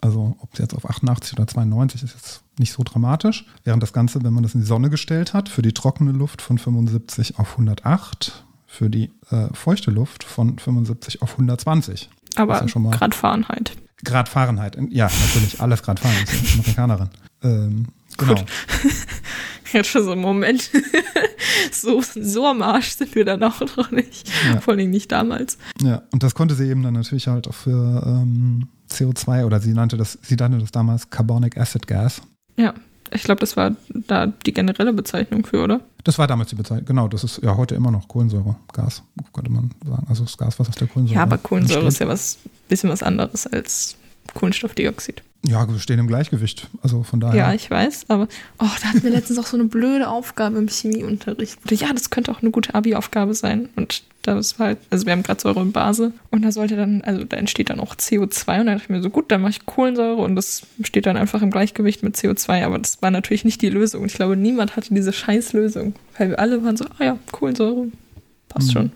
Also 0.05 0.35
ob 0.39 0.53
es 0.53 0.59
jetzt 0.59 0.75
auf 0.75 0.87
88 0.87 1.33
oder 1.33 1.47
92 1.47 2.03
ist 2.03 2.13
jetzt 2.13 2.41
nicht 2.59 2.71
so 2.71 2.83
dramatisch. 2.83 3.45
Während 3.63 3.81
das 3.81 3.91
Ganze, 3.91 4.23
wenn 4.23 4.33
man 4.33 4.43
das 4.43 4.53
in 4.53 4.61
die 4.61 4.67
Sonne 4.67 4.91
gestellt 4.91 5.33
hat, 5.33 5.49
für 5.49 5.63
die 5.63 5.73
trockene 5.73 6.11
Luft 6.11 6.43
von 6.43 6.59
75 6.59 7.39
auf 7.39 7.53
108, 7.53 8.43
für 8.67 8.91
die 8.91 9.11
äh, 9.31 9.47
feuchte 9.53 9.89
Luft 9.89 10.23
von 10.23 10.59
75 10.59 11.23
auf 11.23 11.31
120. 11.31 12.09
Aber 12.35 12.61
ja 12.61 12.67
schon 12.67 12.83
mal- 12.83 12.95
Grad 12.95 13.15
Fahrenheit. 13.15 13.71
Grad 14.03 14.29
Fahrenheit. 14.29 14.77
Ja, 14.91 15.05
natürlich, 15.05 15.59
alles 15.59 15.81
Grad 15.81 15.99
Fahrenheit. 15.99 16.31
Ich 16.31 16.41
bin 16.41 16.59
Amerikanerin. 16.59 17.09
Ähm, 17.41 17.87
genau. 18.17 18.35
Jetzt 19.73 19.89
schon 19.89 20.03
so 20.03 20.11
ein 20.11 20.19
Moment. 20.19 20.69
so, 21.71 22.03
so 22.15 22.45
am 22.45 22.61
Arsch 22.61 22.89
sind 22.91 23.15
wir 23.15 23.25
dann 23.25 23.41
auch 23.41 23.59
noch 23.75 23.89
nicht. 23.89 24.29
Ja. 24.45 24.61
Vor 24.61 24.75
allem 24.75 24.91
nicht 24.91 25.11
damals. 25.11 25.57
Ja, 25.81 26.03
und 26.11 26.21
das 26.21 26.35
konnte 26.35 26.53
sie 26.53 26.69
eben 26.69 26.83
dann 26.83 26.93
natürlich 26.93 27.27
halt 27.27 27.47
auch 27.47 27.55
für 27.55 28.03
ähm, 28.05 28.67
CO2 28.95 29.45
oder 29.45 29.59
sie 29.59 29.73
nannte 29.73 29.97
das, 29.97 30.17
sie 30.21 30.35
nannte 30.35 30.57
das 30.59 30.71
damals 30.71 31.09
Carbonic 31.09 31.57
Acid 31.57 31.87
Gas. 31.87 32.21
Ja, 32.57 32.73
ich 33.11 33.23
glaube, 33.23 33.39
das 33.39 33.55
war 33.55 33.75
da 33.89 34.27
die 34.27 34.53
generelle 34.53 34.93
Bezeichnung 34.93 35.45
für, 35.45 35.63
oder? 35.63 35.81
Das 36.03 36.17
war 36.17 36.27
damals 36.27 36.49
die 36.49 36.55
Bezeichnung. 36.55 36.85
Genau, 36.85 37.07
das 37.07 37.23
ist 37.23 37.41
ja 37.43 37.55
heute 37.55 37.75
immer 37.75 37.91
noch 37.91 38.07
Kohlensäuregas, 38.07 39.03
könnte 39.33 39.51
man 39.51 39.71
sagen. 39.85 40.05
Also 40.09 40.23
das 40.23 40.37
Gas, 40.37 40.59
was 40.59 40.69
aus 40.69 40.75
der 40.75 40.87
Kohlensäure 40.87 41.17
Ja, 41.17 41.23
aber 41.23 41.37
Kohlensäure 41.37 41.87
ist 41.87 42.01
entsteht. 42.01 42.07
ja 42.07 42.13
was 42.13 42.37
bisschen 42.67 42.89
was 42.89 43.03
anderes 43.03 43.45
als 43.47 43.95
Kohlenstoffdioxid. 44.33 45.21
Ja, 45.47 45.67
wir 45.69 45.77
stehen 45.79 45.99
im 45.99 46.07
Gleichgewicht. 46.07 46.67
Also 46.81 47.03
von 47.03 47.19
daher. 47.19 47.35
Ja, 47.35 47.53
ich 47.53 47.69
weiß, 47.69 48.05
aber 48.07 48.27
oh, 48.59 48.65
da 48.81 48.87
hatten 48.87 49.03
wir 49.03 49.11
letztens 49.11 49.37
auch 49.37 49.45
so 49.45 49.55
eine 49.57 49.65
blöde 49.65 50.09
Aufgabe 50.09 50.57
im 50.57 50.67
Chemieunterricht. 50.67 51.59
Ja, 51.71 51.93
das 51.93 52.09
könnte 52.09 52.31
auch 52.31 52.41
eine 52.41 52.49
gute 52.49 52.73
Abi-Aufgabe 52.73 53.35
sein. 53.35 53.69
Und 53.75 54.01
das 54.23 54.57
war 54.57 54.67
halt, 54.67 54.79
also 54.89 55.05
wir 55.05 55.11
haben 55.13 55.21
gerade 55.21 55.39
Säure 55.39 55.59
und 55.59 55.71
Base 55.71 56.13
und 56.31 56.41
da 56.43 56.51
sollte 56.51 56.75
dann, 56.75 57.01
also 57.03 57.23
da 57.25 57.37
entsteht 57.37 57.69
dann 57.69 57.79
auch 57.79 57.93
CO2 57.95 58.59
und 58.61 58.65
dann 58.65 58.77
dachte 58.77 58.81
ich 58.85 58.89
mir 58.89 59.03
so, 59.03 59.11
gut, 59.11 59.31
dann 59.31 59.41
mache 59.41 59.51
ich 59.51 59.65
Kohlensäure 59.67 60.19
und 60.19 60.35
das 60.35 60.63
steht 60.81 61.05
dann 61.05 61.15
einfach 61.15 61.43
im 61.43 61.51
Gleichgewicht 61.51 62.01
mit 62.01 62.15
CO2, 62.15 62.65
aber 62.65 62.79
das 62.79 63.03
war 63.03 63.11
natürlich 63.11 63.45
nicht 63.45 63.61
die 63.61 63.69
Lösung. 63.69 64.03
Ich 64.05 64.15
glaube, 64.15 64.35
niemand 64.35 64.75
hatte 64.75 64.91
diese 64.95 65.13
Scheißlösung, 65.13 65.93
weil 66.17 66.29
wir 66.31 66.39
alle 66.39 66.63
waren 66.63 66.75
so, 66.75 66.85
ah 66.97 67.03
ja, 67.03 67.17
Kohlensäure, 67.31 67.85
passt 68.49 68.69
Mhm. 68.69 68.71
schon. 68.71 68.91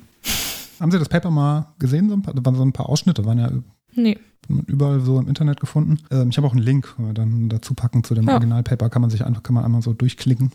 Haben 0.79 0.91
Sie 0.91 0.97
das 0.97 1.09
Paper 1.09 1.29
mal 1.29 1.67
gesehen? 1.77 2.09
So 2.09 2.15
ein 2.15 2.23
paar, 2.23 2.33
da 2.33 2.43
waren 2.43 2.55
so 2.55 2.63
ein 2.63 2.73
paar 2.73 2.89
Ausschnitte, 2.89 3.23
waren 3.25 3.37
ja 3.37 3.51
Nee, 3.95 4.17
überall 4.67 4.99
so 5.01 5.19
im 5.19 5.27
Internet 5.27 5.59
gefunden. 5.59 5.99
Ähm, 6.11 6.29
ich 6.29 6.37
habe 6.37 6.47
auch 6.47 6.53
einen 6.53 6.61
Link 6.61 6.95
dann 7.13 7.49
dazu 7.49 7.73
packen 7.73 8.03
zu 8.03 8.15
dem 8.15 8.25
Ja. 8.27 8.33
Originalpaper. 8.33 8.89
Kann 8.89 9.01
man 9.01 9.11
sich 9.11 9.25
einfach, 9.25 9.43
kann 9.43 9.53
man 9.55 9.63
einmal 9.63 9.81
so 9.81 9.93
durchklicken. 9.93 10.51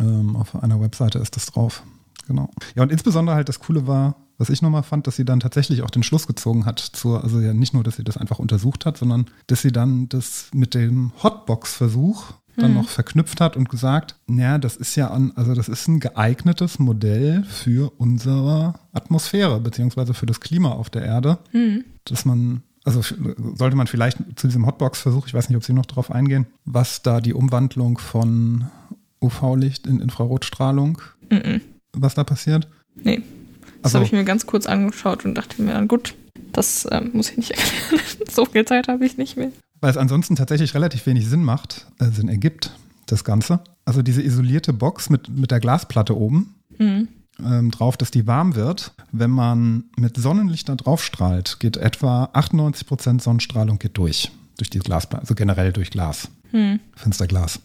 Ähm, 0.00 0.36
auf 0.36 0.60
einer 0.62 0.80
Webseite 0.80 1.18
ist 1.18 1.36
das 1.36 1.46
drauf. 1.46 1.82
Genau. 2.26 2.50
Ja, 2.74 2.82
und 2.82 2.90
insbesondere 2.90 3.36
halt 3.36 3.48
das 3.48 3.60
Coole 3.60 3.86
war, 3.86 4.16
was 4.38 4.50
ich 4.50 4.60
nochmal 4.62 4.82
fand, 4.82 5.06
dass 5.06 5.16
sie 5.16 5.24
dann 5.24 5.40
tatsächlich 5.40 5.82
auch 5.82 5.90
den 5.90 6.02
Schluss 6.02 6.26
gezogen 6.26 6.66
hat 6.66 6.80
zur, 6.80 7.22
also 7.22 7.40
ja 7.40 7.54
nicht 7.54 7.72
nur, 7.72 7.84
dass 7.84 7.96
sie 7.96 8.04
das 8.04 8.16
einfach 8.16 8.38
untersucht 8.40 8.84
hat, 8.84 8.96
sondern 8.98 9.26
dass 9.46 9.62
sie 9.62 9.70
dann 9.72 10.08
das 10.08 10.48
mit 10.52 10.74
dem 10.74 11.12
Hotbox-Versuch 11.22 12.32
dann 12.58 12.72
noch 12.72 12.88
verknüpft 12.88 13.42
hat 13.42 13.54
und 13.56 13.68
gesagt, 13.68 14.16
naja, 14.26 14.56
das 14.56 14.76
ist 14.76 14.96
ja 14.96 15.08
an, 15.10 15.30
also 15.36 15.54
das 15.54 15.68
ist 15.68 15.88
ein 15.88 16.00
geeignetes 16.00 16.78
Modell 16.78 17.44
für 17.44 17.92
unsere 17.98 18.74
Atmosphäre, 18.94 19.60
beziehungsweise 19.60 20.14
für 20.14 20.24
das 20.24 20.40
Klima 20.40 20.70
auf 20.70 20.88
der 20.88 21.04
Erde, 21.04 21.38
dass 22.04 22.24
man, 22.24 22.62
also 22.86 23.02
sollte 23.02 23.76
man 23.76 23.86
vielleicht 23.86 24.18
zu 24.36 24.46
diesem 24.46 24.64
Hotbox-Versuch, 24.66 25.26
ich 25.26 25.34
weiß 25.34 25.48
nicht, 25.48 25.56
ob 25.56 25.64
Sie 25.64 25.72
noch 25.74 25.86
darauf 25.86 26.10
eingehen, 26.10 26.46
was 26.64 27.02
da 27.02 27.20
die 27.20 27.34
Umwandlung 27.34 27.98
von 27.98 28.66
UV-Licht 29.20 29.86
in 29.86 30.00
Infrarotstrahlung, 30.00 31.02
was 31.92 32.14
da 32.14 32.24
passiert. 32.24 32.68
nee. 32.94 33.22
Das 33.82 33.94
Also- 33.94 33.98
habe 33.98 34.06
ich 34.06 34.12
mir 34.12 34.24
ganz 34.24 34.46
kurz 34.46 34.66
angeschaut 34.66 35.24
und 35.24 35.34
dachte 35.36 35.60
mir, 35.62 35.72
dann 35.74 35.86
gut, 35.86 36.14
das 36.52 36.88
ähm, 36.90 37.10
muss 37.12 37.30
ich 37.30 37.36
nicht 37.36 37.50
erklären. 37.52 38.02
so 38.30 38.44
viel 38.46 38.64
Zeit 38.64 38.88
habe 38.88 39.04
ich 39.06 39.16
nicht 39.16 39.36
mehr. 39.36 39.52
Weil 39.80 39.90
es 39.90 39.96
ansonsten 39.96 40.34
tatsächlich 40.34 40.74
relativ 40.74 41.06
wenig 41.06 41.26
Sinn 41.28 41.44
macht, 41.44 41.86
äh, 42.00 42.06
Sinn 42.06 42.28
ergibt, 42.28 42.72
das 43.06 43.22
Ganze. 43.22 43.60
Also 43.84 44.02
diese 44.02 44.22
isolierte 44.22 44.72
Box 44.72 45.10
mit, 45.10 45.28
mit 45.28 45.50
der 45.50 45.60
Glasplatte 45.60 46.16
oben 46.16 46.54
Mhm. 46.78 47.08
Ähm, 47.44 47.70
drauf, 47.70 47.96
dass 47.96 48.10
die 48.10 48.26
warm 48.26 48.54
wird. 48.54 48.92
Wenn 49.12 49.30
man 49.30 49.84
mit 49.96 50.16
Sonnenlicht 50.16 50.68
da 50.68 50.74
drauf 50.74 51.04
strahlt, 51.04 51.58
geht 51.60 51.76
etwa 51.76 52.24
98% 52.34 53.20
Sonnenstrahlung 53.20 53.78
geht 53.78 53.98
durch. 53.98 54.30
Durch 54.58 54.70
die 54.70 54.78
Glasplatte, 54.78 55.22
also 55.22 55.34
generell 55.34 55.72
durch 55.72 55.90
Glas. 55.90 56.28
Hm. 56.50 56.80
Fensterglas. 56.94 57.60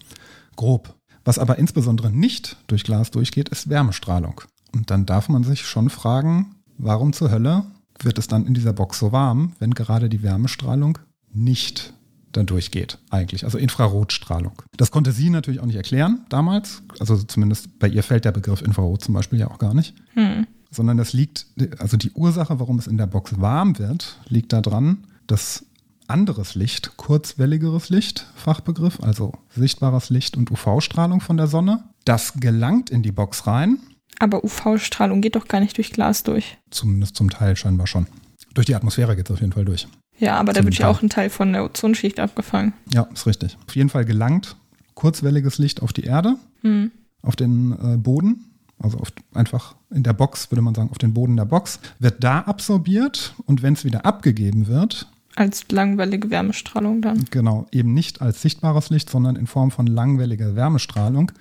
Grob. 0.56 0.94
Was 1.24 1.38
aber 1.38 1.58
insbesondere 1.58 2.10
nicht 2.10 2.56
durch 2.66 2.84
Glas 2.84 3.10
durchgeht, 3.10 3.48
ist 3.48 3.68
Wärmestrahlung. 3.68 4.42
Und 4.74 4.90
dann 4.90 5.06
darf 5.06 5.28
man 5.28 5.44
sich 5.44 5.64
schon 5.64 5.88
fragen, 5.90 6.56
warum 6.78 7.12
zur 7.12 7.30
Hölle 7.30 7.64
wird 8.00 8.18
es 8.18 8.26
dann 8.26 8.46
in 8.46 8.54
dieser 8.54 8.72
Box 8.72 8.98
so 8.98 9.12
warm, 9.12 9.52
wenn 9.58 9.72
gerade 9.72 10.08
die 10.08 10.22
Wärmestrahlung 10.22 10.98
nicht 11.32 11.94
dann 12.32 12.46
durchgeht, 12.46 12.98
eigentlich. 13.10 13.44
Also 13.44 13.58
Infrarotstrahlung. 13.58 14.52
Das 14.76 14.90
konnte 14.90 15.12
sie 15.12 15.30
natürlich 15.30 15.60
auch 15.60 15.66
nicht 15.66 15.76
erklären 15.76 16.24
damals. 16.28 16.82
Also 16.98 17.16
zumindest 17.16 17.78
bei 17.78 17.88
ihr 17.88 18.02
fällt 18.02 18.24
der 18.24 18.32
Begriff 18.32 18.62
Infrarot 18.62 19.02
zum 19.02 19.14
Beispiel 19.14 19.38
ja 19.38 19.50
auch 19.50 19.58
gar 19.58 19.74
nicht. 19.74 19.94
Hm. 20.14 20.46
Sondern 20.70 20.96
das 20.96 21.12
liegt, 21.12 21.46
also 21.78 21.96
die 21.96 22.12
Ursache, 22.12 22.58
warum 22.58 22.78
es 22.78 22.86
in 22.86 22.96
der 22.96 23.06
Box 23.06 23.40
warm 23.40 23.78
wird, 23.78 24.18
liegt 24.28 24.52
daran, 24.52 25.06
dass 25.26 25.66
anderes 26.08 26.54
Licht, 26.54 26.96
kurzwelligeres 26.96 27.88
Licht, 27.90 28.26
Fachbegriff, 28.34 29.00
also 29.02 29.32
sichtbares 29.54 30.10
Licht 30.10 30.36
und 30.36 30.50
UV-Strahlung 30.50 31.20
von 31.20 31.36
der 31.36 31.46
Sonne, 31.46 31.84
das 32.04 32.34
gelangt 32.34 32.90
in 32.90 33.02
die 33.02 33.12
Box 33.12 33.46
rein, 33.46 33.78
Aber 34.18 34.44
UV-Strahlung 34.44 35.20
geht 35.20 35.36
doch 35.36 35.48
gar 35.48 35.60
nicht 35.60 35.76
durch 35.76 35.90
Glas 35.92 36.22
durch. 36.22 36.58
zumindest 36.70 37.16
zum 37.16 37.30
Teil 37.30 37.56
scheinbar 37.56 37.86
schon. 37.86 38.06
Durch 38.54 38.66
die 38.66 38.74
Atmosphäre 38.74 39.16
geht 39.16 39.26
es 39.26 39.34
auf 39.34 39.40
jeden 39.40 39.52
Fall 39.52 39.64
durch. 39.64 39.88
Ja, 40.22 40.38
aber 40.38 40.52
da 40.52 40.62
wird 40.64 40.78
ja 40.78 40.86
auch 40.88 41.02
ein 41.02 41.08
Teil 41.08 41.30
von 41.30 41.52
der 41.52 41.64
Ozonschicht 41.64 42.20
abgefangen. 42.20 42.72
Ja, 42.94 43.02
ist 43.12 43.26
richtig. 43.26 43.58
Auf 43.66 43.74
jeden 43.74 43.88
Fall 43.90 44.04
gelangt 44.04 44.56
kurzwelliges 44.94 45.58
Licht 45.58 45.82
auf 45.82 45.92
die 45.92 46.04
Erde, 46.04 46.36
Hm. 46.60 46.92
auf 47.22 47.34
den 47.34 47.72
äh, 47.72 47.96
Boden, 47.96 48.44
also 48.78 48.98
auf, 48.98 49.08
einfach 49.34 49.74
in 49.90 50.02
der 50.04 50.12
Box, 50.12 50.50
würde 50.52 50.62
man 50.62 50.74
sagen, 50.76 50.90
auf 50.90 50.98
den 50.98 51.12
Boden 51.12 51.36
der 51.36 51.44
Box, 51.46 51.80
wird 51.98 52.22
da 52.22 52.40
absorbiert 52.40 53.34
und 53.46 53.62
wenn 53.62 53.72
es 53.74 53.84
wieder 53.84 54.06
abgegeben 54.06 54.68
wird, 54.68 55.08
Als 55.34 55.64
langwellige 55.72 56.30
Wärmestrahlung 56.30 57.00
dann. 57.02 57.24
Genau, 57.30 57.66
eben 57.72 57.94
nicht 57.94 58.20
als 58.22 58.42
sichtbares 58.42 58.90
Licht, 58.90 59.08
sondern 59.10 59.34
in 59.34 59.46
Form 59.48 59.70
von 59.72 59.86
langwelliger 59.88 60.54
Wärmestrahlung, 60.54 61.32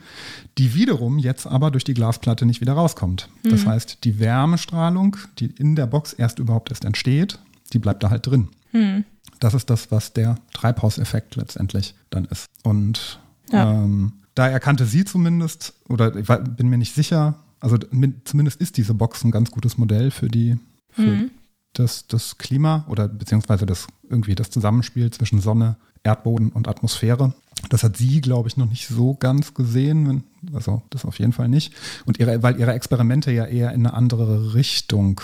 die 0.58 0.74
wiederum 0.74 1.20
jetzt 1.20 1.46
aber 1.46 1.70
durch 1.72 1.84
die 1.84 1.94
Glasplatte 1.94 2.46
nicht 2.48 2.62
wieder 2.62 2.74
rauskommt. 2.74 3.30
Das 3.44 3.66
heißt, 3.66 4.06
die 4.06 4.18
Wärmestrahlung, 4.20 5.18
die 5.40 5.48
in 5.58 5.76
der 5.76 5.88
Box 5.88 6.14
erst 6.14 6.40
überhaupt 6.40 6.72
erst 6.72 6.86
entsteht, 6.86 7.38
die 7.74 7.80
bleibt 7.80 8.02
da 8.02 8.10
halt 8.10 8.26
drin. 8.26 8.48
Hm. 8.72 9.04
Das 9.40 9.54
ist 9.54 9.70
das, 9.70 9.92
was 9.92 10.14
der 10.14 10.36
Treibhauseffekt 10.54 11.36
letztendlich 11.36 11.96
dann 12.10 12.26
ist. 12.26 12.46
Und 12.64 13.20
Ja. 13.52 13.72
ähm, 13.72 14.14
da 14.36 14.48
erkannte 14.48 14.86
sie 14.86 15.04
zumindest, 15.04 15.74
oder 15.90 16.16
ich 16.16 16.28
bin 16.28 16.70
mir 16.70 16.78
nicht 16.78 16.94
sicher, 16.96 17.36
also 17.60 17.78
mit, 17.92 18.28
zumindest 18.28 18.62
ist 18.62 18.78
diese 18.78 18.94
Box 18.94 19.24
ein 19.24 19.32
ganz 19.32 19.52
gutes 19.52 19.78
Modell 19.78 20.10
für 20.12 20.28
die, 20.30 20.58
für 20.90 21.02
Mhm. 21.16 21.32
das, 21.74 22.08
das 22.08 22.38
Klima 22.38 22.86
oder 22.88 23.08
beziehungsweise 23.08 23.66
das 23.66 23.88
irgendwie 24.10 24.36
das 24.36 24.50
Zusammenspiel 24.50 25.12
zwischen 25.12 25.42
Sonne, 25.42 25.76
Erdboden 26.04 26.50
und 26.52 26.68
Atmosphäre. 26.68 27.34
Das 27.70 27.84
hat 27.84 27.98
sie, 27.98 28.22
glaube 28.22 28.48
ich, 28.50 28.58
noch 28.58 28.68
nicht 28.70 28.88
so 28.88 29.14
ganz 29.14 29.54
gesehen, 29.54 30.08
wenn, 30.08 30.54
also 30.56 30.82
das 30.90 31.06
auf 31.06 31.20
jeden 31.20 31.34
Fall 31.34 31.48
nicht. 31.48 31.74
Und 32.06 32.18
ihre, 32.20 32.42
weil 32.42 32.60
ihre 32.60 32.74
Experimente 32.74 33.32
ja 33.32 33.46
eher 33.46 33.72
in 33.72 33.86
eine 33.86 33.94
andere 33.94 34.54
Richtung 34.56 35.22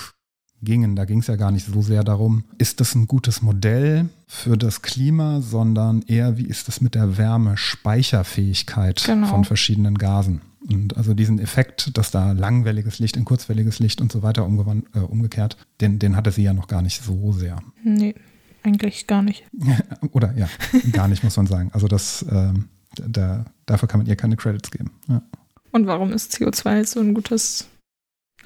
gingen. 0.62 0.96
Da 0.96 1.06
ging 1.06 1.20
es 1.20 1.28
ja 1.28 1.36
gar 1.36 1.52
nicht 1.52 1.66
so 1.68 1.82
sehr 1.82 2.04
darum, 2.04 2.44
ist 2.58 2.80
das 2.82 2.96
ein 2.96 3.08
gutes 3.08 3.42
Modell 3.42 4.10
für 4.28 4.58
das 4.58 4.82
Klima, 4.82 5.42
sondern 5.42 6.02
eher, 6.04 6.38
wie 6.38 6.46
ist 6.46 6.68
es 6.70 6.82
mit 6.82 6.96
der 6.96 7.18
Wärmespeicherfähigkeit 7.18 9.04
Genau. 9.06 9.28
von 9.28 9.46
verschiedenen 9.46 9.98
Gasen. 9.98 10.42
Und 10.70 10.98
also 10.98 11.14
diesen 11.14 11.40
Effekt, 11.40 11.98
dass 11.98 12.12
da 12.12 12.34
langwelliges 12.34 13.00
Licht 13.00 13.16
in 13.16 13.24
kurzwelliges 13.26 13.80
Licht 13.80 14.02
und 14.02 14.12
so 14.12 14.22
weiter 14.24 14.42
äh, 14.42 15.00
umgekehrt, 15.00 15.58
den, 15.80 16.00
den 16.00 16.16
hatte 16.16 16.32
sie 16.32 16.44
ja 16.44 16.54
noch 16.54 16.68
gar 16.68 16.82
nicht 16.82 17.02
so 17.04 17.32
sehr. 17.32 17.62
Nee, 17.84 18.16
eigentlich 18.64 19.08
gar 19.08 19.22
nicht. 19.22 19.46
Oder 20.12 20.34
ja, 20.36 20.50
gar 20.92 21.08
nicht, 21.08 21.24
muss 21.24 21.38
man 21.38 21.48
sagen. 21.48 21.70
Also 21.74 21.88
das, 21.88 22.26
ähm, 22.30 22.66
da, 22.96 23.46
dafür 23.66 23.88
kann 23.88 24.00
man 24.02 24.08
ihr 24.08 24.16
keine 24.18 24.36
Credits 24.36 24.72
geben. 24.72 24.92
Ja. 25.08 25.22
Und 25.72 25.88
warum 25.88 26.12
ist 26.12 26.34
CO2 26.34 26.86
so 26.86 27.00
ein 27.00 27.14
gutes 27.14 27.68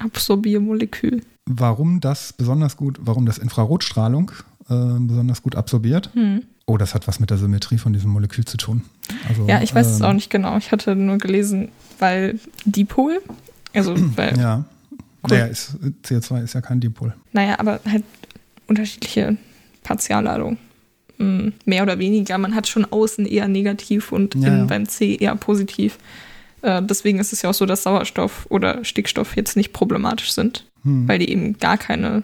Absorbiermolekül? 0.04 1.22
Warum 1.46 2.00
das 2.00 2.32
besonders 2.32 2.76
gut, 2.76 2.98
warum 3.02 3.26
das 3.26 3.38
Infrarotstrahlung 3.38 4.30
äh, 4.68 4.74
besonders 5.00 5.42
gut 5.42 5.56
absorbiert, 5.56 6.10
Hm. 6.14 6.42
Oh, 6.64 6.76
das 6.76 6.94
hat 6.94 7.08
was 7.08 7.18
mit 7.18 7.28
der 7.28 7.38
Symmetrie 7.38 7.76
von 7.76 7.92
diesem 7.92 8.10
Molekül 8.12 8.44
zu 8.44 8.56
tun. 8.56 8.82
Also, 9.28 9.48
Ja, 9.48 9.60
ich 9.62 9.74
weiß 9.74 9.84
es 9.88 9.98
ähm, 9.98 10.06
auch 10.06 10.12
nicht 10.12 10.30
genau. 10.30 10.56
Ich 10.58 10.70
hatte 10.70 10.94
nur 10.94 11.18
gelesen, 11.18 11.70
weil 11.98 12.38
Dipol, 12.64 13.20
also 13.74 13.94
weil, 14.16 14.38
Ja. 14.38 14.64
Naja, 15.28 15.46
ist, 15.46 15.76
CO2 16.04 16.44
ist 16.44 16.52
ja 16.54 16.60
kein 16.60 16.78
Dipol. 16.80 17.14
naja, 17.32 17.58
aber 17.58 17.80
halt 17.84 18.04
unterschiedliche 18.68 19.36
Partialladung. 19.82 20.56
Mm, 21.18 21.48
Mehr 21.64 21.82
oder 21.82 21.98
weniger. 21.98 22.38
Man 22.38 22.54
hat 22.54 22.68
schon 22.68 22.84
außen 22.84 23.26
eher 23.26 23.48
negativ 23.48 24.12
und 24.12 24.34
Ja, 24.36 24.46
innen 24.48 24.58
ja. 24.60 24.64
beim 24.66 24.88
C 24.88 25.16
eher 25.16 25.34
positiv. 25.36 25.98
Äh, 26.62 26.82
deswegen 26.82 27.18
ist 27.18 27.32
es 27.32 27.42
ja 27.42 27.50
auch 27.50 27.54
so, 27.54 27.66
dass 27.66 27.82
Sauerstoff 27.82 28.46
oder 28.50 28.84
Stickstoff 28.84 29.36
jetzt 29.36 29.56
nicht 29.56 29.72
problematisch 29.72 30.32
sind, 30.32 30.66
Hm. 30.82 31.06
weil 31.06 31.18
die 31.18 31.28
eben 31.30 31.58
gar 31.58 31.76
keine 31.78 32.22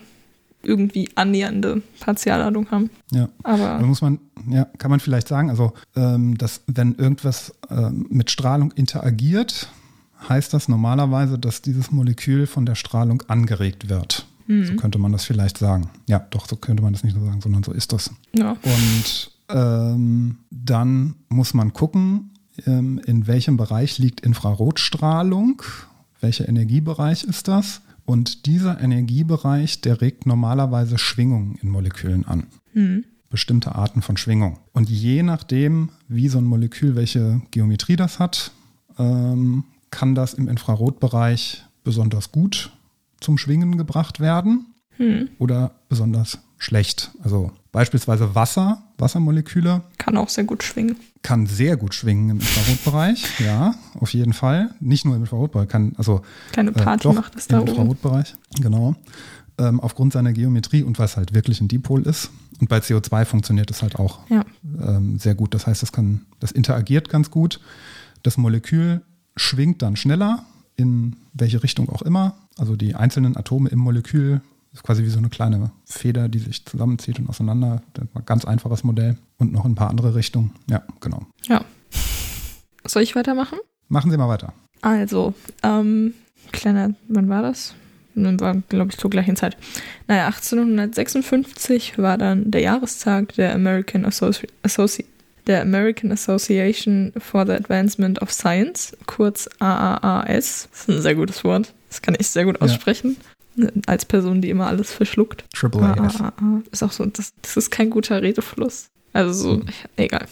irgendwie 0.65 1.09
annähernde 1.15 1.83
Partialladung 2.01 2.71
haben. 2.73 2.91
Ja. 3.13 3.29
Da 3.45 3.51
Aber 3.51 3.87
muss 3.87 4.01
man, 4.03 4.19
ja, 4.51 4.65
kann 4.79 4.91
man 4.91 4.99
vielleicht 5.01 5.29
sagen, 5.29 5.51
also, 5.51 5.73
ähm, 5.95 6.37
dass 6.37 6.63
wenn 6.67 6.95
irgendwas 6.97 7.55
ähm, 7.71 8.07
mit 8.11 8.31
Strahlung 8.31 8.73
interagiert, 8.73 9.69
heißt 10.29 10.53
das 10.53 10.69
normalerweise, 10.69 11.39
dass 11.39 11.63
dieses 11.63 11.93
Molekül 11.93 12.49
von 12.49 12.67
der 12.67 12.75
Strahlung 12.75 13.23
angeregt 13.29 13.89
wird. 13.89 14.27
So 14.51 14.75
könnte 14.77 14.99
man 14.99 15.13
das 15.13 15.27
vielleicht 15.27 15.59
sagen. 15.59 15.91
Ja, 16.07 16.21
doch, 16.31 16.49
so 16.49 16.57
könnte 16.57 16.83
man 16.83 16.95
das 16.95 17.05
nicht 17.05 17.15
nur 17.15 17.27
sagen, 17.27 17.43
sondern 17.43 17.63
so 17.63 17.71
ist 17.73 17.93
das. 17.93 18.11
ja, 18.35 18.53
Und 18.63 19.31
ähm, 19.51 20.39
dann 20.51 21.17
muss 21.29 21.53
man 21.53 21.75
gucken, 21.75 22.31
in 22.67 23.27
welchem 23.27 23.57
Bereich 23.57 23.99
liegt 23.99 24.21
Infrarotstrahlung, 24.21 25.63
welcher 26.21 26.49
Energiebereich 26.49 27.25
ist 27.25 27.49
das. 27.49 27.83
Und 28.05 28.47
dieser 28.47 28.81
Energiebereich, 28.81 29.81
der 29.83 30.01
regt 30.01 30.27
normalerweise 30.27 30.99
Schwingungen 30.99 31.59
in 31.63 31.69
Molekülen 31.69 32.27
an. 32.27 32.47
Bestimmte 33.31 33.75
Arten 33.75 34.01
von 34.01 34.17
Schwingung. 34.17 34.59
Und 34.73 34.89
je 34.89 35.23
nachdem, 35.23 35.91
wie 36.09 36.29
so 36.29 36.39
ein 36.39 36.45
Molekül, 36.45 36.97
welche 36.97 37.43
Geometrie 37.51 37.97
das 37.97 38.19
hat, 38.19 38.53
ähm, 38.99 39.65
kann 39.91 40.15
das 40.15 40.35
im 40.35 40.49
Infrarotbereich 40.49 41.65
besonders 41.85 42.33
gut 42.33 42.71
zum 43.21 43.39
Schwingen 43.39 43.77
gebracht 43.77 44.21
werden 44.21 44.67
oder 45.39 45.73
besonders 45.89 46.39
schlecht. 46.59 47.11
Also 47.23 47.53
beispielsweise 47.73 48.35
Wasser, 48.35 48.83
Wassermoleküle 48.99 49.83
kann 49.97 50.17
auch 50.17 50.29
sehr 50.29 50.45
gut 50.45 50.63
schwingen. 50.63 50.97
Kann 51.23 51.47
sehr 51.47 51.77
gut 51.77 51.95
schwingen 51.95 52.31
im 52.31 52.37
Infrarotbereich, 52.41 53.41
ja, 53.45 53.75
auf 53.99 54.13
jeden 54.15 54.33
Fall. 54.33 54.71
Nicht 54.81 55.05
nur 55.05 55.17
im 55.17 55.23
Infrarotbereich, 55.23 55.69
kann 55.69 55.93
also 55.99 56.23
Kleine 56.53 56.73
Party 56.73 57.05
doch, 57.05 57.15
macht 57.15 57.35
es 57.37 57.49
da 57.49 57.57
im 57.57 57.63
oben. 57.63 57.71
Infrarotbereich, 57.73 58.35
genau. 58.61 58.95
Ähm, 59.59 59.81
aufgrund 59.81 60.13
seiner 60.13 60.33
Geometrie 60.33 60.85
und 60.85 60.99
weil 60.99 61.07
es 61.07 61.17
halt 61.17 61.35
wirklich 61.35 61.61
ein 61.61 61.67
Dipol 61.69 62.03
ist. 62.03 62.31
Und 62.61 62.69
bei 62.69 62.79
CO2 62.79 63.25
funktioniert 63.25 63.71
es 63.71 63.83
halt 63.83 63.97
auch 63.97 64.21
Ja. 64.31 64.45
ähm, 64.81 65.19
sehr 65.19 65.35
gut. 65.35 65.53
Das 65.55 65.67
heißt, 65.67 65.83
das 65.83 65.91
kann, 65.93 66.23
das 66.41 66.53
interagiert 66.53 67.09
ganz 67.09 67.31
gut. 67.31 67.61
Das 68.23 68.37
Molekül 68.37 69.03
schwingt 69.37 69.83
dann 69.83 69.97
schneller, 69.97 70.45
in 70.77 71.17
welche 71.35 71.63
Richtung 71.63 71.89
auch 71.89 72.03
immer. 72.03 72.37
Also 72.57 72.77
die 72.77 72.95
einzelnen 72.95 73.37
Atome 73.37 73.69
im 73.71 73.79
Molekül 73.81 74.41
ist 74.79 74.85
quasi 74.85 75.03
wie 75.03 75.09
so 75.09 75.19
eine 75.19 75.29
kleine 75.29 75.73
Feder, 75.85 76.29
die 76.29 76.39
sich 76.39 76.65
zusammenzieht 76.65 77.19
und 77.19 77.29
auseinander. 77.29 77.83
Ein 77.99 78.25
ganz 78.25 78.45
einfaches 78.45 78.85
Modell. 78.85 79.17
Und 79.39 79.53
noch 79.53 79.65
ein 79.65 79.75
paar 79.75 79.91
andere 79.91 80.15
Richtungen. 80.15 80.53
Ja, 80.71 80.83
genau. 81.01 81.27
Ja. 81.47 81.65
Soll 82.87 83.03
ich 83.03 83.17
weitermachen? 83.17 83.59
Machen 83.89 84.11
Sie 84.11 84.17
mal 84.17 84.29
weiter. 84.29 84.53
Also, 84.81 85.35
ähm, 85.63 86.15
kleiner, 86.53 86.95
wann 87.09 87.29
war 87.29 87.43
das? 87.43 87.75
War, 88.15 88.57
glaube 88.69 88.91
ich, 88.91 88.99
zur 88.99 89.11
gleichen 89.11 89.37
Zeit. 89.37 89.57
Naja, 90.09 90.27
1856 90.27 91.99
war 91.99 92.19
dann 92.19 92.51
der 92.51 92.63
Jahrestag 92.63 93.35
der 93.35 93.55
American, 93.55 94.05
Associ 94.05 94.49
Associ 94.63 95.05
der 95.47 95.63
American 95.63 96.13
Association 96.13 97.13
for 97.17 97.47
the 97.47 97.53
Advancement 97.53 98.21
of 98.21 98.33
Science, 98.33 98.97
kurz 99.07 99.49
AAAS. 99.61 100.69
Das 100.71 100.81
ist 100.81 100.89
ein 100.89 101.03
sehr 101.03 101.15
gutes 101.15 101.43
Wort. 101.45 101.73
Das 101.89 102.03
kann 102.03 102.17
ich 102.19 102.29
sehr 102.29 102.45
gut 102.45 102.61
Ja. 102.61 102.67
Als 103.87 104.05
Person, 104.05 104.41
die 104.41 104.51
immer 104.51 104.67
alles 104.67 104.93
verschluckt. 104.93 105.45
Triple 105.53 105.83
AS. 105.83 106.21
AAA. 106.21 106.63
Ist 106.71 106.83
auch 106.83 106.93
so, 106.93 107.05
das, 107.07 107.33
das 107.43 107.57
ist 107.57 107.71
kein 107.71 107.91
guter 107.91 108.23
Redefluss. 108.23 108.91
Also 109.13 109.33
so, 109.33 109.63
egal. 109.97 110.27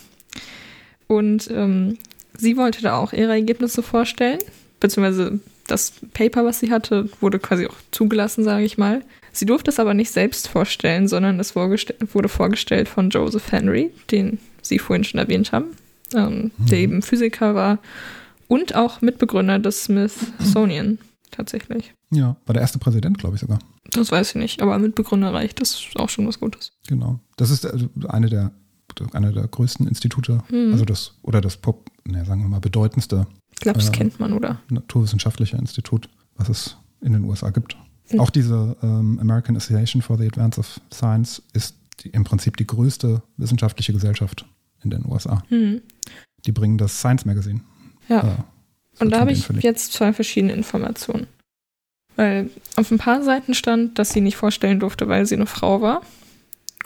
Und 1.07 1.51
ähm, 1.51 1.99
sie 2.37 2.57
wollte 2.57 2.83
da 2.83 2.97
auch 2.97 3.12
ihre 3.12 3.33
Ergebnisse 3.33 3.83
vorstellen, 3.83 4.39
beziehungsweise 4.81 5.41
das 5.66 5.95
Paper, 6.12 6.45
was 6.45 6.61
sie 6.61 6.70
hatte, 6.70 7.09
wurde 7.20 7.39
quasi 7.39 7.66
auch 7.66 7.74
zugelassen, 7.91 8.45
sage 8.45 8.64
ich 8.64 8.79
mal. 8.79 9.03
Sie 9.33 9.47
durfte 9.47 9.70
es 9.70 9.81
aber 9.81 9.95
nicht 9.95 10.11
selbst 10.11 10.49
vorstellen, 10.49 11.09
sondern 11.09 11.41
es 11.41 11.55
wurde 11.57 12.29
vorgestellt 12.29 12.89
von 12.89 13.11
Joseph 13.11 13.53
Henry, 13.53 13.91
den 14.11 14.39
Sie 14.62 14.79
vorhin 14.79 15.05
schon 15.05 15.20
erwähnt 15.20 15.53
haben, 15.53 15.77
ähm, 16.14 16.51
der 16.59 16.79
eben 16.79 17.03
Physiker 17.03 17.55
war 17.55 17.79
und 18.49 18.74
auch 18.74 19.01
Mitbegründer 19.01 19.59
des 19.59 19.85
Smithsonian 19.85 20.99
tatsächlich. 21.31 21.95
Ja, 22.11 22.37
war 22.47 22.53
der 22.55 22.61
erste 22.62 22.79
Präsident, 22.79 23.18
glaube 23.18 23.35
ich 23.37 23.41
sogar. 23.41 23.59
Das 23.93 24.11
weiß 24.12 24.31
ich 24.31 24.35
nicht, 24.37 24.62
aber 24.62 24.79
Mitbegründer 24.79 25.33
reicht, 25.33 25.61
das 25.61 25.70
ist 25.70 25.97
auch 25.99 26.09
schon 26.09 26.27
was 26.27 26.41
Gutes. 26.41 26.72
Genau. 26.89 27.20
Das 27.37 27.51
ist 27.51 27.64
also 27.66 27.89
eine 28.09 28.29
der, 28.29 28.53
eine 29.12 29.33
der 29.33 29.47
größten 29.49 29.87
Institute, 29.87 30.43
Mhm. 30.51 30.72
also 30.72 30.85
das, 30.85 31.14
oder 31.22 31.41
das 31.41 31.57
Pop, 31.57 31.91
ne, 32.05 32.24
sagen 32.24 32.43
wir 32.43 32.49
mal, 32.49 32.61
bedeutendste 32.61 33.27
Ich 33.53 33.61
glaube, 33.61 33.79
das 33.79 33.87
Ja. 33.87 33.93
kennt 33.93 34.18
man, 34.20 34.33
oder? 34.33 34.61
naturwissenschaftliche 34.68 35.57
Institut, 35.57 36.09
was 36.37 36.49
es 36.49 36.77
in 37.01 37.12
den 37.12 37.24
USA 37.24 37.51
gibt. 37.51 37.77
Mhm. 38.11 38.20
Auch 38.20 38.31
diese 38.31 38.77
ähm, 38.83 39.18
American 39.20 39.57
Association 39.57 40.03
for 40.03 40.16
the 40.18 40.27
Advance 40.27 40.59
of 40.61 40.81
Science 40.93 41.43
ist 41.53 41.74
die, 42.05 42.09
im 42.11 42.24
Prinzip 42.24 42.57
die 42.57 42.66
größte 42.66 43.22
wissenschaftliche 43.37 43.93
Gesellschaft 43.93 44.47
in 44.83 44.91
den 44.91 45.05
USA. 45.07 45.43
Mhm. 45.51 45.83
Die 46.45 46.53
bringen 46.53 46.79
das 46.79 46.99
Science 46.99 47.24
Magazine. 47.24 47.61
Ja. 48.09 48.20
äh, 48.22 48.37
Und 48.99 49.11
da 49.11 49.20
habe 49.20 49.32
ich 49.32 49.47
jetzt 49.61 49.92
zwei 49.92 50.12
verschiedene 50.12 50.53
Informationen. 50.53 51.26
Weil 52.16 52.51
auf 52.76 52.90
ein 52.90 52.99
paar 52.99 53.22
Seiten 53.22 53.55
stand, 53.55 53.99
dass 53.99 54.11
sie 54.11 54.22
nicht 54.22 54.36
vorstellen 54.36 54.80
durfte, 54.80 55.09
weil 55.09 55.26
sie 55.26 55.34
eine 55.34 55.47
Frau 55.47 55.82
war. 55.82 56.01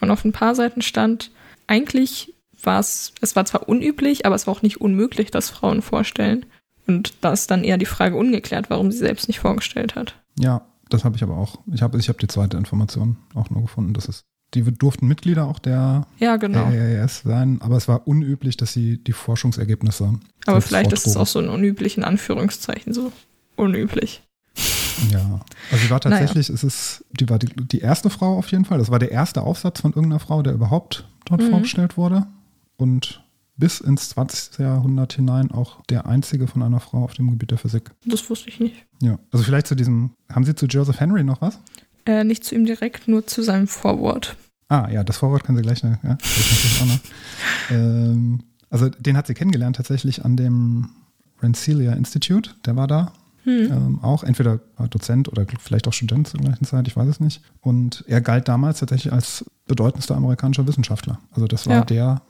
Und 0.01 0.11
auf 0.11 0.25
ein 0.25 0.33
paar 0.33 0.55
Seiten 0.55 0.83
stand, 0.83 1.31
eigentlich 1.67 2.35
war 2.63 2.81
es, 2.81 3.13
es 3.21 3.37
war 3.37 3.45
zwar 3.45 3.69
unüblich, 3.69 4.27
aber 4.27 4.35
es 4.35 4.47
war 4.47 4.55
auch 4.55 4.63
nicht 4.63 4.81
unmöglich, 4.81 5.31
dass 5.31 5.51
Frauen 5.51 5.83
vorstellen. 5.83 6.47
Und 6.87 7.15
da 7.21 7.33
ist 7.33 7.51
dann 7.51 7.63
eher 7.63 7.79
die 7.79 7.87
Frage 7.87 8.17
ungeklärt, 8.17 8.71
warum 8.71 8.91
sie 8.91 8.99
selbst 8.99 9.29
nicht 9.29 9.39
vorgestellt 9.39 9.95
hat. 9.95 10.17
Ja, 10.39 10.67
das 10.89 11.05
habe 11.05 11.17
ich 11.17 11.23
aber 11.23 11.37
auch. 11.37 11.61
Ich 11.73 11.83
habe 11.83 11.99
ich 11.99 12.09
hab 12.09 12.19
die 12.19 12.27
zweite 12.27 12.57
Information 12.57 13.17
auch 13.35 13.51
nur 13.51 13.63
gefunden. 13.63 13.95
Das 13.95 14.07
ist, 14.07 14.25
die 14.55 14.63
durften 14.63 15.07
Mitglieder 15.07 15.47
auch 15.47 15.59
der 15.59 16.07
Ja, 16.19 16.37
genau. 16.37 16.65
AAS 16.67 17.23
sein, 17.23 17.61
aber 17.63 17.77
es 17.77 17.87
war 17.89 18.07
unüblich, 18.07 18.57
dass 18.57 18.73
sie 18.73 18.99
die 18.99 19.13
Forschungsergebnisse. 19.13 20.19
aber 20.47 20.61
vielleicht 20.61 20.93
ist 20.93 21.07
es 21.07 21.17
auch 21.17 21.27
so 21.27 21.39
ein 21.39 21.49
unüblich 21.49 21.97
in 21.97 22.05
Anführungszeichen 22.05 22.93
so. 22.93 23.13
Unüblich. 23.57 24.23
Ja, 25.11 25.41
also 25.71 25.85
sie 25.85 25.91
war 25.91 26.01
Naja. 26.05 26.19
tatsächlich, 26.19 26.49
es 26.51 26.65
ist, 26.65 27.05
die 27.13 27.29
war 27.29 27.39
die, 27.39 27.47
die 27.55 27.79
erste 27.81 28.11
Frau 28.11 28.37
auf 28.39 28.51
jeden 28.51 28.65
Fall. 28.65 28.79
Das 28.79 28.91
war 28.91 28.99
der 28.99 29.11
erste 29.13 29.43
Aufsatz 29.43 29.81
von 29.81 29.93
irgendeiner 29.93 30.21
Frau, 30.21 30.43
der 30.43 30.53
überhaupt 30.55 31.09
dort 31.27 31.43
Mhm. 31.43 31.51
vorgestellt 31.51 31.97
wurde. 31.97 32.27
Und 32.77 33.23
bis 33.57 33.81
ins 33.81 34.09
20. 34.11 34.59
Jahrhundert 34.61 35.13
hinein 35.13 35.51
auch 35.51 35.83
der 35.91 36.07
einzige 36.07 36.47
von 36.47 36.63
einer 36.63 36.81
Frau 36.81 37.05
auf 37.05 37.13
dem 37.15 37.29
Gebiet 37.31 37.51
der 37.51 37.59
Physik. 37.59 37.91
Das 38.07 38.29
wusste 38.31 38.49
ich 38.49 38.59
nicht. 38.59 38.87
Ja, 39.03 39.19
also 39.31 39.45
vielleicht 39.45 39.67
zu 39.67 39.75
diesem, 39.75 40.13
haben 40.33 40.45
Sie 40.45 40.55
zu 40.55 40.65
Joseph 40.67 40.99
Henry 40.99 41.23
noch 41.25 41.41
was? 41.43 41.59
Äh, 42.07 42.25
nicht 42.25 42.45
zu 42.45 42.55
ihm 42.55 42.65
direkt, 42.65 43.09
nur 43.09 43.27
zu 43.27 43.43
seinem 43.43 43.67
Vorwort. 43.67 44.37
Ah, 44.69 44.89
ja, 44.91 45.03
das 45.05 45.17
Vorwort 45.19 45.45
können 45.45 45.57
Sie 45.59 45.63
gleich, 45.63 45.83
noch- 45.83 46.03
ja, 46.05 46.15
das 46.15 46.37
natürlich 46.51 46.81
auch 46.83 46.87
noch. 46.87 47.01
Ähm, 47.71 48.41
also 48.71 48.89
den 48.89 49.17
hat 49.17 49.27
sie 49.27 49.35
kennengelernt 49.35 49.77
tatsächlich 49.77 50.25
an 50.25 50.37
dem 50.37 50.91
Rensselaer 51.43 51.97
Institute, 51.97 52.51
der 52.65 52.77
war 52.77 52.87
da 52.87 53.13
Hm. 53.45 53.73
ähm, 53.73 53.99
auch, 54.03 54.23
entweder 54.23 54.61
Dozent 54.91 55.27
oder 55.29 55.47
vielleicht 55.59 55.89
auch 55.89 55.93
Student 55.95 56.29
zur 56.29 56.41
gleichen 56.41 56.67
Zeit, 56.67 56.87
ich 56.87 56.95
weiß 56.97 57.09
es 57.09 57.21
nicht. 57.21 57.41
Und 57.63 58.05
er 58.07 58.21
galt 58.21 58.49
damals 58.49 58.81
tatsächlich 58.81 59.13
als 59.15 59.47
bedeutendster 59.67 60.15
amerikanischer 60.15 60.67
Wissenschaftler. 60.67 61.19
Also 61.33 61.47
das 61.47 61.67
war 61.67 61.77
Ja. 61.77 61.85
der, 61.85 62.23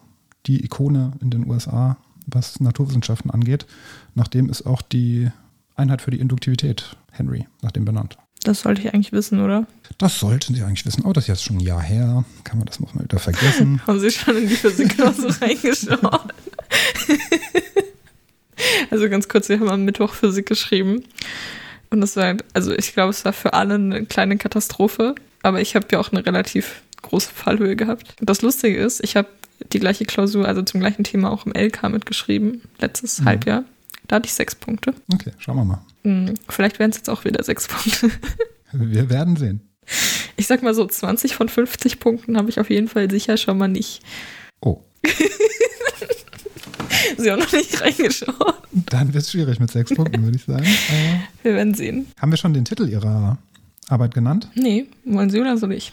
die 0.46 0.64
Ikone 0.64 1.12
in 1.20 1.30
den 1.30 1.50
USA, 1.50 1.96
was 2.28 2.60
Naturwissenschaften 2.60 3.30
angeht. 3.32 3.66
Nachdem 4.14 4.48
ist 4.48 4.64
auch 4.66 4.82
die 4.82 5.30
Einheit 5.74 6.00
für 6.00 6.12
die 6.12 6.20
Induktivität, 6.20 6.96
Henry, 7.10 7.48
nach 7.60 7.72
dem 7.72 7.84
benannt. 7.84 8.16
Das 8.42 8.60
sollte 8.60 8.80
ich 8.80 8.94
eigentlich 8.94 9.12
wissen, 9.12 9.40
oder? 9.40 9.66
Das 9.98 10.18
sollten 10.18 10.54
Sie 10.54 10.62
eigentlich 10.62 10.86
wissen. 10.86 11.04
Oh, 11.04 11.12
das 11.12 11.24
ist 11.24 11.28
jetzt 11.28 11.44
schon 11.44 11.56
ein 11.58 11.60
Jahr 11.60 11.82
her. 11.82 12.24
Kann 12.44 12.58
man 12.58 12.66
das 12.66 12.80
noch 12.80 12.94
mal 12.94 13.04
wieder 13.04 13.18
vergessen? 13.18 13.82
Haben 13.86 14.00
Sie 14.00 14.10
schon 14.10 14.36
in 14.36 14.48
die 14.48 14.54
Physikkurse 14.56 15.40
reingeschaut? 15.40 16.32
also 18.90 19.08
ganz 19.08 19.28
kurz, 19.28 19.48
wir 19.48 19.58
haben 19.60 19.68
am 19.68 19.84
Mittwoch 19.84 20.14
Physik 20.14 20.46
geschrieben. 20.46 21.04
Und 21.90 22.00
das 22.00 22.16
war, 22.16 22.36
also 22.54 22.72
ich 22.72 22.94
glaube, 22.94 23.10
es 23.10 23.24
war 23.24 23.32
für 23.32 23.52
alle 23.52 23.74
eine 23.74 24.06
kleine 24.06 24.36
Katastrophe. 24.38 25.14
Aber 25.42 25.60
ich 25.60 25.74
habe 25.74 25.86
ja 25.92 25.98
auch 25.98 26.12
eine 26.12 26.24
relativ 26.24 26.82
große 27.02 27.30
Fallhöhe 27.34 27.76
gehabt. 27.76 28.14
Und 28.20 28.28
das 28.28 28.42
Lustige 28.42 28.78
ist, 28.78 29.02
ich 29.02 29.16
habe 29.16 29.28
die 29.72 29.80
gleiche 29.80 30.04
Klausur, 30.04 30.46
also 30.46 30.62
zum 30.62 30.80
gleichen 30.80 31.04
Thema 31.04 31.30
auch 31.30 31.46
im 31.46 31.52
LK 31.52 31.88
mitgeschrieben, 31.90 32.62
letztes 32.78 33.20
Mhm. 33.20 33.24
Halbjahr. 33.26 33.64
Da 34.10 34.16
hatte 34.16 34.26
ich 34.26 34.34
sechs 34.34 34.56
Punkte. 34.56 34.92
Okay, 35.14 35.30
schauen 35.38 35.54
wir 35.56 35.64
mal. 35.64 35.78
Hm, 36.02 36.34
Vielleicht 36.48 36.80
wären 36.80 36.90
es 36.90 36.96
jetzt 36.96 37.08
auch 37.08 37.24
wieder 37.24 37.44
sechs 37.44 37.68
Punkte. 37.68 38.10
Wir 38.72 39.08
werden 39.08 39.36
sehen. 39.36 39.60
Ich 40.36 40.48
sag 40.48 40.64
mal 40.64 40.74
so, 40.74 40.84
20 40.84 41.36
von 41.36 41.48
50 41.48 42.00
Punkten 42.00 42.36
habe 42.36 42.50
ich 42.50 42.58
auf 42.58 42.70
jeden 42.70 42.88
Fall 42.88 43.08
sicher 43.08 43.36
schon 43.36 43.56
mal 43.56 43.68
nicht. 43.68 44.02
Oh, 44.60 44.80
Sie 47.16 47.30
haben 47.30 47.38
noch 47.40 47.52
nicht 47.52 47.80
reingeschaut. 47.80 48.62
dann 48.72 49.12
wird 49.14 49.22
es 49.24 49.30
schwierig 49.30 49.60
mit 49.60 49.70
sechs 49.70 49.94
Punkten, 49.94 50.22
würde 50.24 50.36
ich 50.36 50.44
sagen. 50.44 50.66
Aber 50.66 51.20
Wir 51.42 51.54
werden 51.54 51.74
sehen. 51.74 52.06
haben 52.20 52.30
wir 52.32 52.36
schon 52.36 52.54
den 52.54 52.64
Titel 52.64 52.88
Ihrer 52.88 53.38
Arbeit 53.88 54.14
genannt? 54.14 54.48
Nee, 54.54 54.86
wollen 55.04 55.30
Sie 55.30 55.40
oder 55.40 55.56
soll 55.56 55.72
ich? 55.72 55.92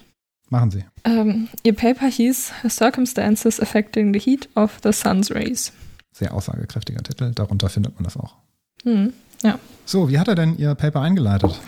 Machen 0.49 0.71
Sie. 0.71 0.85
Ähm, 1.03 1.49
ihr 1.63 1.73
Paper 1.73 2.07
hieß 2.07 2.51
Circumstances 2.69 3.59
Affecting 3.59 4.13
the 4.13 4.19
Heat 4.19 4.47
of 4.55 4.79
the 4.83 4.91
Sun's 4.93 5.29
Rays. 5.31 5.73
Sehr 6.17 6.33
aussagekräftiger 6.33 7.03
Titel. 7.03 7.31
Darunter 7.33 7.69
findet 7.69 7.93
man 7.95 8.03
das 8.03 8.17
auch. 8.17 8.35
Hm. 8.83 9.13
So, 9.85 10.09
wie 10.09 10.17
hat 10.17 10.27
er 10.27 10.33
denn 10.33 10.57
Ihr 10.57 10.73
Paper 10.73 11.01
eingeleitet? 11.01 11.59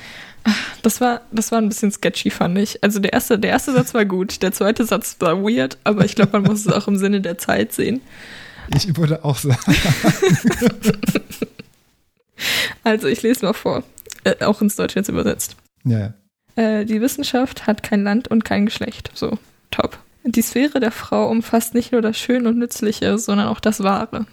Das 0.82 1.00
war, 1.02 1.22
das 1.32 1.52
war 1.52 1.60
ein 1.60 1.70
bisschen 1.70 1.92
sketchy, 1.92 2.32
fand 2.32 2.58
ich. 2.58 2.84
Also 2.84 3.00
der 3.00 3.14
erste, 3.14 3.38
der 3.38 3.52
erste 3.52 3.74
Satz 3.74 3.94
war 3.94 4.06
gut, 4.06 4.42
der 4.42 4.52
zweite 4.52 4.86
Satz 4.86 5.18
war 5.20 5.44
weird, 5.44 5.78
aber 5.84 6.04
ich 6.04 6.16
glaube, 6.16 6.40
man 6.40 6.50
muss 6.50 6.66
es 6.66 6.72
auch 6.74 6.88
im 6.88 6.98
Sinne 6.98 7.22
der 7.22 7.38
Zeit 7.38 7.74
sehen. 7.74 8.02
Ich 8.76 8.98
würde 8.98 9.24
auch 9.24 9.38
sagen, 9.38 9.60
Also 12.84 13.08
ich 13.08 13.22
lese 13.22 13.46
mal 13.46 13.54
vor, 13.54 13.84
äh, 14.24 14.44
auch 14.46 14.62
ins 14.62 14.76
Deutsche 14.76 15.00
jetzt 15.00 15.10
übersetzt. 15.10 15.56
ja, 15.84 16.00
ja. 16.00 16.14
Äh, 16.56 16.86
die 16.86 17.02
Wissenschaft 17.02 17.68
hat 17.68 17.84
kein 17.84 18.04
Land 18.04 18.30
und 18.30 18.44
kein 18.46 18.66
Geschlecht. 18.66 19.12
So, 19.14 19.38
top. 19.70 20.00
Die 20.32 20.42
Sphäre 20.42 20.80
der 20.80 20.92
Frau 20.92 21.30
umfasst 21.30 21.74
nicht 21.74 21.92
nur 21.92 22.02
das 22.02 22.18
Schöne 22.18 22.50
und 22.50 22.58
Nützliche, 22.58 23.18
sondern 23.18 23.48
auch 23.48 23.60
das 23.60 23.82
Wahre. 23.82 24.26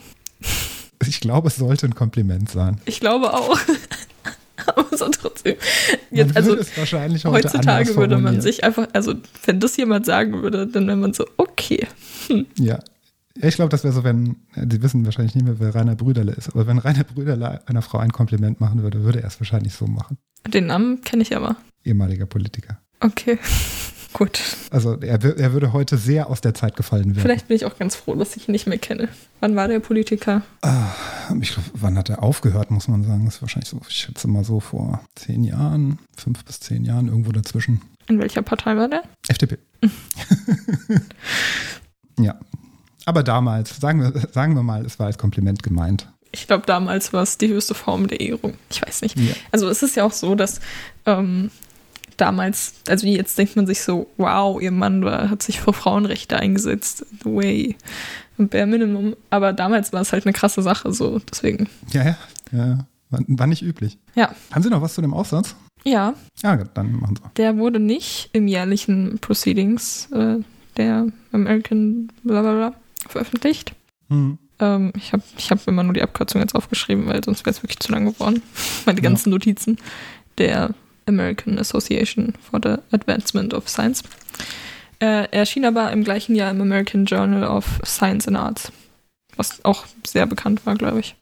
ich 1.06 1.20
glaube, 1.20 1.48
es 1.48 1.56
sollte 1.56 1.86
ein 1.86 1.94
Kompliment 1.94 2.50
sein. 2.50 2.80
Ich 2.84 3.00
glaube 3.00 3.32
auch. 3.32 3.58
Aber 4.66 4.96
so 4.96 5.08
trotzdem. 5.08 5.56
Man 6.10 6.18
Jetzt, 6.18 6.36
also 6.36 6.56
es 6.56 6.76
wahrscheinlich 6.76 7.24
heute 7.24 7.48
heutzutage 7.48 7.94
würde 7.96 8.18
man 8.18 8.40
sich 8.40 8.64
einfach, 8.64 8.88
also 8.92 9.14
wenn 9.44 9.60
das 9.60 9.76
jemand 9.76 10.06
sagen 10.06 10.42
würde, 10.42 10.66
dann 10.66 10.86
wäre 10.86 10.96
man 10.96 11.12
so, 11.12 11.26
okay. 11.36 11.86
Ja. 12.58 12.78
Ich 13.42 13.56
glaube, 13.56 13.68
das 13.68 13.84
wäre 13.84 13.92
so, 13.92 14.02
wenn, 14.02 14.36
Sie 14.54 14.82
wissen 14.82 15.04
wahrscheinlich 15.04 15.34
nicht 15.34 15.44
mehr, 15.44 15.60
wer 15.60 15.74
Rainer 15.74 15.94
Brüderle 15.94 16.32
ist, 16.32 16.48
aber 16.48 16.66
wenn 16.66 16.78
Rainer 16.78 17.04
Brüderle 17.04 17.66
einer 17.66 17.82
Frau 17.82 17.98
ein 17.98 18.12
Kompliment 18.12 18.60
machen 18.60 18.82
würde, 18.82 19.04
würde 19.04 19.20
er 19.20 19.28
es 19.28 19.38
wahrscheinlich 19.40 19.74
so 19.74 19.86
machen. 19.86 20.16
Den 20.48 20.66
Namen 20.66 21.02
kenne 21.02 21.22
ich 21.22 21.36
aber. 21.36 21.56
Ehemaliger 21.84 22.26
Politiker. 22.26 22.78
Okay. 23.00 23.38
Gut. 24.16 24.40
Also 24.70 24.98
er, 25.02 25.22
er 25.22 25.52
würde 25.52 25.74
heute 25.74 25.98
sehr 25.98 26.30
aus 26.30 26.40
der 26.40 26.54
Zeit 26.54 26.74
gefallen 26.74 27.14
werden. 27.14 27.20
Vielleicht 27.20 27.48
bin 27.48 27.56
ich 27.56 27.66
auch 27.66 27.76
ganz 27.76 27.96
froh, 27.96 28.14
dass 28.14 28.34
ich 28.34 28.48
ihn 28.48 28.52
nicht 28.52 28.66
mehr 28.66 28.78
kenne. 28.78 29.10
Wann 29.40 29.56
war 29.56 29.68
der 29.68 29.78
Politiker? 29.78 30.40
Ich 31.42 31.52
glaube, 31.52 31.68
wann 31.74 31.98
hat 31.98 32.08
er 32.08 32.22
aufgehört, 32.22 32.70
muss 32.70 32.88
man 32.88 33.04
sagen. 33.04 33.26
Das 33.26 33.34
ist 33.34 33.42
wahrscheinlich 33.42 33.68
so, 33.68 33.78
ich 33.86 33.94
schätze 33.94 34.26
mal 34.26 34.42
so 34.42 34.58
vor 34.58 35.02
zehn 35.16 35.44
Jahren, 35.44 35.98
fünf 36.16 36.46
bis 36.46 36.60
zehn 36.60 36.86
Jahren, 36.86 37.08
irgendwo 37.08 37.30
dazwischen. 37.30 37.82
In 38.08 38.18
welcher 38.18 38.40
Partei 38.40 38.74
war 38.78 38.88
der? 38.88 39.02
FDP. 39.28 39.58
ja. 42.18 42.36
Aber 43.04 43.22
damals, 43.22 43.76
sagen 43.76 44.00
wir, 44.00 44.28
sagen 44.32 44.54
wir 44.54 44.62
mal, 44.62 44.86
es 44.86 44.98
war 44.98 45.08
als 45.08 45.18
Kompliment 45.18 45.62
gemeint. 45.62 46.10
Ich 46.32 46.46
glaube, 46.46 46.64
damals 46.64 47.12
war 47.12 47.22
es 47.22 47.36
die 47.36 47.48
höchste 47.48 47.74
Form 47.74 48.08
der 48.08 48.20
Ehrung. 48.20 48.54
Ich 48.70 48.80
weiß 48.80 49.02
nicht. 49.02 49.18
Ja. 49.18 49.34
Also 49.52 49.68
es 49.68 49.82
ist 49.82 49.94
ja 49.94 50.04
auch 50.04 50.12
so, 50.12 50.34
dass 50.34 50.60
ähm, 51.04 51.50
damals, 52.16 52.74
also 52.88 53.06
jetzt 53.06 53.36
denkt 53.38 53.56
man 53.56 53.66
sich 53.66 53.80
so, 53.82 54.06
wow, 54.16 54.60
ihr 54.60 54.70
Mann 54.72 55.04
war, 55.04 55.30
hat 55.30 55.42
sich 55.42 55.60
für 55.60 55.72
Frauenrechte 55.72 56.36
eingesetzt. 56.38 57.04
The 57.22 57.30
way. 57.30 57.76
Bare 58.38 58.66
Minimum. 58.66 59.16
Aber 59.30 59.52
damals 59.52 59.92
war 59.92 60.00
es 60.02 60.12
halt 60.12 60.26
eine 60.26 60.32
krasse 60.32 60.62
Sache, 60.62 60.92
so 60.92 61.18
deswegen. 61.30 61.68
Ja, 61.90 62.04
ja. 62.04 62.16
ja. 62.52 62.78
War, 63.10 63.20
war 63.28 63.46
nicht 63.46 63.62
üblich. 63.62 63.98
Ja. 64.14 64.34
Haben 64.52 64.62
Sie 64.62 64.68
noch 64.70 64.82
was 64.82 64.94
zu 64.94 65.00
dem 65.00 65.14
Aufsatz? 65.14 65.54
Ja, 65.84 66.14
Ja, 66.42 66.56
dann 66.56 66.92
machen 66.98 67.16
Sie. 67.16 67.22
der 67.36 67.56
wurde 67.56 67.78
nicht 67.78 68.30
im 68.32 68.48
jährlichen 68.48 69.18
Proceedings 69.20 70.10
äh, 70.12 70.38
der 70.76 71.06
American 71.32 72.08
blablabla 72.24 72.74
veröffentlicht. 73.08 73.72
Hm. 74.08 74.38
Ähm, 74.58 74.92
ich 74.96 75.12
habe 75.12 75.22
ich 75.38 75.50
hab 75.50 75.66
immer 75.68 75.84
nur 75.84 75.92
die 75.94 76.02
Abkürzung 76.02 76.40
jetzt 76.40 76.54
aufgeschrieben, 76.56 77.06
weil 77.06 77.22
sonst 77.22 77.46
wäre 77.46 77.50
es 77.54 77.62
wirklich 77.62 77.78
zu 77.78 77.92
lang 77.92 78.06
geworden. 78.06 78.42
Meine 78.86 78.98
Ja. 78.98 79.04
ganzen 79.04 79.30
Notizen 79.30 79.76
der 80.38 80.70
American 81.06 81.58
Association 81.58 82.34
for 82.40 82.60
the 82.62 82.76
Advancement 82.92 83.54
of 83.54 83.68
Science. 83.68 84.02
Äh, 84.98 85.28
er 85.30 85.32
erschien 85.32 85.64
aber 85.64 85.92
im 85.92 86.04
gleichen 86.04 86.34
Jahr 86.34 86.50
im 86.50 86.60
American 86.60 87.04
Journal 87.04 87.44
of 87.44 87.80
Science 87.84 88.26
and 88.28 88.36
Arts, 88.36 88.72
was 89.36 89.64
auch 89.64 89.84
sehr 90.06 90.26
bekannt 90.26 90.64
war, 90.64 90.74
glaube 90.74 91.00
ich. 91.00 91.16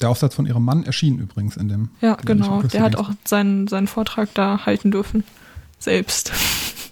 Der 0.00 0.10
Aufsatz 0.10 0.34
von 0.34 0.46
Ihrem 0.46 0.64
Mann 0.64 0.84
erschien 0.84 1.18
übrigens 1.18 1.56
in 1.56 1.68
dem. 1.68 1.90
Ja, 2.00 2.16
genau. 2.16 2.62
Der 2.62 2.82
hat 2.82 2.96
auch 2.96 3.10
seinen, 3.24 3.68
seinen 3.68 3.86
Vortrag 3.86 4.34
da 4.34 4.66
halten 4.66 4.90
dürfen. 4.90 5.22
Selbst. 5.78 6.32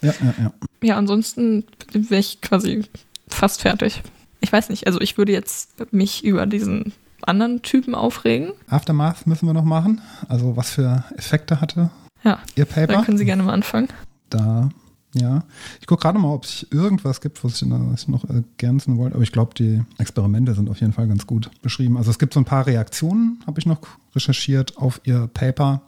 Ja, 0.00 0.14
ja, 0.22 0.34
ja. 0.38 0.52
Ja, 0.82 0.96
ansonsten 0.96 1.64
wäre 1.92 2.20
ich 2.20 2.40
quasi 2.40 2.84
fast 3.28 3.62
fertig. 3.62 4.02
Ich 4.40 4.52
weiß 4.52 4.68
nicht, 4.70 4.86
also 4.86 5.00
ich 5.00 5.18
würde 5.18 5.32
jetzt 5.32 5.92
mich 5.92 6.24
über 6.24 6.46
diesen 6.46 6.92
anderen 7.22 7.62
Typen 7.62 7.94
aufregen. 7.94 8.52
Aftermath 8.68 9.26
müssen 9.26 9.46
wir 9.46 9.54
noch 9.54 9.64
machen. 9.64 10.00
Also 10.28 10.56
was 10.56 10.70
für 10.70 11.04
Effekte 11.16 11.60
hatte 11.60 11.90
Ja, 12.24 12.38
Ihr 12.56 12.64
da 12.66 12.74
Paper? 12.86 13.02
können 13.04 13.18
Sie 13.18 13.24
gerne 13.24 13.42
mal 13.42 13.52
anfangen. 13.52 13.88
Da, 14.28 14.68
ja. 15.14 15.42
Ich 15.80 15.86
gucke 15.86 16.02
gerade 16.02 16.18
mal, 16.18 16.32
ob 16.32 16.44
es 16.44 16.66
irgendwas 16.70 17.20
gibt, 17.20 17.42
was 17.42 17.60
ich, 17.62 17.68
noch- 17.68 17.92
was 17.92 18.02
ich 18.02 18.08
noch 18.08 18.24
ergänzen 18.28 18.96
wollte. 18.98 19.14
Aber 19.14 19.22
ich 19.24 19.32
glaube, 19.32 19.54
die 19.54 19.82
Experimente 19.98 20.54
sind 20.54 20.68
auf 20.70 20.80
jeden 20.80 20.92
Fall 20.92 21.08
ganz 21.08 21.26
gut 21.26 21.50
beschrieben. 21.62 21.96
Also 21.96 22.10
es 22.10 22.18
gibt 22.18 22.34
so 22.34 22.40
ein 22.40 22.44
paar 22.44 22.66
Reaktionen, 22.66 23.42
habe 23.46 23.58
ich 23.58 23.66
noch 23.66 23.80
recherchiert, 24.14 24.76
auf 24.76 25.00
Ihr 25.04 25.28
Paper 25.32 25.82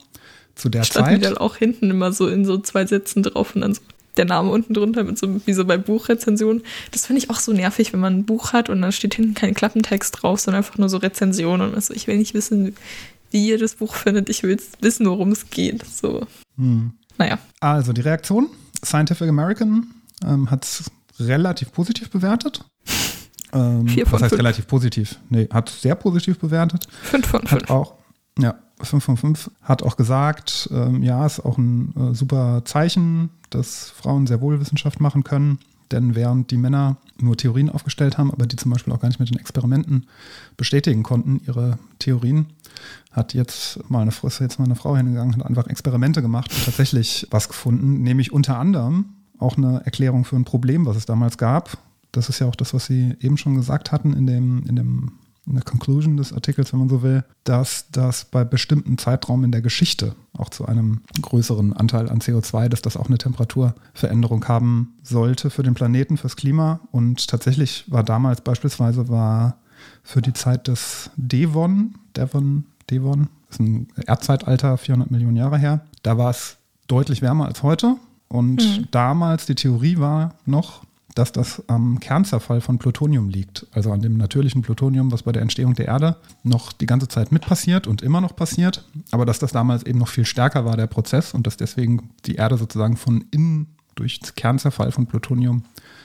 zu 0.55 0.69
der 0.69 0.83
Standen 0.85 1.17
die 1.17 1.21
Zeit. 1.23 1.25
dann 1.33 1.39
auch 1.39 1.57
hinten 1.57 1.91
immer 1.91 2.13
so 2.13 2.27
in 2.29 2.45
so 2.45 2.59
zwei 2.59 2.85
Sätzen 2.87 3.23
drauf 3.23 3.55
und 3.55 3.61
dann 3.63 3.75
so 3.75 3.81
der 4.19 4.27
Name 4.27 4.51
unten 4.51 4.75
drunter 4.75 5.05
mit 5.05 5.17
so, 5.19 5.41
wie 5.47 5.55
so 5.55 5.65
bei 5.65 5.79
Buchrezensionen. 5.79 6.63
Das 6.91 7.07
finde 7.07 7.23
ich 7.23 7.31
auch 7.31 7.39
so 7.41 7.53
nervig, 7.55 7.95
wenn 7.95 8.01
man 8.01 8.15
ein 8.19 8.25
Buch 8.27 8.53
hat 8.53 8.69
und 8.69 8.83
dann 8.83 8.93
steht 8.93 9.15
hinten 9.15 9.33
kein 9.33 9.55
Klappentext 9.55 10.23
drauf, 10.23 10.41
sondern 10.41 10.59
einfach 10.59 10.77
nur 10.77 10.91
so 10.91 10.99
Rezensionen 10.99 11.71
und 11.71 11.75
also 11.75 11.95
ich 11.95 12.07
will 12.09 12.19
nicht 12.19 12.35
wissen, 12.35 12.75
wie 13.33 13.49
ihr 13.49 13.59
das 13.59 13.75
Buch 13.77 13.95
findet. 13.95 14.29
Ich 14.29 14.43
will 14.43 14.59
wissen, 14.81 15.07
worum 15.07 15.33
es 15.33 15.49
geht. 15.51 15.85
So, 15.87 16.27
Hm. 16.57 16.93
naja. 17.19 17.39
Also 17.61 17.93
die 17.93 18.01
Reaktion. 18.03 18.49
Scientific 18.85 19.29
American 19.29 19.87
ähm, 20.25 20.51
hat 20.51 20.65
es 20.65 20.91
relativ 21.21 21.73
positiv 21.73 22.11
bewertet. 22.11 22.65
Ähm, 23.55 23.87
Vier 23.87 24.07
von 24.07 24.15
was 24.15 24.23
heißt 24.23 24.31
fünf. 24.31 24.39
relativ 24.41 24.67
positiv? 24.67 25.19
Nee, 25.29 25.47
hat 25.53 25.69
es 25.69 25.83
sehr 25.83 25.95
positiv 25.95 26.39
bewertet. 26.39 26.87
Fünf 27.03 27.27
von 27.27 27.43
Hat 27.43 27.49
fünf. 27.51 27.69
auch, 27.71 27.97
ja, 28.39 28.55
5 28.81 29.05
von 29.05 29.17
5. 29.19 29.51
Hat 29.61 29.83
auch 29.83 29.99
gesagt, 29.99 30.71
ähm, 30.73 31.03
ja, 31.03 31.27
ist 31.27 31.41
auch 31.41 31.59
ein 31.59 31.93
äh, 31.95 32.15
super 32.15 32.63
Zeichen, 32.65 33.29
dass 33.51 33.91
Frauen 33.91 34.27
sehr 34.27 34.41
wohl 34.41 34.59
Wissenschaft 34.59 35.01
machen 35.01 35.23
können. 35.23 35.59
Denn 35.93 36.15
während 36.15 36.51
die 36.51 36.57
Männer 36.57 36.97
nur 37.19 37.37
Theorien 37.37 37.71
aufgestellt 37.71 38.19
haben, 38.19 38.33
aber 38.33 38.47
die 38.47 38.57
zum 38.57 38.71
Beispiel 38.71 38.93
auch 38.93 39.01
gar 39.01 39.09
nicht 39.09 39.21
mit 39.21 39.31
den 39.31 39.39
Experimenten 39.39 40.07
bestätigen 40.57 41.03
konnten, 41.03 41.41
ihre 41.47 41.79
Theorien, 41.99 42.47
hat 43.13 43.35
jetzt 43.35 43.79
mal 43.91 44.01
eine, 44.01 44.11
ist 44.11 44.41
jetzt 44.41 44.59
mal 44.59 44.65
eine 44.65 44.75
Frau 44.75 44.97
hingegangen, 44.97 45.37
hat 45.37 45.47
einfach 45.47 45.67
Experimente 45.67 46.23
gemacht 46.23 46.51
und 46.53 46.65
tatsächlich 46.65 47.27
was 47.31 47.49
gefunden, 47.49 48.03
nämlich 48.03 48.33
unter 48.33 48.59
anderem 48.59 49.05
auch 49.39 49.57
eine 49.57 49.85
Erklärung 49.85 50.25
für 50.25 50.37
ein 50.37 50.45
Problem, 50.45 50.87
was 50.87 50.97
es 50.97 51.07
damals 51.07 51.37
gab. 51.37 51.79
Das 52.11 52.29
ist 52.29 52.39
ja 52.39 52.47
auch 52.47 52.57
das, 52.57 52.75
was 52.75 52.87
Sie 52.87 53.15
eben 53.21 53.37
schon 53.37 53.55
gesagt 53.55 53.93
hatten 53.93 54.15
in 54.15 54.27
dem, 54.27 54.65
in 54.67 54.77
dem 54.77 55.13
in 55.47 55.55
der 55.55 55.65
Conclusion 55.65 56.17
des 56.17 56.33
Artikels, 56.33 56.73
wenn 56.73 56.81
man 56.81 56.89
so 56.89 57.03
will, 57.03 57.25
dass 57.45 57.87
das 57.91 58.25
bei 58.27 58.45
bestimmten 58.45 58.97
Zeitraum 58.99 59.43
in 59.43 59.51
der 59.53 59.61
Geschichte 59.61 60.15
auch 60.39 60.51
zu 60.51 60.67
einem 60.67 61.01
größeren 61.21 61.73
Anteil 61.73 62.09
an 62.09 62.21
CO2, 62.21 62.69
dass 62.69 62.81
das 62.83 62.97
auch 62.97 63.07
eine 63.07 63.19
Temperaturveränderung 63.19 64.47
haben 64.47 64.95
sollte 65.03 65.51
für 65.51 65.63
den 65.63 65.75
Planeten, 65.75 66.17
fürs 66.17 66.37
Klima. 66.37 66.81
Und 66.91 67.27
tatsächlich 67.29 67.85
war 67.91 68.03
damals 68.05 68.41
beispielsweise 68.41 69.09
war 69.09 69.57
für 70.05 70.23
die 70.23 70.33
Zeit 70.33 70.69
des 70.69 71.11
Devon, 71.17 71.95
Devon, 72.17 72.65
Devon, 72.91 73.29
ist 73.51 73.61
ein 73.61 73.89
Erdzeitalter, 74.07 74.77
400 74.79 75.11
Millionen 75.11 75.37
Jahre 75.37 75.59
her, 75.59 75.81
da 76.03 76.17
war 76.19 76.31
es 76.31 76.57
deutlich 76.87 77.21
wärmer 77.23 77.47
als 77.47 77.63
heute. 77.63 77.97
Und 78.29 78.57
Mhm. 78.63 78.89
damals 78.93 79.47
die 79.47 79.55
Theorie 79.55 79.99
war 79.99 80.35
noch, 80.47 80.83
dass 81.15 81.33
das 81.33 81.63
am 81.69 82.01
Kernzerfall 82.01 82.61
von 82.61 82.79
Plutonium 82.79 83.29
liegt, 83.29 83.67
also 83.73 83.93
an 83.93 84.01
dem 84.01 84.17
natürlichen 84.17 84.63
Plutonium, 84.63 85.13
was 85.13 85.23
bei 85.23 85.33
der 85.33 85.43
Entstehung 85.43 85.75
der 85.75 85.87
Erde 85.87 86.17
noch 86.43 86.73
die 86.73 86.87
ganze 86.87 87.09
Zeit 87.09 87.33
mit 87.33 87.47
passiert 87.47 87.87
und 87.87 88.03
immer 88.03 88.21
noch 88.21 88.35
passiert, 88.35 88.89
aber 89.11 89.27
dass 89.27 89.39
das 89.39 89.53
damals 89.53 89.83
eben 89.85 89.99
noch 89.99 90.09
viel 90.09 90.25
stärker 90.25 90.65
war, 90.65 90.77
der 90.77 90.87
Prozess, 90.87 91.35
und 91.35 91.47
dass 91.47 91.57
deswegen 91.57 92.11
die 92.25 92.37
Erde 92.37 92.57
sozusagen 92.57 92.97
von 92.97 93.25
innen 93.31 93.67
durch 93.95 94.21
Kernzerfall 94.37 94.91
von 94.91 95.07
Plutonium 95.07 95.65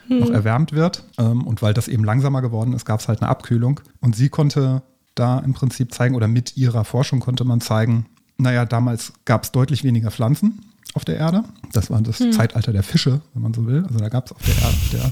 noch 0.10 0.30
erwärmt 0.30 0.74
wird. 0.74 1.03
Ähm, 1.18 1.45
Und 1.45 1.62
weil 1.62 1.74
das 1.74 1.88
eben 1.88 2.03
langsamer 2.03 2.41
geworden 2.41 2.74
ist, 2.74 2.86
gab 2.86 2.99
es 2.99 3.08
halt 3.08 3.22
eine 3.22 3.30
Abkühlung. 3.30 3.80
Und 3.99 4.16
sie 4.16 4.30
konnte 4.30 4.82
da 5.16 5.39
im 5.39 5.53
Prinzip 5.53 5.93
zeigen, 5.93 6.16
oder 6.16 6.28
mit 6.28 6.58
ihrer 6.58 6.86
Forschung 6.86 7.20
konnte 7.20 7.43
man 7.43 7.62
zeigen, 7.62 8.05
naja, 8.38 8.66
damals 8.66 9.14
gab 9.26 9.43
es 9.43 9.51
deutlich 9.51 9.84
weniger 9.84 10.12
Pflanzen 10.12 10.60
auf 10.98 11.06
der 11.06 11.16
Erde. 11.18 11.43
Das 11.72 11.89
war 11.89 12.02
das 12.02 12.18
Zeitalter 12.18 12.74
der 12.74 12.84
Fische, 12.84 13.22
wenn 13.34 13.43
man 13.43 13.54
so 13.54 13.66
will. 13.66 13.84
Also 13.88 14.00
da 14.00 14.10
gab 14.10 14.26
es 14.26 14.34
auf 14.34 14.41
der 14.41 14.56
Erde, 14.56 14.68
auf, 14.68 14.89
der, 14.91 15.12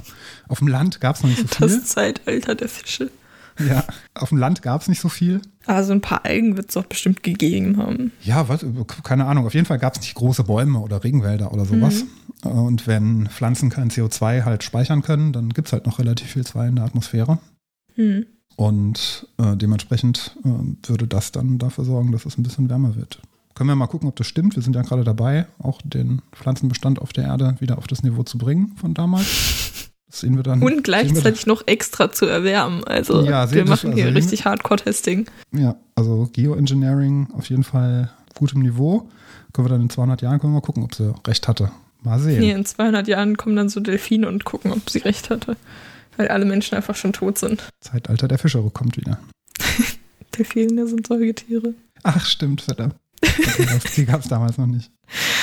auf 0.50 0.60
dem 0.60 0.68
Land 0.68 1.00
gab 1.00 1.16
es 1.16 1.24
noch 1.24 1.30
nicht 1.30 1.42
so 1.42 1.48
viel. 1.48 1.68
Das 1.68 1.86
Zeitalter 1.86 2.56
der 2.56 2.68
Fische. 2.68 3.10
Ja, 3.60 3.86
auf 4.14 4.30
dem 4.30 4.38
Land 4.38 4.62
gab 4.62 4.82
es 4.82 4.90
nicht 4.90 5.00
so 5.00 5.08
viel. 5.08 5.42
Also 5.66 5.94
ein 5.94 6.02
paar 6.02 6.26
Algen 6.26 6.58
wird 6.58 6.68
es 6.68 6.74
doch 6.74 6.86
bestimmt 6.86 7.24
gegeben 7.24 7.78
haben. 7.78 8.12
Ja, 8.22 8.50
was, 8.50 8.66
keine 9.04 9.26
Ahnung. 9.26 9.46
Auf 9.46 9.54
jeden 9.54 9.66
Fall 9.66 9.80
gab 9.80 9.96
es 9.96 10.02
nicht 10.02 10.16
große 10.16 10.44
Bäume 10.44 10.80
oder 10.80 11.04
Regenwälder 11.04 11.54
oder 11.54 11.64
sowas. 11.64 12.04
Mhm. 12.44 12.50
Und 12.50 12.86
wenn 12.86 13.28
Pflanzen 13.28 13.70
kein 13.70 13.90
CO2 13.90 14.44
halt 14.44 14.64
speichern 14.64 15.04
können, 15.04 15.32
dann 15.32 15.50
gibt 15.50 15.70
es 15.70 15.74
halt 15.74 15.86
noch 15.86 16.00
relativ 16.00 16.32
viel 16.32 16.42
CO2 16.42 16.68
in 16.68 16.76
der 16.76 16.86
Atmosphäre. 16.86 17.40
Hm. 17.96 18.26
Und 18.56 19.28
äh, 19.38 19.56
dementsprechend 19.56 20.38
äh, 20.44 20.90
würde 20.90 21.08
das 21.08 21.32
dann 21.32 21.58
dafür 21.58 21.86
sorgen, 21.86 22.12
dass 22.12 22.26
es 22.26 22.38
ein 22.38 22.44
bisschen 22.44 22.70
wärmer 22.70 22.96
wird. 22.96 23.22
Können 23.56 23.70
wir 23.70 23.76
mal 23.76 23.88
gucken, 23.88 24.10
ob 24.10 24.18
das 24.18 24.28
stimmt. 24.28 24.56
Wir 24.58 24.64
sind 24.64 24.76
ja 24.76 24.82
gerade 24.82 25.06
dabei, 25.06 25.47
auch 25.60 25.82
den 25.84 26.22
Pflanzenbestand 26.34 26.99
auf 27.01 27.14
der 27.14 27.24
Erde 27.24 27.56
wieder 27.60 27.78
auf 27.78 27.88
das 27.88 28.03
Niveau 28.03 28.24
zu 28.24 28.38
bringen 28.38 28.76
von 28.80 28.93
damals. 28.93 29.26
Das 30.08 30.22
sehen 30.22 30.38
wir 30.38 30.43
dann. 30.43 30.62
Und 30.62 30.84
gleichzeitig 30.86 31.45
noch 31.45 31.64
extra 31.68 32.10
zu 32.10 32.26
erwärmen. 32.26 32.86
Also 32.86 33.26
Ja, 33.26 33.51
wir 33.51 33.66
machen 33.66 33.91
hier 33.91 34.06
also 34.06 34.16
richtig 34.16 34.45
Hardcore-Testing. 34.45 35.26
ja, 35.51 35.76
also 35.95 36.30
Geoengineering 36.32 37.28
auf 37.34 37.49
jeden 37.49 37.64
Fall 37.64 38.12
gutem 38.34 38.62
Niveau. 38.62 39.10
Können 39.51 39.66
wir 39.66 39.72
dann 39.72 39.82
in 39.82 39.89
200 39.89 40.22
Jahren 40.22 40.39
können 40.39 40.53
wir 40.53 40.60
mal 40.60 40.66
gucken, 40.66 40.84
ob 40.84 40.95
sie 40.95 41.14
recht 41.28 41.49
hatte. 41.49 41.72
Mal 42.01 42.20
sehen. 42.20 42.39
Nee, 42.39 42.51
in 42.51 42.64
200 42.64 43.08
Jahren 43.10 43.36
kommen 43.36 43.58
dann 43.58 43.68
so 43.68 43.82
Delfine 43.82 44.30
und 44.30 44.45
gucken, 44.45 44.72
ob 44.72 44.89
sie 44.89 44.99
recht 44.99 45.30
hatte. 45.30 45.58
Weil 46.16 46.30
alle 46.30 46.45
Menschen 46.45 46.76
einfach 46.76 46.95
schon 46.95 47.12
tot 47.12 47.38
sind. 47.38 47.68
Zeitalter 47.82 48.30
der 48.30 48.38
Fische 48.38 48.62
kommt 48.74 48.95
wieder. 48.95 49.20
Delfine 50.38 50.88
sind 50.88 51.08
Säugetiere. 51.08 51.74
Ach, 52.03 52.24
stimmt, 52.26 52.62
verdammt. 52.62 52.95
Die 53.95 54.05
gab 54.05 54.22
es 54.22 54.28
damals 54.28 54.57
noch 54.57 54.68
nicht. 54.68 54.91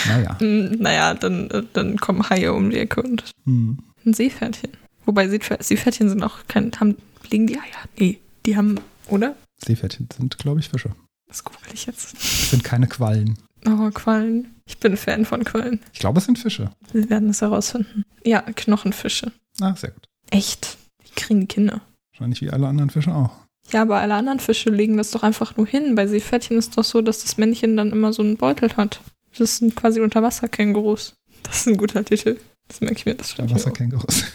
Naja. 0.08 0.36
Hm, 0.40 0.72
naja, 0.78 1.14
dann, 1.14 1.50
äh, 1.50 1.62
dann 1.72 1.96
kommen 1.98 2.28
Haie 2.28 2.52
um 2.52 2.70
die 2.70 2.78
Ecke 2.78 3.02
und 3.02 3.24
Hm. 3.44 3.78
ein 4.04 4.14
Seepferdchen. 4.14 4.70
Wobei 5.04 5.26
Seepferd- 5.28 5.62
Seepferdchen 5.62 6.08
sind 6.08 6.22
auch 6.22 6.38
kein, 6.48 6.70
haben, 6.78 6.96
legen 7.30 7.46
die 7.46 7.56
Eier? 7.56 7.88
Nee, 7.98 8.18
die 8.46 8.56
haben, 8.56 8.78
oder? 9.08 9.34
Seepferdchen 9.64 10.08
sind, 10.16 10.38
glaube 10.38 10.60
ich, 10.60 10.68
Fische. 10.68 10.90
Das 11.28 11.44
google 11.44 11.60
ich 11.72 11.86
jetzt. 11.86 12.14
Es 12.14 12.50
sind 12.50 12.62
keine 12.64 12.86
Quallen. 12.86 13.38
Oh, 13.66 13.90
Quallen. 13.90 14.54
Ich 14.66 14.78
bin 14.78 14.96
Fan 14.96 15.24
von 15.24 15.44
Quallen. 15.44 15.80
Ich 15.92 16.00
glaube, 16.00 16.18
es 16.18 16.26
sind 16.26 16.38
Fische. 16.38 16.70
Wir 16.92 17.08
werden 17.10 17.30
es 17.30 17.40
herausfinden. 17.40 18.04
Ja, 18.24 18.42
Knochenfische. 18.42 19.32
Ah, 19.60 19.74
sehr 19.76 19.90
gut. 19.92 20.08
Echt? 20.30 20.76
Die 21.06 21.14
kriegen 21.14 21.40
die 21.40 21.46
Kinder. 21.46 21.80
Wahrscheinlich 22.12 22.40
wie 22.42 22.50
alle 22.50 22.66
anderen 22.68 22.90
Fische 22.90 23.14
auch. 23.14 23.30
Ja, 23.70 23.82
aber 23.82 23.98
alle 23.98 24.14
anderen 24.14 24.40
Fische 24.40 24.70
legen 24.70 24.96
das 24.96 25.10
doch 25.12 25.22
einfach 25.22 25.56
nur 25.56 25.66
hin. 25.66 25.94
Bei 25.94 26.06
Seepferdchen 26.06 26.58
ist 26.58 26.76
doch 26.76 26.84
so, 26.84 27.00
dass 27.00 27.22
das 27.22 27.38
Männchen 27.38 27.76
dann 27.76 27.92
immer 27.92 28.12
so 28.12 28.22
einen 28.22 28.36
Beutel 28.36 28.76
hat. 28.76 29.00
Das 29.38 29.58
sind 29.58 29.76
quasi 29.76 30.00
Unterwasserkängurus. 30.00 31.14
Das 31.44 31.58
ist 31.58 31.68
ein 31.68 31.76
guter 31.76 32.04
Titel. 32.04 32.38
Das 32.68 32.80
merke 32.80 32.96
ich 32.96 33.06
mir, 33.06 33.14
das 33.14 33.30
schreibe 33.30 33.48
ich 33.48 33.54
mir 33.54 33.60
auf. 33.60 33.66
Wasserkängurus. 33.66 34.24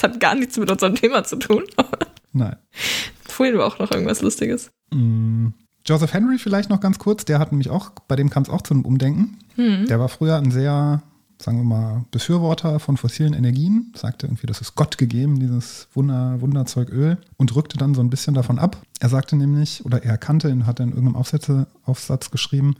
Das 0.00 0.10
hat 0.10 0.20
gar 0.20 0.34
nichts 0.34 0.56
mit 0.56 0.70
unserem 0.70 0.94
Thema 0.94 1.24
zu 1.24 1.36
tun. 1.36 1.64
Nein. 2.32 2.56
vorhin 3.26 3.58
war 3.58 3.66
auch 3.66 3.78
noch 3.78 3.90
irgendwas 3.90 4.22
Lustiges. 4.22 4.70
Mm, 4.90 5.48
Joseph 5.84 6.14
Henry 6.14 6.38
vielleicht 6.38 6.70
noch 6.70 6.80
ganz 6.80 6.98
kurz. 6.98 7.26
Der 7.26 7.38
hat 7.38 7.52
nämlich 7.52 7.68
auch, 7.68 7.90
bei 8.08 8.16
dem 8.16 8.30
kam 8.30 8.42
es 8.44 8.48
auch 8.48 8.62
zu 8.62 8.72
einem 8.72 8.86
Umdenken. 8.86 9.38
Hm. 9.56 9.86
Der 9.86 10.00
war 10.00 10.08
früher 10.08 10.36
ein 10.36 10.50
sehr, 10.50 11.02
sagen 11.40 11.58
wir 11.58 11.64
mal, 11.64 12.04
Befürworter 12.10 12.78
von 12.80 12.96
fossilen 12.96 13.32
Energien. 13.32 13.92
Sagte 13.96 14.26
irgendwie, 14.26 14.46
das 14.46 14.60
ist 14.60 14.74
Gott 14.74 14.98
gegeben, 14.98 15.40
dieses 15.40 15.88
Wunder, 15.94 16.40
Wunderzeug 16.40 16.90
Öl. 16.90 17.18
Und 17.36 17.54
rückte 17.56 17.78
dann 17.78 17.94
so 17.94 18.02
ein 18.02 18.10
bisschen 18.10 18.34
davon 18.34 18.58
ab. 18.58 18.82
Er 19.00 19.08
sagte 19.08 19.36
nämlich, 19.36 19.84
oder 19.84 20.02
er 20.04 20.12
erkannte, 20.12 20.66
hat 20.66 20.80
in 20.80 20.90
irgendeinem 20.90 21.16
Aufsätze, 21.16 21.66
Aufsatz 21.84 22.30
geschrieben, 22.30 22.74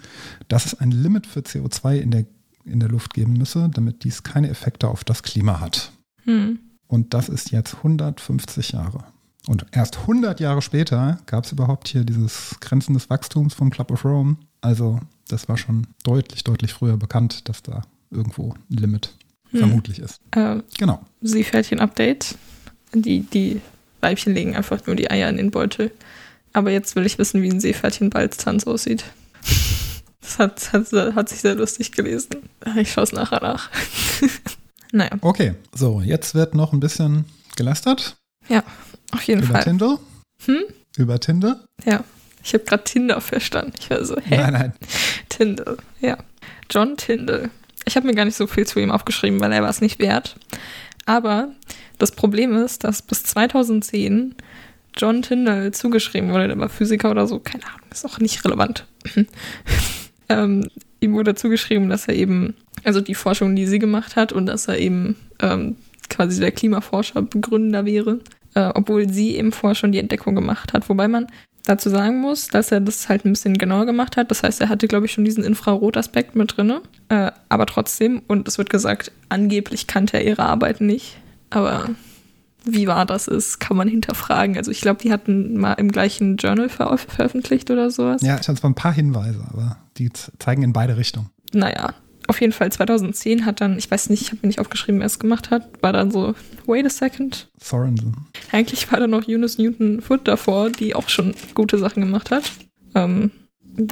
dass 0.49 0.67
es 0.67 0.75
ein 0.75 0.91
Limit 0.91 1.27
für 1.27 1.41
CO2 1.41 1.97
in 1.97 2.11
der, 2.11 2.27
in 2.65 2.81
der 2.81 2.91
Luft 2.91 3.15
geben 3.15 3.35
müsse, 3.35 3.71
damit 3.73 4.05
dies 4.05 4.23
keine 4.23 4.51
Effekte 4.51 4.89
auf 4.89 5.05
das 5.05 5.23
Klima 5.23 5.61
hat. 5.61 5.93
Hm. 6.25 6.59
Und 6.87 7.15
das 7.15 7.29
ist 7.29 7.51
jetzt 7.53 7.77
150 7.77 8.73
Jahre. 8.73 9.05
Und 9.47 9.67
erst 9.73 10.01
100 10.01 10.39
Jahre 10.39 10.61
später 10.61 11.19
gab 11.27 11.45
es 11.45 11.53
überhaupt 11.53 11.89
hier 11.89 12.05
dieses 12.05 12.57
Grenzen 12.61 12.93
des 12.93 13.09
Wachstums 13.09 13.55
vom 13.55 13.71
Club 13.71 13.91
of 13.91 14.05
Rome. 14.05 14.37
Also 14.61 15.01
das 15.29 15.49
war 15.49 15.57
schon 15.57 15.87
deutlich, 16.03 16.45
deutlich 16.45 16.75
früher 16.75 16.99
bekannt, 16.99 17.49
dass 17.49 17.63
da 17.63 17.83
irgendwo 18.11 18.55
ein 18.71 18.77
Limit 18.77 19.15
Hm. 19.51 19.59
vermutlich 19.61 19.99
ist. 19.99 20.21
Äh, 20.31 20.61
Genau. 20.79 21.05
Seepferdchen-Update. 21.23 22.37
Die, 22.95 23.21
die 23.21 23.61
Weibchen 24.01 24.35
legen 24.35 24.55
einfach 24.57 24.87
nur 24.87 24.95
die 24.97 25.11
Eier 25.11 25.29
in 25.29 25.37
den 25.39 25.51
Beutel. 25.51 25.91
Aber 26.53 26.71
jetzt 26.71 26.95
will 26.97 27.05
ich 27.07 27.19
wissen, 27.19 27.43
wie 27.43 27.49
ein 27.51 27.61
Seepferdchen-Balztanz 27.61 28.67
aussieht. 28.67 29.05
Das 30.23 30.39
hat, 30.39 30.73
hat, 30.73 30.93
hat 31.17 31.29
sich 31.29 31.41
sehr 31.41 31.57
lustig 31.57 31.91
gelesen. 31.93 32.29
Ich 32.77 32.93
schaue 32.93 33.03
es 33.05 33.11
nachher 33.13 33.41
nach. 33.41 33.69
naja, 34.93 35.11
Okay, 35.23 35.55
so, 35.75 36.01
jetzt 36.03 36.35
wird 36.37 36.55
noch 36.55 36.73
ein 36.73 36.79
bisschen 36.79 37.25
gelästert 37.57 38.17
auf 39.13 39.23
jeden 39.25 39.43
über 39.43 39.55
Fall. 39.55 39.65
Tinder. 39.65 39.99
Hm? 40.45 40.59
Über 40.97 41.19
Tinder? 41.19 41.65
Ja. 41.85 42.05
Ich 42.45 42.55
habe 42.55 42.63
gerade 42.65 42.85
Tinder 42.85 43.21
verstanden. 43.21 43.73
Ich 43.81 43.91
war 43.91 44.05
so, 44.05 44.17
hä? 44.21 44.37
Nein, 44.37 44.53
nein. 44.53 44.73
Tyndall, 45.31 45.79
ja. 46.01 46.17
John 46.71 46.97
Tyndall. 46.97 47.51
Ich 47.91 47.97
habe 47.97 48.07
mir 48.07 48.15
gar 48.15 48.25
nicht 48.25 48.37
so 48.37 48.47
viel 48.47 48.69
zu 48.69 48.79
ihm 48.79 48.93
aufgeschrieben, 48.93 49.41
weil 49.41 49.51
er 49.51 49.63
war 49.63 49.69
es 49.69 49.81
nicht 49.81 49.99
wert. 49.99 50.37
Aber 51.07 51.49
das 51.99 52.13
Problem 52.13 52.55
ist, 52.55 52.85
dass 52.85 53.03
bis 53.03 53.25
2010 53.25 54.37
John 54.97 55.23
Tyndall 55.23 55.73
zugeschrieben 55.73 56.31
wurde. 56.31 56.47
Der 56.47 56.59
war 56.61 56.69
Physiker 56.69 57.11
oder 57.11 57.27
so. 57.27 57.41
Keine 57.41 57.65
Ahnung, 57.67 57.89
ist 57.91 58.07
auch 58.07 58.21
nicht 58.21 58.45
relevant. 58.45 58.87
ähm, 60.29 60.69
ihm 61.01 61.15
wurde 61.15 61.35
zugeschrieben, 61.35 61.89
dass 61.89 62.07
er 62.07 62.15
eben, 62.15 62.55
also 62.85 63.01
die 63.01 63.17
Forschung, 63.17 63.57
die 63.57 63.67
sie 63.67 63.81
gemacht 63.81 64.15
hat 64.15 64.33
und 64.33 64.47
dass 64.47 64.69
er 64.69 64.79
eben 64.79 65.17
ähm, 65.41 65.75
quasi 66.09 66.39
der 66.39 66.53
Klimaforscher, 66.53 67.23
Begründer 67.23 67.87
wäre. 67.87 68.21
Äh, 68.55 68.71
obwohl 68.73 69.09
sie 69.09 69.35
eben 69.35 69.51
vorher 69.51 69.75
schon 69.75 69.91
die 69.91 69.99
Entdeckung 69.99 70.37
gemacht 70.37 70.75
hat. 70.75 70.89
Wobei 70.89 71.09
man 71.09 71.27
dazu 71.65 71.91
sagen 71.91 72.21
muss, 72.21 72.49
dass 72.49 72.73
er 72.73 72.81
das 72.81 73.09
halt 73.09 73.25
ein 73.25 73.33
bisschen 73.33 73.59
genauer 73.59 73.87
gemacht 73.87 74.17
hat. 74.17 74.31
Das 74.31 74.43
heißt, 74.43 74.61
er 74.61 74.69
hatte, 74.69 74.89
glaube 74.89 75.07
ich, 75.07 75.13
schon 75.13 75.25
diesen 75.25 75.45
Infrarotaspekt 75.45 76.35
mit 76.35 76.57
drin. 76.57 76.81
Äh, 77.09 77.33
aber 77.49 77.67
trotzdem, 77.67 78.23
und 78.27 78.49
es 78.49 78.59
wird 78.59 78.71
gesagt, 78.71 79.13
angeblich 79.29 79.87
kannte 79.87 80.17
er 80.17 80.25
ihre 80.25 80.43
Arbeiten 80.43 80.87
nicht. 80.87 81.19
Aber 81.51 81.91
wie 82.65 82.87
wahr 82.87 83.07
das 83.07 83.29
ist, 83.29 83.61
kann 83.61 83.77
man 83.77 83.89
hinterfragen. 83.89 84.57
Also 84.57 84.71
ich 84.71 84.81
glaube, 84.81 85.03
die 85.03 85.13
hatten 85.13 85.57
mal 85.57 85.75
im 85.75 85.91
gleichen 85.91 86.37
Journal 86.37 86.69
ver 86.69 86.97
veröffentlicht 86.99 87.71
oder 87.71 87.91
sowas. 87.91 88.23
Ja, 88.23 88.39
ich 88.41 88.49
hatte 88.49 88.61
zwar 88.61 88.71
ein 88.71 88.75
paar 88.75 88.93
Hinweise, 88.93 89.45
aber 89.51 89.79
die 89.97 90.11
zeigen 90.39 90.63
in 90.63 90.73
beide 90.73 90.97
Richtungen. 90.97 91.31
Naja, 91.53 91.95
auf 92.31 92.41
jeden 92.41 92.53
Fall 92.53 92.71
2010 92.71 93.45
hat 93.45 93.61
dann, 93.61 93.77
ich 93.77 93.91
weiß 93.91 94.09
nicht, 94.09 94.23
ich 94.23 94.29
habe 94.29 94.39
mir 94.43 94.47
nicht 94.47 94.61
aufgeschrieben, 94.61 95.01
wer 95.01 95.07
es 95.07 95.19
gemacht 95.19 95.51
hat, 95.51 95.69
war 95.83 95.93
dann 95.93 96.13
so, 96.13 96.35
wait 96.65 96.87
a 96.87 96.89
second. 96.89 97.51
Sorensen. 97.61 98.17
Eigentlich 98.53 98.91
war 98.91 99.01
da 99.01 99.09
noch 99.09 99.27
Eunice 99.29 99.59
Newton 99.59 100.01
Foot 100.01 100.29
davor, 100.29 100.71
die 100.71 100.95
auch 100.95 101.09
schon 101.09 101.35
gute 101.55 101.77
Sachen 101.77 102.01
gemacht 102.03 102.31
hat. 102.31 102.53
Ähm, 102.95 103.33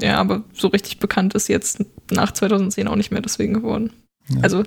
ja, 0.00 0.18
aber 0.18 0.44
so 0.52 0.68
richtig 0.68 1.00
bekannt 1.00 1.34
ist 1.34 1.48
jetzt 1.48 1.84
nach 2.12 2.32
2010 2.32 2.86
auch 2.86 2.94
nicht 2.94 3.10
mehr 3.10 3.20
deswegen 3.20 3.54
geworden. 3.54 3.92
Ja. 4.28 4.40
Also 4.42 4.62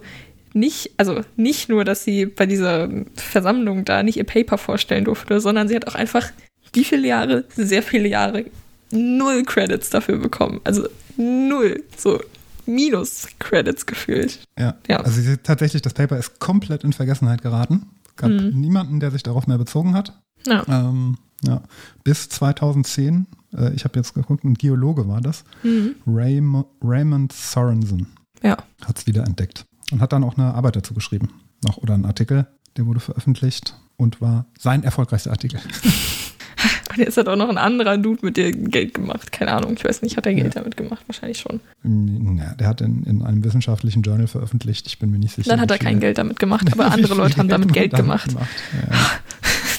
nicht, 0.53 0.91
also 0.97 1.21
nicht 1.37 1.69
nur, 1.69 1.85
dass 1.85 2.03
sie 2.03 2.25
bei 2.25 2.45
dieser 2.45 2.89
Versammlung 3.15 3.85
da 3.85 4.03
nicht 4.03 4.17
ihr 4.17 4.25
Paper 4.25 4.57
vorstellen 4.57 5.05
durfte, 5.05 5.39
sondern 5.39 5.69
sie 5.69 5.77
hat 5.77 5.87
auch 5.87 5.95
einfach 5.95 6.29
wie 6.73 6.83
viele 6.83 7.07
Jahre, 7.07 7.45
sehr 7.55 7.83
viele 7.83 8.09
Jahre, 8.09 8.45
null 8.91 9.43
Credits 9.43 9.89
dafür 9.89 10.17
bekommen. 10.17 10.59
Also 10.65 10.89
null, 11.15 11.83
so 11.95 12.19
minus 12.65 13.27
Credits 13.39 13.85
gefühlt. 13.85 14.39
Ja. 14.57 14.75
Ja. 14.87 14.97
Also 15.01 15.35
tatsächlich, 15.43 15.81
das 15.81 15.93
Paper 15.93 16.17
ist 16.17 16.39
komplett 16.39 16.83
in 16.83 16.93
Vergessenheit 16.93 17.41
geraten. 17.41 17.87
Gab 18.17 18.29
Mhm. 18.31 18.59
niemanden, 18.59 18.99
der 18.99 19.11
sich 19.11 19.23
darauf 19.23 19.47
mehr 19.47 19.57
bezogen 19.57 19.93
hat. 19.93 20.19
Ja. 20.45 20.63
Ähm, 20.67 21.17
ja. 21.43 21.61
Bis 22.03 22.29
2010, 22.29 23.25
äh, 23.55 23.73
ich 23.73 23.83
habe 23.85 23.97
jetzt 23.99 24.13
geguckt, 24.13 24.43
ein 24.43 24.53
Geologe 24.55 25.07
war 25.07 25.21
das, 25.21 25.43
Mhm. 25.63 25.95
Raym 26.07 26.65
Raymond 26.83 27.31
Sorensen 27.33 28.07
Ja. 28.43 28.57
hat 28.85 28.97
es 28.99 29.07
wieder 29.07 29.23
entdeckt 29.25 29.65
und 29.91 30.01
hat 30.01 30.13
dann 30.13 30.23
auch 30.23 30.37
eine 30.37 30.53
Arbeit 30.53 30.75
dazu 30.75 30.93
geschrieben. 30.93 31.29
Noch, 31.63 31.77
oder 31.77 31.93
einen 31.93 32.05
Artikel, 32.05 32.47
der 32.77 32.85
wurde 32.85 32.99
veröffentlicht 32.99 33.75
und 33.97 34.19
war 34.21 34.45
sein 34.59 34.83
erfolgreichster 34.83 35.31
Artikel. 35.31 35.59
Und 36.89 36.97
jetzt 36.97 37.17
hat 37.17 37.27
auch 37.27 37.35
noch 37.35 37.49
ein 37.49 37.57
anderer 37.57 37.97
Dude 37.97 38.25
mit 38.25 38.37
dir 38.37 38.51
Geld 38.51 38.93
gemacht. 38.93 39.31
Keine 39.31 39.53
Ahnung, 39.53 39.73
ich 39.75 39.83
weiß 39.83 40.01
nicht, 40.01 40.17
hat 40.17 40.25
er 40.25 40.33
Geld 40.33 40.55
Ja. 40.55 40.61
damit 40.61 40.77
gemacht? 40.77 41.03
Wahrscheinlich 41.07 41.39
schon. 41.39 41.59
Ja, 41.83 42.53
der 42.55 42.67
hat 42.67 42.81
in, 42.81 43.03
in 43.03 43.21
einem 43.21 43.43
wissenschaftlichen 43.43 44.01
Journal 44.01 44.27
veröffentlicht. 44.27 44.87
Ich 44.87 44.99
bin 44.99 45.11
mir 45.11 45.19
nicht 45.19 45.35
sicher. 45.35 45.49
Dann 45.49 45.61
hat 45.61 45.71
er 45.71 45.77
kein 45.77 45.99
Geld 45.99 46.17
damit 46.17 46.39
gemacht, 46.39 46.71
aber 46.71 46.85
andere 46.91 47.15
Leute 47.15 47.37
haben 47.37 47.47
damit 47.49 47.73
Geld 47.73 47.91
man 47.93 48.01
gemacht. 48.01 48.31
Ja, 48.33 48.39
ja. 48.93 48.97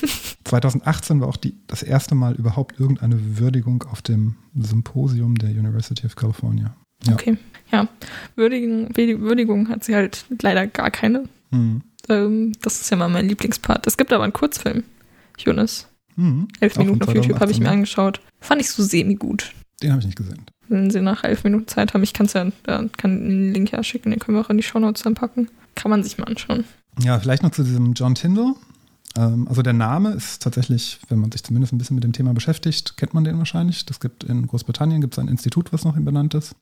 2018 0.44 1.20
war 1.20 1.28
auch 1.28 1.36
die, 1.36 1.54
das 1.66 1.82
erste 1.82 2.14
Mal 2.14 2.34
überhaupt 2.34 2.78
irgendeine 2.78 3.38
Würdigung 3.38 3.84
auf 3.90 4.02
dem 4.02 4.34
Symposium 4.54 5.36
der 5.36 5.50
University 5.50 6.04
of 6.06 6.14
California. 6.16 6.74
Ja. 7.06 7.14
Okay, 7.14 7.36
ja. 7.70 7.88
Würdigung, 8.36 8.94
Würdigung 8.96 9.68
hat 9.68 9.82
sie 9.84 9.94
halt 9.94 10.24
leider 10.42 10.66
gar 10.66 10.90
keine. 10.90 11.24
Hm. 11.52 11.82
Ähm, 12.08 12.52
das 12.62 12.80
ist 12.80 12.90
ja 12.90 12.96
mal 12.96 13.08
mein 13.08 13.28
Lieblingspart. 13.28 13.86
Es 13.86 13.96
gibt 13.96 14.12
aber 14.12 14.24
einen 14.24 14.32
Kurzfilm, 14.32 14.84
Jonas. 15.38 15.88
Hm. 16.16 16.48
Elf 16.60 16.74
Auch 16.74 16.78
Minuten 16.78 17.02
auf 17.02 17.14
YouTube 17.14 17.40
habe 17.40 17.50
ich 17.50 17.58
mir 17.58 17.66
2018, 17.66 17.66
angeschaut. 17.68 18.20
Fand 18.40 18.60
ich 18.60 18.70
so 18.70 18.82
semi-gut. 18.82 19.52
Den 19.82 19.90
habe 19.90 20.00
ich 20.00 20.06
nicht 20.06 20.16
gesehen. 20.16 20.44
Wenn 20.68 20.90
Sie 20.90 21.00
nach 21.00 21.24
elf 21.24 21.44
Minuten 21.44 21.66
Zeit 21.68 21.92
haben, 21.92 22.02
ich 22.02 22.12
kann's 22.12 22.32
ja, 22.34 22.44
äh, 22.66 22.88
kann 22.96 23.28
den 23.28 23.52
Link 23.52 23.72
ja 23.72 23.82
schicken, 23.82 24.10
den 24.10 24.18
können 24.20 24.36
wir 24.38 24.42
auch 24.44 24.50
in 24.50 24.56
die 24.56 24.62
Shownotes 24.62 25.02
dann 25.02 25.14
packen. 25.14 25.48
Kann 25.74 25.90
man 25.90 26.02
sich 26.02 26.18
mal 26.18 26.24
anschauen. 26.24 26.64
Ja, 27.02 27.18
vielleicht 27.18 27.42
noch 27.42 27.50
zu 27.50 27.62
diesem 27.64 27.92
John 27.94 28.14
Tyndall. 28.14 28.54
Ähm, 29.16 29.46
also 29.48 29.62
der 29.62 29.72
Name 29.72 30.12
ist 30.12 30.42
tatsächlich, 30.42 31.00
wenn 31.08 31.18
man 31.18 31.32
sich 31.32 31.42
zumindest 31.42 31.72
ein 31.72 31.78
bisschen 31.78 31.94
mit 31.96 32.04
dem 32.04 32.12
Thema 32.12 32.32
beschäftigt, 32.32 32.96
kennt 32.96 33.12
man 33.14 33.24
den 33.24 33.38
wahrscheinlich. 33.38 33.84
Das 33.86 34.00
gibt 34.00 34.24
in 34.24 34.46
Großbritannien 34.46 35.00
gibt 35.00 35.14
es 35.14 35.18
ein 35.18 35.28
Institut, 35.28 35.72
was 35.72 35.84
nach 35.84 35.96
ihm 35.96 36.04
benannt 36.04 36.34
ist. 36.34 36.54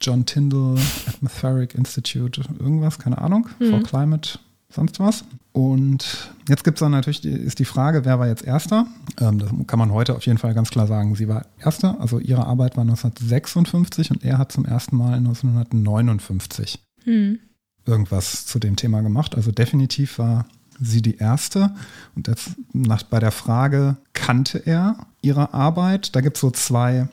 John 0.00 0.26
Tyndall 0.26 0.78
Atmospheric 1.06 1.74
Institute, 1.74 2.40
irgendwas, 2.58 2.98
keine 2.98 3.18
Ahnung, 3.18 3.48
Mhm. 3.58 3.70
for 3.70 3.82
Climate, 3.82 4.38
sonst 4.72 5.00
was. 5.00 5.24
Und 5.52 6.30
jetzt 6.48 6.62
gibt 6.62 6.78
es 6.78 6.80
dann 6.80 6.92
natürlich, 6.92 7.20
die, 7.20 7.30
ist 7.30 7.58
die 7.58 7.64
Frage, 7.64 8.04
wer 8.04 8.18
war 8.18 8.28
jetzt 8.28 8.44
Erster? 8.44 8.86
Ähm, 9.18 9.38
das 9.38 9.50
kann 9.66 9.78
man 9.78 9.92
heute 9.92 10.14
auf 10.14 10.24
jeden 10.26 10.38
Fall 10.38 10.54
ganz 10.54 10.70
klar 10.70 10.86
sagen. 10.86 11.14
Sie 11.14 11.28
war 11.28 11.46
Erster, 11.58 12.00
also 12.00 12.18
ihre 12.18 12.46
Arbeit 12.46 12.76
war 12.76 12.82
1956 12.82 14.10
und 14.10 14.24
er 14.24 14.38
hat 14.38 14.52
zum 14.52 14.64
ersten 14.64 14.96
Mal 14.96 15.14
1959 15.14 16.78
Hm. 17.04 17.38
irgendwas 17.86 18.46
zu 18.46 18.58
dem 18.58 18.76
Thema 18.76 19.00
gemacht. 19.00 19.34
Also 19.34 19.50
definitiv 19.50 20.18
war 20.18 20.46
sie 20.80 21.02
die 21.02 21.16
erste. 21.16 21.74
Und 22.14 22.28
jetzt 22.28 22.50
nach, 22.72 23.02
bei 23.02 23.18
der 23.18 23.32
Frage, 23.32 23.96
kannte 24.12 24.58
er 24.64 25.06
ihre 25.22 25.54
Arbeit? 25.54 26.14
Da 26.14 26.20
gibt 26.20 26.36
es 26.36 26.40
so 26.40 26.50
zwei, 26.50 27.08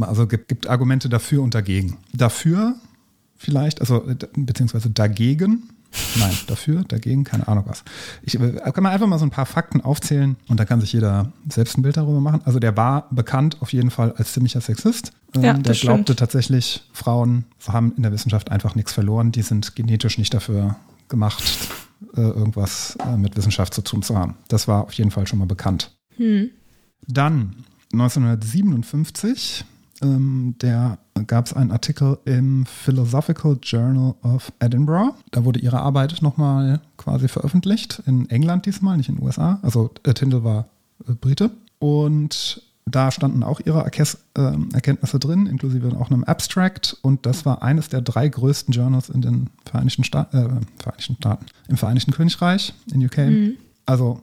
also 0.00 0.26
gibt, 0.26 0.48
gibt 0.48 0.68
Argumente 0.68 1.08
dafür 1.08 1.42
und 1.42 1.54
dagegen. 1.54 1.98
Dafür 2.14 2.76
vielleicht, 3.36 3.80
also 3.80 4.04
beziehungsweise 4.36 4.90
dagegen. 4.90 5.70
Nein, 6.18 6.36
dafür, 6.46 6.84
dagegen, 6.84 7.24
keine 7.24 7.48
Ahnung 7.48 7.64
was. 7.66 7.82
Ich 8.22 8.38
äh, 8.38 8.52
kann 8.72 8.82
mal 8.82 8.90
einfach 8.90 9.06
mal 9.06 9.18
so 9.18 9.26
ein 9.26 9.30
paar 9.30 9.46
Fakten 9.46 9.80
aufzählen 9.80 10.36
und 10.48 10.60
da 10.60 10.64
kann 10.64 10.80
sich 10.80 10.92
jeder 10.92 11.32
selbst 11.48 11.76
ein 11.76 11.82
Bild 11.82 11.96
darüber 11.96 12.20
machen. 12.20 12.42
Also 12.44 12.58
der 12.60 12.76
war 12.76 13.08
bekannt 13.10 13.56
auf 13.60 13.72
jeden 13.72 13.90
Fall 13.90 14.12
als 14.12 14.32
ziemlicher 14.32 14.60
Sexist. 14.60 15.12
Ähm, 15.34 15.42
Ja, 15.42 15.52
der 15.54 15.74
glaubte 15.74 16.02
stimmt. 16.02 16.18
tatsächlich, 16.18 16.82
Frauen 16.92 17.44
haben 17.66 17.92
in 17.96 18.02
der 18.04 18.12
Wissenschaft 18.12 18.50
einfach 18.50 18.74
nichts 18.74 18.92
verloren. 18.92 19.32
Die 19.32 19.42
sind 19.42 19.74
genetisch 19.74 20.16
nicht 20.18 20.32
dafür 20.32 20.76
gemacht, 21.08 21.42
äh, 22.16 22.20
irgendwas 22.20 22.96
äh, 23.04 23.16
mit 23.16 23.36
Wissenschaft 23.36 23.74
zu 23.74 23.82
tun 23.82 24.02
zu 24.02 24.16
haben. 24.16 24.36
Das 24.48 24.68
war 24.68 24.84
auf 24.84 24.92
jeden 24.92 25.10
Fall 25.10 25.26
schon 25.26 25.38
mal 25.40 25.46
bekannt. 25.46 25.96
Hm. 26.16 26.50
Dann 27.06 27.56
1957 27.92 29.64
ähm, 30.02 30.54
der 30.60 30.98
gab 31.26 31.46
es 31.46 31.52
einen 31.52 31.70
Artikel 31.70 32.18
im 32.24 32.66
Philosophical 32.66 33.58
Journal 33.62 34.14
of 34.22 34.52
Edinburgh. 34.58 35.14
Da 35.30 35.44
wurde 35.44 35.60
ihre 35.60 35.80
Arbeit 35.80 36.22
nochmal 36.22 36.80
quasi 36.96 37.28
veröffentlicht, 37.28 38.02
in 38.06 38.28
England 38.30 38.66
diesmal, 38.66 38.96
nicht 38.96 39.08
in 39.08 39.16
den 39.16 39.24
USA. 39.24 39.58
Also 39.62 39.90
äh, 40.04 40.14
Tyndall 40.14 40.44
war 40.44 40.68
äh, 41.08 41.12
Brite. 41.12 41.50
Und 41.78 42.62
da 42.86 43.10
standen 43.10 43.42
auch 43.42 43.60
ihre 43.60 43.82
Erkes 43.82 44.18
äh, 44.36 44.52
Erkenntnisse 44.72 45.18
drin, 45.18 45.46
inklusive 45.46 45.96
auch 45.98 46.10
einem 46.10 46.24
Abstract. 46.24 46.96
Und 47.02 47.26
das 47.26 47.46
war 47.46 47.62
eines 47.62 47.88
der 47.88 48.00
drei 48.00 48.28
größten 48.28 48.72
Journals 48.72 49.08
in 49.08 49.22
den 49.22 49.50
Vereinigten, 49.64 50.04
Sta 50.04 50.26
äh, 50.32 50.48
Vereinigten 50.82 51.16
Staaten, 51.16 51.46
im 51.68 51.76
Vereinigten 51.76 52.12
Königreich, 52.12 52.74
in 52.92 53.04
UK. 53.04 53.56
Also 53.86 54.22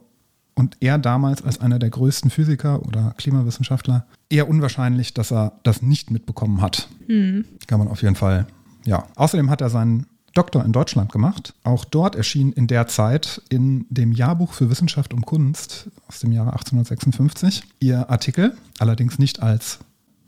und 0.54 0.76
er 0.80 0.98
damals 0.98 1.40
als 1.42 1.60
einer 1.60 1.78
der 1.78 1.90
größten 1.90 2.30
Physiker 2.30 2.84
oder 2.84 3.14
Klimawissenschaftler 3.16 4.06
eher 4.30 4.48
unwahrscheinlich, 4.48 5.14
dass 5.14 5.32
er 5.32 5.52
das 5.62 5.82
nicht 5.82 6.10
mitbekommen 6.10 6.60
hat. 6.60 6.88
Hm. 7.06 7.44
Kann 7.66 7.78
man 7.78 7.88
auf 7.88 8.02
jeden 8.02 8.14
Fall, 8.16 8.46
ja. 8.84 9.06
Außerdem 9.16 9.50
hat 9.50 9.60
er 9.60 9.70
seinen 9.70 10.06
Doktor 10.34 10.64
in 10.64 10.72
Deutschland 10.72 11.10
gemacht. 11.10 11.54
Auch 11.64 11.84
dort 11.84 12.14
erschien 12.14 12.52
in 12.52 12.66
der 12.66 12.86
Zeit 12.86 13.42
in 13.48 13.86
dem 13.88 14.12
Jahrbuch 14.12 14.52
für 14.52 14.70
Wissenschaft 14.70 15.12
und 15.14 15.24
Kunst 15.26 15.88
aus 16.06 16.20
dem 16.20 16.32
Jahre 16.32 16.52
1856 16.52 17.62
ihr 17.80 18.08
Artikel, 18.10 18.56
allerdings 18.78 19.18
nicht 19.18 19.42
als 19.42 19.78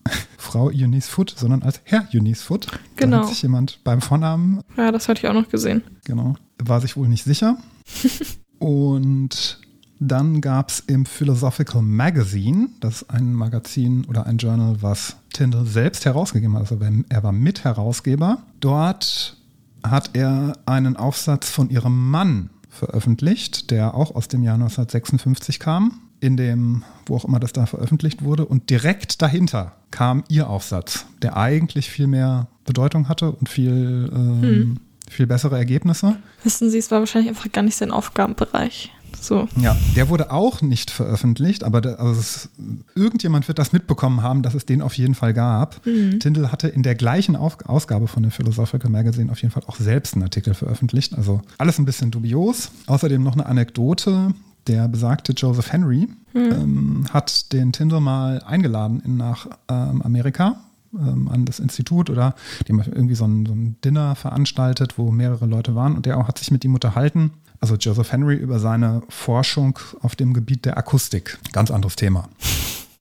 Frau 0.39 0.67
Eunice 0.69 1.09
Foot, 1.09 1.35
sondern 1.37 1.63
als 1.63 1.81
Herr 1.85 2.09
Eunice 2.13 2.43
Foot. 2.43 2.67
Da 2.69 2.79
Genau. 2.97 3.19
hat 3.19 3.29
sich 3.29 3.43
jemand 3.43 3.79
beim 3.85 4.01
Vornamen 4.01 4.63
Ja, 4.77 4.91
das 4.91 5.09
hatte 5.09 5.21
ich 5.21 5.29
auch 5.29 5.35
noch 5.35 5.49
gesehen. 5.51 5.83
Genau. 6.05 6.35
War 6.59 6.81
sich 6.81 6.97
wohl 6.97 7.07
nicht 7.09 7.25
sicher. 7.25 7.59
Und 8.59 9.59
dann 10.01 10.41
gab 10.41 10.71
es 10.71 10.81
im 10.81 11.05
Philosophical 11.05 11.83
Magazine, 11.83 12.71
das 12.81 13.03
ist 13.03 13.11
ein 13.11 13.35
Magazin 13.35 14.07
oder 14.07 14.27
ein 14.27 14.39
Journal, 14.39 14.77
was 14.81 15.17
Tyndall 15.31 15.67
selbst 15.67 16.07
herausgegeben 16.07 16.55
hat. 16.55 16.63
Also 16.63 16.79
er 17.09 17.23
war 17.23 17.33
Mitherausgeber. 17.33 18.39
Dort 18.61 19.37
hat 19.83 20.11
er 20.15 20.55
einen 20.65 20.97
Aufsatz 20.97 21.51
von 21.51 21.69
ihrem 21.69 22.11
Mann 22.11 22.49
veröffentlicht, 22.71 23.71
der 23.71 23.95
auch 23.95 24.15
aus 24.15 24.29
dem 24.29 24.43
Jahr 24.43 24.55
1956 24.55 25.61
kam, 25.61 26.01
in 26.21 26.39
dem, 26.39 26.83
wo 27.05 27.17
auch 27.17 27.27
immer 27.27 27.41
das 27.41 27.53
da 27.53 27.67
veröffentlicht 27.67 28.25
wurde. 28.25 28.47
Und 28.47 28.71
direkt 28.71 29.21
dahinter 29.21 29.73
kam 29.91 30.25
ihr 30.29 30.49
Aufsatz, 30.49 31.05
der 31.21 31.37
eigentlich 31.37 31.91
viel 31.91 32.07
mehr 32.07 32.49
Bedeutung 32.65 33.09
hatte 33.09 33.33
und 33.33 33.51
viel, 33.51 34.11
ähm, 34.15 34.79
viel 35.11 35.27
bessere 35.27 35.59
Ergebnisse. 35.59 36.17
Wissen 36.43 36.71
Sie, 36.71 36.79
es 36.79 36.91
war 36.91 37.01
wahrscheinlich 37.01 37.29
einfach 37.29 37.53
gar 37.53 37.63
nicht 37.63 37.77
sein 37.77 37.91
Aufgabenbereich. 37.91 38.93
So. 39.21 39.49
Ja, 39.57 39.77
der 39.97 40.09
wurde 40.09 40.31
auch 40.31 40.63
nicht 40.63 40.91
veröffentlicht, 40.91 41.65
aber 41.65 41.81
da, 41.81 41.95
also 41.95 42.21
es, 42.21 42.49
irgendjemand 42.95 43.49
wird 43.49 43.59
das 43.59 43.73
mitbekommen 43.73 44.23
haben, 44.23 44.43
dass 44.43 44.55
es 44.55 44.67
den 44.67 44.83
auf 44.83 44.95
jeden 44.95 45.15
Fall 45.15 45.35
gab. 45.35 45.83
Tyndall 45.85 46.53
hatte 46.53 46.69
in 46.69 46.83
der 46.83 46.95
gleichen 46.95 47.37
Auf 47.37 47.59
Ausgabe 47.67 48.09
von 48.09 48.23
dem 48.23 48.33
Philosophical 48.33 48.91
Magazine 48.91 49.31
auf 49.31 49.41
jeden 49.43 49.53
Fall 49.53 49.63
auch 49.67 49.77
selbst 49.77 50.15
einen 50.15 50.23
Artikel 50.23 50.55
veröffentlicht. 50.55 51.15
Also 51.17 51.41
alles 51.59 51.79
ein 51.79 51.85
bisschen 51.85 52.11
dubios. 52.11 52.71
Außerdem 52.87 53.23
noch 53.23 53.35
eine 53.35 53.47
Anekdote. 53.47 54.35
Der 54.67 54.89
besagte 54.89 55.33
Joseph 55.33 55.73
Henry 55.73 56.09
ähm, 56.35 57.07
hat 57.13 57.53
den 57.53 57.73
Tyndall 57.73 58.01
mal 58.01 58.43
eingeladen 58.43 59.01
in, 59.05 59.17
nach 59.17 59.47
ähm, 59.69 60.03
Amerika 60.03 60.61
ähm, 60.95 61.29
an 61.29 61.45
das 61.45 61.61
Institut 61.61 62.11
oder 62.11 62.35
die 62.67 62.73
haben 62.73 62.83
irgendwie 62.93 63.15
so 63.15 63.25
ein, 63.25 63.47
so 63.47 63.53
ein 63.53 63.77
Dinner 63.85 64.15
veranstaltet, 64.15 64.99
wo 64.99 65.11
mehrere 65.11 65.47
Leute 65.47 65.75
waren 65.75 65.95
und 65.97 66.07
der 66.07 66.19
auch 66.19 66.29
hat 66.29 66.39
sich 66.39 66.51
mit 66.51 66.65
ihm 66.65 66.75
unterhalten. 66.75 67.33
Also 67.61 67.77
Joseph 67.77 68.11
Henry 68.13 68.37
über 68.37 68.59
seine 68.59 69.03
Forschung 69.09 69.79
auf 70.01 70.17
dem 70.17 70.33
Gebiet 70.33 70.65
der 70.65 70.79
Akustik. 70.79 71.39
Ganz 71.53 71.71
anderes 71.71 71.95
Thema, 71.97 72.29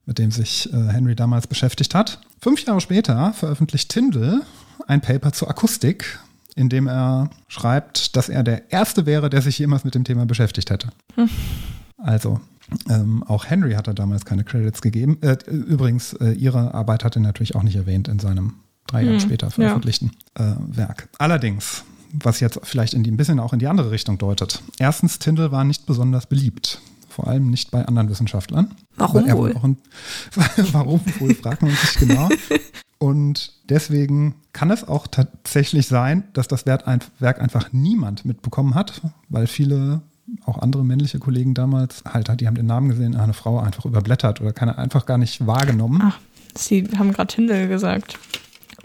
mit 0.05 0.20
dem 0.20 0.32
sich 0.32 0.72
äh, 0.74 0.88
Henry 0.89 1.16
damals 1.16 1.47
beschäftigt 1.47 1.95
hat. 1.95 2.20
Fünf 2.41 2.66
Jahre 2.66 2.82
später 2.82 3.34
veröffentlicht 3.34 3.89
Tyndall 3.89 4.41
ein 4.88 5.01
Paper 5.01 5.32
zur 5.32 5.49
Akustik, 5.49 6.20
in 6.55 6.68
dem 6.68 6.88
er 6.88 7.30
schreibt, 7.47 8.16
dass 8.18 8.28
er 8.28 8.43
der 8.43 8.72
Erste 8.72 9.05
wäre, 9.05 9.30
der 9.30 9.41
sich 9.41 9.57
jemals 9.60 9.84
mit 9.86 9.95
dem 9.95 10.03
Thema 10.03 10.26
beschäftigt 10.26 10.70
hätte. 10.72 10.89
Also, 11.97 12.39
ähm, 12.89 13.24
auch 13.24 13.45
Henry 13.45 13.74
hat 13.74 13.88
er 13.88 13.93
damals 13.93 14.26
keine 14.26 14.43
Credits 14.43 14.82
gegeben. 14.82 15.18
Äh, 15.22 15.38
übrigens, 15.47 16.14
äh, 16.14 16.32
ihre 16.32 16.74
Arbeit 16.74 17.03
hat 17.03 17.16
er 17.16 17.22
natürlich 17.22 17.55
auch 17.55 17.64
nicht 17.64 17.76
erwähnt 17.76 18.07
in 18.07 18.20
seinem 18.20 18.55
drei 18.88 19.03
Jahre 19.03 19.16
Hm, 19.16 19.22
später 19.22 19.51
veröffentlichten 19.51 20.12
äh, 20.36 20.53
Werk. 20.68 21.10
Allerdings, 21.18 21.84
was 22.12 22.39
jetzt 22.39 22.60
vielleicht 22.64 22.93
in 22.93 23.03
die, 23.03 23.12
ein 23.12 23.18
bisschen 23.18 23.39
auch 23.39 23.53
in 23.53 23.60
die 23.60 23.68
andere 23.68 23.91
Richtung 23.91 24.18
deutet. 24.18 24.62
Erstens, 24.80 25.20
Tyndall 25.20 25.51
war 25.51 25.64
nicht 25.64 25.86
besonders 25.86 26.26
beliebt. 26.28 26.82
Vor 27.10 27.28
allem 27.28 27.49
nicht 27.49 27.72
bei 27.72 27.86
anderen 27.86 28.10
Wissenschaftlern. 28.10 28.74
Warum 28.95 29.26
Er 29.28 29.38
wohl? 29.38 29.55
ein- 29.62 29.78
warum 30.72 31.01
wohl, 31.20 31.36
fragt 31.36 31.62
man 31.62 31.72
sich 31.72 31.95
genau. 31.95 32.30
Und 32.97 33.53
deswegen 33.70 34.36
kann 34.51 34.72
es 34.72 34.86
auch 34.88 35.07
tatsächlich 35.07 35.88
sein, 35.88 36.24
dass 36.34 36.47
das 36.49 36.66
Werk 36.66 36.86
einfach 36.88 37.72
niemand 37.72 38.26
mitbekommen 38.26 38.76
hat, 38.76 39.01
weil 39.30 39.47
viele, 39.47 40.01
auch 40.45 40.57
andere 40.57 40.84
männliche 40.84 41.18
Kollegen 41.20 41.53
damals, 41.53 42.03
halt, 42.05 42.30
die 42.41 42.45
haben 42.47 42.55
den 42.55 42.66
Namen 42.66 42.89
gesehen, 42.89 43.16
eine 43.16 43.34
Frau 43.34 43.60
einfach 43.60 43.86
überblättert 43.86 44.41
oder 44.41 44.51
keine, 44.51 44.78
einfach 44.78 45.05
gar 45.05 45.18
nicht 45.18 45.47
wahrgenommen. 45.47 46.01
Ach, 46.03 46.20
Sie 46.55 46.88
haben 46.97 47.14
gerade 47.14 47.34
Tindel 47.34 47.68
gesagt. 47.70 48.20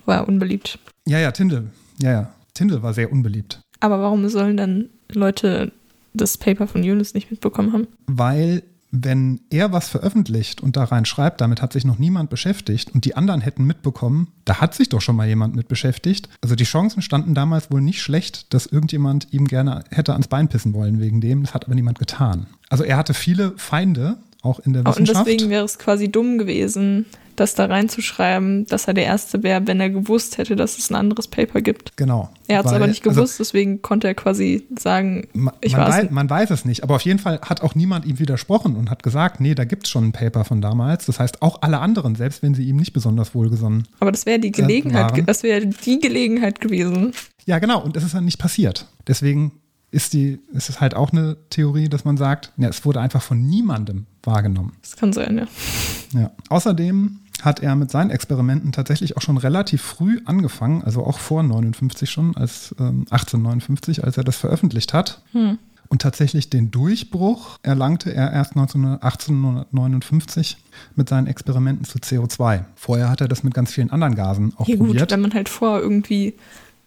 War 0.07 0.29
unbeliebt. 0.29 0.79
Ja, 1.07 1.18
ja, 1.18 1.33
Tyndall. 1.33 1.70
Ja, 2.01 2.11
ja. 2.12 2.31
Tyndall 2.55 2.82
war 2.82 2.94
sehr 2.94 3.12
unbeliebt. 3.12 3.61
Aber 3.80 4.00
warum 4.00 4.28
sollen 4.28 4.57
dann 4.57 4.88
Leute 5.12 5.72
das 6.14 6.38
Paper 6.38 6.66
von 6.66 6.82
Eunice 6.82 7.14
nicht 7.14 7.30
mitbekommen 7.30 7.72
haben? 7.72 7.88
Weil 8.07 8.62
wenn 8.96 9.40
er 9.50 9.72
was 9.72 9.88
veröffentlicht 9.88 10.61
und 10.61 10.76
da 10.76 10.84
rein 10.84 11.05
schreibt, 11.05 11.40
damit 11.40 11.61
hat 11.61 11.72
sich 11.72 11.84
noch 11.84 11.98
niemand 11.98 12.30
beschäftigt 12.30 12.94
und 12.94 13.05
die 13.05 13.16
anderen 13.16 13.40
hätten 13.40 13.64
mitbekommen, 13.64 14.28
da 14.44 14.61
hat 14.61 14.74
sich 14.74 14.88
doch 14.88 15.00
schon 15.00 15.16
mal 15.16 15.26
jemand 15.26 15.57
mit 15.57 15.66
beschäftigt. 15.66 16.28
Also 16.40 16.55
die 16.55 16.64
Chancen 16.64 17.02
standen 17.02 17.34
damals 17.34 17.72
wohl 17.72 17.80
nicht 17.80 18.00
schlecht, 18.00 18.55
dass 18.55 18.66
irgendjemand 18.66 19.32
ihm 19.32 19.48
gerne 19.48 19.82
hätte 19.90 20.12
ans 20.12 20.28
Bein 20.28 20.48
pissen 20.48 20.74
wollen 20.74 21.00
wegen 21.00 21.20
dem. 21.20 21.42
Das 21.42 21.55
hat 21.55 21.64
aber 21.64 21.74
niemand 21.74 21.98
getan. 21.98 22.46
Also 22.68 22.84
er 22.84 22.96
hatte 22.96 23.14
viele 23.14 23.55
Feinde, 23.57 24.18
auch 24.45 24.61
in 24.61 24.72
der 24.72 24.82
Oh, 24.82 24.88
und 24.90 24.92
Wissenschaft. 25.01 25.26
deswegen 25.26 25.51
wäre 25.51 25.64
es 25.64 25.78
quasi 25.78 26.11
dumm 26.11 26.38
gewesen, 26.38 27.07
das 27.36 27.55
da 27.55 27.64
reinzuschreiben, 27.66 28.64
dass 28.66 28.86
er 28.86 28.95
der 28.95 29.07
Erste 29.07 29.42
wäre, 29.42 29.66
wenn 29.66 29.80
er 29.80 29.90
gewusst 29.90 30.38
hätte, 30.38 30.55
dass 30.55 30.78
es 30.78 30.88
ein 30.90 30.95
anderes 30.95 31.26
Paper 31.26 31.61
gibt. 31.62 31.97
genau. 31.97 32.30
Er 32.47 32.59
hat 32.59 32.66
es 32.66 32.72
aber 32.72 32.86
nicht 32.86 33.05
also 33.07 33.18
gewusst, 33.20 33.40
deswegen 33.40 33.80
konnte 33.82 34.07
er 34.07 34.14
quasi 34.14 34.66
sagen, 34.78 35.26
Ma- 35.32 35.53
ich 35.62 35.72
man, 35.76 35.88
weiß 35.90 36.11
man 36.11 36.30
weiß 36.30 36.51
es 36.51 36.64
nicht, 36.64 36.82
aber 36.84 36.95
auf 36.95 37.01
jeden 37.03 37.18
Fall 37.18 37.40
hat 37.40 37.62
auch 37.62 37.74
niemand 37.74 38.05
ihm 38.05 38.18
widersprochen 38.20 38.76
und 38.76 38.90
hat 38.90 39.03
gesagt, 39.03 39.40
nee, 39.40 39.55
da 39.57 39.64
gibt 39.64 39.84
es 39.86 39.90
schon 39.90 40.05
ein 40.05 40.12
Paper 40.12 40.45
von 40.45 40.61
damals. 40.61 41.07
Das 41.07 41.18
heißt, 41.18 41.42
auch 41.42 41.62
alle 41.62 41.80
anderen, 41.80 42.14
selbst 42.14 42.42
wenn 42.42 42.55
sie 42.55 42.64
ihm 42.64 42.76
nicht 42.76 42.92
besonders 42.92 43.34
wohlgesonnen. 43.34 43.88
Aber 43.99 44.12
das 44.12 44.26
wäre 44.26 44.38
die 44.38 44.53
Gelegenheit, 44.53 45.11
waren. 45.12 45.26
das 45.26 45.42
wäre 45.42 45.66
die 45.66 45.99
Gelegenheit 45.99 46.61
gewesen. 46.61 47.12
Ja, 47.47 47.59
genau, 47.59 47.82
und 47.82 47.97
es 47.97 48.05
ist 48.05 48.14
dann 48.14 48.26
nicht 48.26 48.38
passiert. 48.38 48.86
Deswegen 49.09 49.53
ist, 49.95 50.12
die, 50.12 50.40
ist 50.53 50.68
es 50.68 50.80
halt 50.80 50.95
auch 50.95 51.12
eine 51.12 51.36
Theorie, 51.51 51.88
dass 51.88 52.05
man 52.05 52.16
sagt, 52.16 52.53
ja, 52.57 52.68
es 52.68 52.84
wurde 52.84 53.01
einfach 53.01 53.22
von 53.22 53.40
niemandem 53.47 54.07
wahrgenommen. 54.22 54.72
Das 54.82 54.97
kann 54.97 55.12
sein, 55.12 55.38
ja. 55.38 56.20
Ja. 56.20 56.30
Außerdem 56.49 57.20
hat 57.42 57.61
er 57.61 57.74
mit 57.76 57.90
seinen 57.90 58.11
Experimenten 58.11 58.72
tatsächlich 58.72 59.16
auch 59.16 59.22
schon 59.22 59.36
relativ 59.36 59.82
früh 59.82 60.20
angefangen, 60.24 60.82
also 60.82 61.05
auch 61.05 61.18
vor 61.18 61.42
59 61.42 62.11
schon, 62.11 62.36
als 62.36 62.74
ähm, 62.78 63.07
1859, 63.11 64.05
als 64.05 64.16
er 64.16 64.24
das 64.24 64.36
veröffentlicht 64.36 64.92
hat. 64.95 65.22
Und 65.34 65.59
Und 65.88 66.01
tatsächlich 66.03 66.49
den 66.49 66.70
Durchbruch 66.70 67.59
erlangte 67.62 68.14
er 68.14 68.32
erst 68.32 68.57
19, 68.57 68.84
1859 68.84 70.57
mit 70.97 71.09
seinen 71.09 71.26
Experimenten 71.26 71.84
zu 71.84 71.99
CO2. 71.99 72.64
Vorher 72.76 73.11
hat 73.11 73.20
er 73.20 73.28
das 73.28 73.42
mit 73.42 73.53
ganz 73.55 73.72
vielen 73.72 73.90
anderen 73.90 74.14
Gasen 74.14 74.55
auch 74.57 74.66
Ja, 74.68 74.76
probiert. 74.76 75.01
gut, 75.01 75.11
wenn 75.11 75.20
man 75.20 75.34
halt 75.34 75.49
vor 75.49 75.80
irgendwie, 75.80 76.34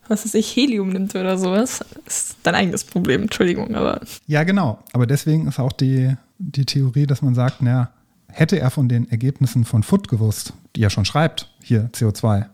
was 0.08 0.26
weiß 0.26 0.34
ich, 0.36 0.56
Helium 0.56 0.90
nimmt 0.90 1.16
oder 1.16 1.38
sowas, 1.38 1.84
ist 2.06 2.38
dein 2.44 2.56
eigenes 2.56 2.84
Problem. 2.84 3.24
Entschuldigung, 3.24 3.76
aber 3.76 4.02
Ja, 4.28 4.44
genau. 4.44 4.80
Aber 4.94 5.06
deswegen 5.08 5.48
ist 5.48 5.60
auch 5.60 5.72
die, 5.72 6.16
die 6.40 6.66
Theorie, 6.66 7.06
dass 7.06 7.22
man 7.22 7.36
sagt, 7.36 7.62
naja, 7.62 7.90
hätte 8.30 8.60
er 8.60 8.70
von 8.70 8.90
den 8.90 9.10
Ergebnissen 9.10 9.66
von 9.66 9.84
Foot 9.84 10.08
gewusst, 10.08 10.54
die 10.76 10.84
er 10.84 10.90
schon 10.90 11.06
schreibt, 11.06 11.50
hier 11.64 11.90
CO2, 11.94 12.46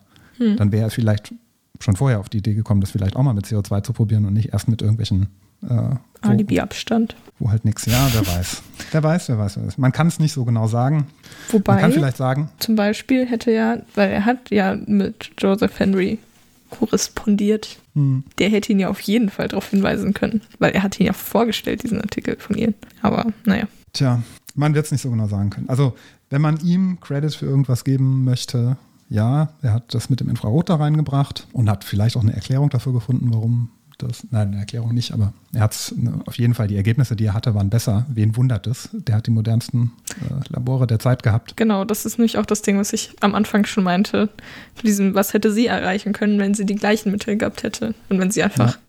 dann 0.57 0.71
wäre 0.71 0.85
er 0.85 0.89
vielleicht 0.89 1.33
schon 1.79 1.95
vorher 1.95 2.19
auf 2.19 2.29
die 2.29 2.37
Idee 2.37 2.53
gekommen, 2.53 2.81
das 2.81 2.91
vielleicht 2.91 3.15
auch 3.15 3.23
mal 3.23 3.33
mit 3.33 3.45
CO2 3.45 3.83
zu 3.83 3.93
probieren 3.93 4.25
und 4.25 4.33
nicht 4.33 4.51
erst 4.53 4.67
mit 4.67 4.81
irgendwelchen, 4.81 5.27
äh, 5.63 5.67
wo, 5.69 6.29
Alibi-Abstand. 6.29 7.15
wo 7.39 7.49
halt 7.51 7.65
nichts. 7.65 7.85
Ja, 7.85 8.07
wer 8.13 8.25
weiß. 8.25 8.61
Wer 8.91 9.03
weiß, 9.03 9.29
wer 9.29 9.37
weiß, 9.37 9.57
wer 9.57 9.65
weiß. 9.67 9.77
Man 9.77 9.91
kann 9.91 10.07
es 10.07 10.19
nicht 10.19 10.33
so 10.33 10.45
genau 10.45 10.67
sagen. 10.67 10.95
Man 10.95 11.07
Wobei, 11.51 11.79
kann 11.81 11.91
vielleicht 11.91 12.17
sagen, 12.17 12.49
zum 12.59 12.75
Beispiel 12.75 13.25
hätte 13.25 13.51
ja, 13.51 13.77
weil 13.95 14.11
er 14.11 14.25
hat 14.25 14.49
ja 14.49 14.75
mit 14.85 15.31
Joseph 15.37 15.79
Henry 15.79 16.19
korrespondiert, 16.79 17.79
hm, 17.93 18.23
der 18.39 18.49
hätte 18.49 18.71
ihn 18.71 18.79
ja 18.79 18.89
auf 18.89 18.99
jeden 19.01 19.29
Fall 19.29 19.47
darauf 19.47 19.69
hinweisen 19.69 20.13
können, 20.13 20.41
weil 20.59 20.71
er 20.71 20.83
hat 20.83 20.99
ihn 20.99 21.05
ja 21.05 21.13
vorgestellt, 21.13 21.83
diesen 21.83 22.01
Artikel 22.01 22.37
von 22.39 22.57
ihr. 22.57 22.73
Aber 23.01 23.27
naja, 23.45 23.67
Tja, 23.93 24.23
man 24.55 24.73
wird 24.73 24.85
es 24.85 24.91
nicht 24.91 25.01
so 25.01 25.11
genau 25.11 25.27
sagen 25.27 25.51
können. 25.51 25.69
Also, 25.69 25.93
wenn 26.29 26.41
man 26.41 26.57
ihm 26.65 26.99
Credit 26.99 27.33
für 27.33 27.45
irgendwas 27.45 27.83
geben 27.83 28.23
möchte, 28.23 28.77
ja, 29.07 29.53
er 29.61 29.73
hat 29.73 29.93
das 29.93 30.09
mit 30.09 30.19
dem 30.19 30.29
Infrarot 30.29 30.69
da 30.69 30.75
reingebracht 30.75 31.47
und 31.53 31.69
hat 31.69 31.83
vielleicht 31.83 32.17
auch 32.17 32.23
eine 32.23 32.33
Erklärung 32.33 32.69
dafür 32.69 32.93
gefunden, 32.93 33.29
warum 33.31 33.69
das, 34.07 34.25
nein, 34.31 34.49
eine 34.49 34.59
Erklärung 34.59 34.93
nicht, 34.93 35.11
aber 35.13 35.33
er 35.53 35.61
hat 35.61 35.93
auf 36.25 36.37
jeden 36.37 36.53
Fall, 36.53 36.67
die 36.67 36.75
Ergebnisse, 36.75 37.15
die 37.15 37.25
er 37.25 37.33
hatte, 37.33 37.55
waren 37.55 37.69
besser. 37.69 38.05
Wen 38.09 38.35
wundert 38.35 38.67
es? 38.67 38.89
Der 38.93 39.15
hat 39.15 39.27
die 39.27 39.31
modernsten 39.31 39.91
äh, 40.21 40.53
Labore 40.53 40.87
der 40.87 40.99
Zeit 40.99 41.23
gehabt. 41.23 41.57
genau, 41.57 41.85
das 41.85 42.05
ist 42.05 42.17
nämlich 42.17 42.37
auch 42.37 42.45
das 42.45 42.61
Ding, 42.61 42.77
was 42.77 42.93
ich 42.93 43.15
am 43.21 43.35
Anfang 43.35 43.65
schon 43.65 43.83
meinte. 43.83 44.29
Diesem, 44.83 45.13
was 45.15 45.33
hätte 45.33 45.51
sie 45.51 45.67
erreichen 45.67 46.13
können, 46.13 46.39
wenn 46.39 46.53
sie 46.53 46.65
die 46.65 46.75
gleichen 46.75 47.11
Mittel 47.11 47.37
gehabt 47.37 47.63
hätte 47.63 47.93
und 48.09 48.19
wenn 48.19 48.31
sie 48.31 48.43
einfach 48.43 48.73
Ja. 48.75 48.79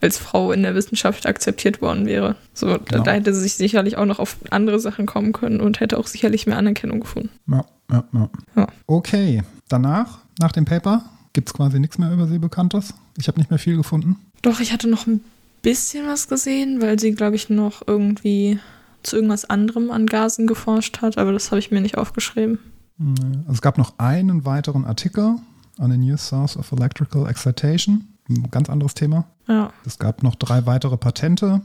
als 0.00 0.18
Frau 0.18 0.52
in 0.52 0.62
der 0.62 0.74
Wissenschaft 0.74 1.26
akzeptiert 1.26 1.80
worden 1.80 2.06
wäre. 2.06 2.36
So, 2.52 2.66
da, 2.68 2.76
Genau. 2.78 3.02
da 3.04 3.12
hätte 3.12 3.32
sie 3.34 3.40
sich 3.40 3.54
sicherlich 3.54 3.96
auch 3.96 4.04
noch 4.06 4.18
auf 4.18 4.36
andere 4.50 4.78
Sachen 4.78 5.06
kommen 5.06 5.32
können 5.32 5.60
und 5.60 5.80
hätte 5.80 5.98
auch 5.98 6.06
sicherlich 6.06 6.46
mehr 6.46 6.58
Anerkennung 6.58 7.00
gefunden. 7.00 7.30
Ja, 7.50 7.64
ja, 7.90 8.04
ja. 8.12 8.30
Ja. 8.56 8.66
Okay, 8.86 9.42
danach, 9.68 10.18
nach 10.38 10.52
dem 10.52 10.64
Paper, 10.66 11.02
gibt 11.36 11.50
es 11.50 11.52
quasi 11.54 11.78
nichts 11.78 11.98
mehr 11.98 12.10
über 12.10 12.26
sie 12.26 12.38
Bekanntes. 12.38 12.94
Ich 13.18 13.28
habe 13.28 13.38
nicht 13.38 13.50
mehr 13.50 13.58
viel 13.58 13.76
gefunden. 13.76 14.16
Doch, 14.40 14.58
ich 14.60 14.72
hatte 14.72 14.88
noch 14.88 15.06
ein 15.06 15.20
bisschen 15.60 16.06
was 16.06 16.28
gesehen, 16.28 16.80
weil 16.80 16.98
sie, 16.98 17.12
glaube 17.12 17.36
ich, 17.36 17.50
noch 17.50 17.82
irgendwie 17.86 18.58
zu 19.02 19.16
irgendwas 19.16 19.44
anderem 19.44 19.90
an 19.90 20.06
Gasen 20.06 20.46
geforscht 20.46 21.02
hat, 21.02 21.18
aber 21.18 21.32
das 21.34 21.50
habe 21.50 21.58
ich 21.58 21.70
mir 21.70 21.82
nicht 21.82 21.98
aufgeschrieben. 21.98 22.58
Also 22.98 23.52
es 23.52 23.60
gab 23.60 23.76
noch 23.76 23.98
einen 23.98 24.46
weiteren 24.46 24.86
Artikel 24.86 25.36
on 25.78 25.92
a 25.92 25.96
new 25.98 26.16
source 26.16 26.56
of 26.56 26.72
electrical 26.72 27.28
excitation. 27.28 28.06
Ein 28.30 28.50
ganz 28.50 28.70
anderes 28.70 28.94
Thema. 28.94 29.26
Ja, 29.46 29.70
Es 29.84 29.98
gab 29.98 30.22
noch 30.22 30.36
drei 30.36 30.64
weitere 30.64 30.96
Patente, 30.96 31.60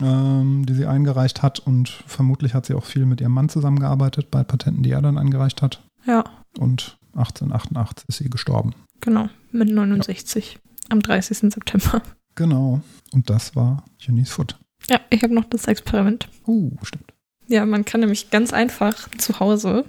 ähm, 0.00 0.64
die 0.64 0.74
sie 0.74 0.86
eingereicht 0.86 1.42
hat 1.42 1.58
und 1.58 1.88
vermutlich 2.06 2.54
hat 2.54 2.66
sie 2.66 2.74
auch 2.74 2.84
viel 2.84 3.04
mit 3.04 3.20
ihrem 3.20 3.32
Mann 3.32 3.48
zusammengearbeitet 3.48 4.30
bei 4.30 4.44
Patenten, 4.44 4.84
die 4.84 4.92
er 4.92 5.02
dann 5.02 5.18
eingereicht 5.18 5.60
hat. 5.60 5.82
ja, 6.06 6.22
Und 6.60 6.96
1888 7.16 8.08
ist 8.08 8.18
sie 8.18 8.30
gestorben. 8.30 8.74
genau, 9.00 9.28
mit 9.52 9.68
69 9.70 10.58
am 10.88 11.00
30. 11.00 11.52
September. 11.52 12.02
Genau. 12.34 12.80
Und 13.12 13.30
das 13.30 13.56
war 13.56 13.84
Eunice 14.06 14.30
Foot. 14.30 14.58
Ja, 14.90 15.00
ich 15.10 15.22
habe 15.22 15.34
noch 15.34 15.44
das 15.44 15.66
Experiment. 15.66 16.28
Uh, 16.46 16.76
stimmt. 16.82 17.12
Ja, 17.48 17.64
man 17.64 17.84
kann 17.84 18.00
nämlich 18.00 18.30
ganz 18.30 18.52
einfach 18.52 19.08
zu 19.16 19.40
Hause 19.40 19.84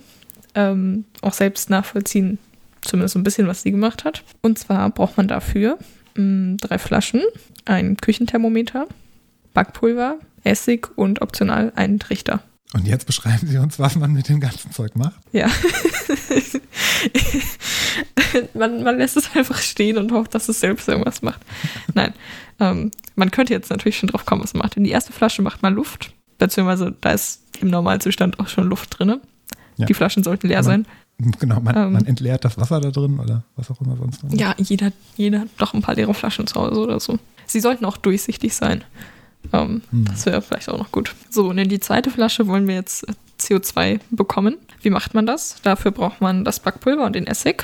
ähm, 0.56 1.06
auch 1.22 1.34
selbst 1.34 1.70
nachvollziehen, 1.70 2.40
zumindest 2.82 3.14
so 3.14 3.20
ein 3.20 3.24
bisschen, 3.24 3.48
was 3.48 3.62
sie 3.64 3.72
gemacht 3.72 4.04
hat. 4.06 4.24
Und 4.42 4.58
zwar 4.58 4.90
braucht 4.90 5.18
man 5.18 5.28
dafür 5.28 5.78
mh, 6.16 6.58
drei 6.62 6.78
Flaschen, 6.78 7.22
ein 7.66 7.98
Küchenthermometer, 7.98 8.88
Backpulver, 9.54 10.18
Essig 10.44 10.88
und 10.96 11.22
optional 11.22 11.74
einen 11.76 12.00
Trichter. 12.00 12.42
Und 12.74 12.86
jetzt 12.86 13.06
beschreiben 13.06 13.48
Sie 13.48 13.58
uns, 13.58 13.80
was 13.80 13.96
man 13.96 14.12
mit 14.14 14.30
dem 14.30 14.40
ganzen 14.40 14.72
Zeug 14.72 14.96
macht. 14.96 15.16
Ja. 15.32 15.48
man, 18.54 18.84
man 18.84 18.98
lässt 18.98 19.18
es 19.18 19.36
einfach 19.36 19.58
stehen 19.60 19.98
und 19.98 20.12
hofft, 20.12 20.36
dass 20.36 20.50
es 20.50 20.60
selbst 20.60 20.88
irgendwas 20.88 21.22
macht. 21.22 21.42
Nein. 21.94 22.14
Ähm, 22.60 22.92
man 23.16 23.32
könnte 23.32 23.54
jetzt 23.54 23.70
natürlich 23.70 23.98
schon 23.98 24.10
drauf 24.10 24.26
kommen, 24.26 24.44
was 24.44 24.54
man 24.54 24.64
macht. 24.64 24.78
In 24.78 24.84
die 24.84 24.92
erste 24.92 25.14
Flasche 25.14 25.42
macht 25.42 25.62
man 25.62 25.76
Luft, 25.76 26.12
beziehungsweise 26.40 26.96
da 27.02 27.12
ist 27.12 27.42
im 27.62 27.70
Normalzustand 27.70 28.40
auch 28.40 28.48
schon 28.48 28.68
Luft 28.68 29.00
drin. 29.00 29.20
Ja. 29.78 29.86
Die 29.86 29.94
Flaschen 29.94 30.24
sollten 30.24 30.48
leer 30.48 30.60
Aber- 30.60 30.66
sein. 30.66 30.86
Genau, 31.40 31.60
man, 31.62 31.76
Ähm. 31.76 31.94
man 31.94 32.06
entleert 32.06 32.46
das 32.46 32.60
Wasser 32.60 32.80
da 32.80 32.92
drin 32.92 33.20
oder 33.20 33.44
was 33.56 33.72
auch 33.72 33.82
immer 33.82 33.98
sonst. 33.98 34.22
Ja, 34.30 34.54
jeder, 34.60 34.92
jeder 35.16 35.42
hat 35.42 35.48
doch 35.58 35.74
ein 35.74 35.82
paar 35.82 35.96
leere 35.96 36.14
Flaschen 36.14 36.46
zu 36.46 36.56
Hause 36.56 36.80
oder 36.80 37.00
so. 37.00 37.18
Sie 37.48 37.60
sollten 37.60 37.86
auch 37.86 37.98
durchsichtig 37.98 38.54
sein. 38.54 38.84
Ähm, 39.54 39.82
Hm. 39.92 40.06
Das 40.06 40.26
wäre 40.26 40.42
vielleicht 40.42 40.70
auch 40.70 40.78
noch 40.78 40.92
gut. 40.92 41.14
So, 41.30 41.48
und 41.50 41.58
in 41.58 41.70
die 41.70 41.80
zweite 41.80 42.10
Flasche 42.10 42.48
wollen 42.48 42.68
wir 42.68 42.76
jetzt 42.76 43.08
äh, 43.08 43.14
CO2 43.40 44.00
bekommen. 44.12 44.58
Wie 44.82 44.90
macht 44.90 45.14
man 45.14 45.26
das? 45.26 45.58
Dafür 45.64 45.92
braucht 45.92 46.22
man 46.22 46.44
das 46.44 46.60
Backpulver 46.60 47.06
und 47.06 47.16
den 47.16 47.28
Essig. 47.28 47.64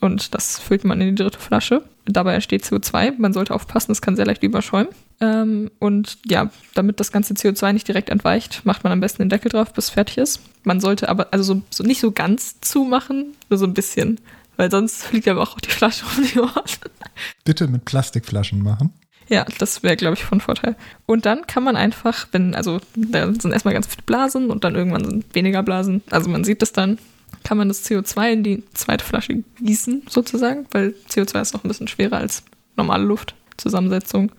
Und 0.00 0.34
das 0.34 0.58
füllt 0.58 0.84
man 0.84 1.00
in 1.00 1.14
die 1.16 1.22
dritte 1.22 1.38
Flasche. 1.38 1.82
Dabei 2.04 2.34
entsteht 2.34 2.64
CO2. 2.64 3.14
Man 3.16 3.32
sollte 3.32 3.54
aufpassen, 3.54 3.92
es 3.92 4.02
kann 4.02 4.16
sehr 4.16 4.26
leicht 4.26 4.42
überschäumen. 4.42 4.88
Ähm, 5.20 5.70
und 5.78 6.18
ja, 6.26 6.50
damit 6.74 7.00
das 7.00 7.10
ganze 7.12 7.32
CO2 7.34 7.72
nicht 7.72 7.88
direkt 7.88 8.10
entweicht, 8.10 8.66
macht 8.66 8.84
man 8.84 8.92
am 8.92 9.00
besten 9.00 9.22
den 9.22 9.28
Deckel 9.30 9.50
drauf, 9.50 9.72
bis 9.72 9.86
es 9.86 9.90
fertig 9.90 10.18
ist. 10.18 10.40
Man 10.64 10.80
sollte 10.80 11.08
aber 11.08 11.28
also 11.30 11.54
so, 11.54 11.62
so 11.70 11.84
nicht 11.84 12.00
so 12.00 12.10
ganz 12.12 12.60
zumachen, 12.60 13.32
nur 13.48 13.58
so 13.58 13.64
ein 13.64 13.72
bisschen. 13.72 14.20
Weil 14.56 14.70
sonst 14.70 15.04
fliegt 15.04 15.26
aber 15.26 15.40
auch 15.42 15.58
die 15.58 15.70
Flasche 15.70 16.04
um 16.04 16.22
die 16.22 16.38
Ohren. 16.38 16.62
Bitte 17.44 17.66
mit 17.68 17.84
Plastikflaschen 17.86 18.62
machen. 18.62 18.92
Ja, 19.28 19.46
das 19.58 19.82
wäre, 19.82 19.96
glaube 19.96 20.14
ich, 20.16 20.24
von 20.24 20.40
Vorteil. 20.40 20.76
Und 21.06 21.24
dann 21.26 21.46
kann 21.46 21.62
man 21.64 21.76
einfach, 21.76 22.28
wenn, 22.32 22.54
also 22.54 22.80
da 22.94 23.26
sind 23.32 23.52
erstmal 23.52 23.74
ganz 23.74 23.86
viele 23.86 24.02
Blasen 24.04 24.50
und 24.50 24.64
dann 24.64 24.74
irgendwann 24.74 25.04
sind 25.04 25.34
weniger 25.34 25.62
Blasen. 25.62 26.02
Also 26.10 26.28
man 26.28 26.44
sieht 26.44 26.62
es 26.62 26.72
dann, 26.72 26.98
kann 27.42 27.56
man 27.58 27.68
das 27.68 27.84
CO2 27.84 28.32
in 28.32 28.42
die 28.42 28.62
zweite 28.74 29.04
Flasche 29.04 29.42
gießen, 29.60 30.02
sozusagen, 30.08 30.66
weil 30.72 30.94
CO2 31.10 31.40
ist 31.40 31.54
noch 31.54 31.64
ein 31.64 31.68
bisschen 31.68 31.88
schwerer 31.88 32.18
als 32.18 32.42
normale 32.76 33.04
Luftzusammensetzung. 33.04 34.32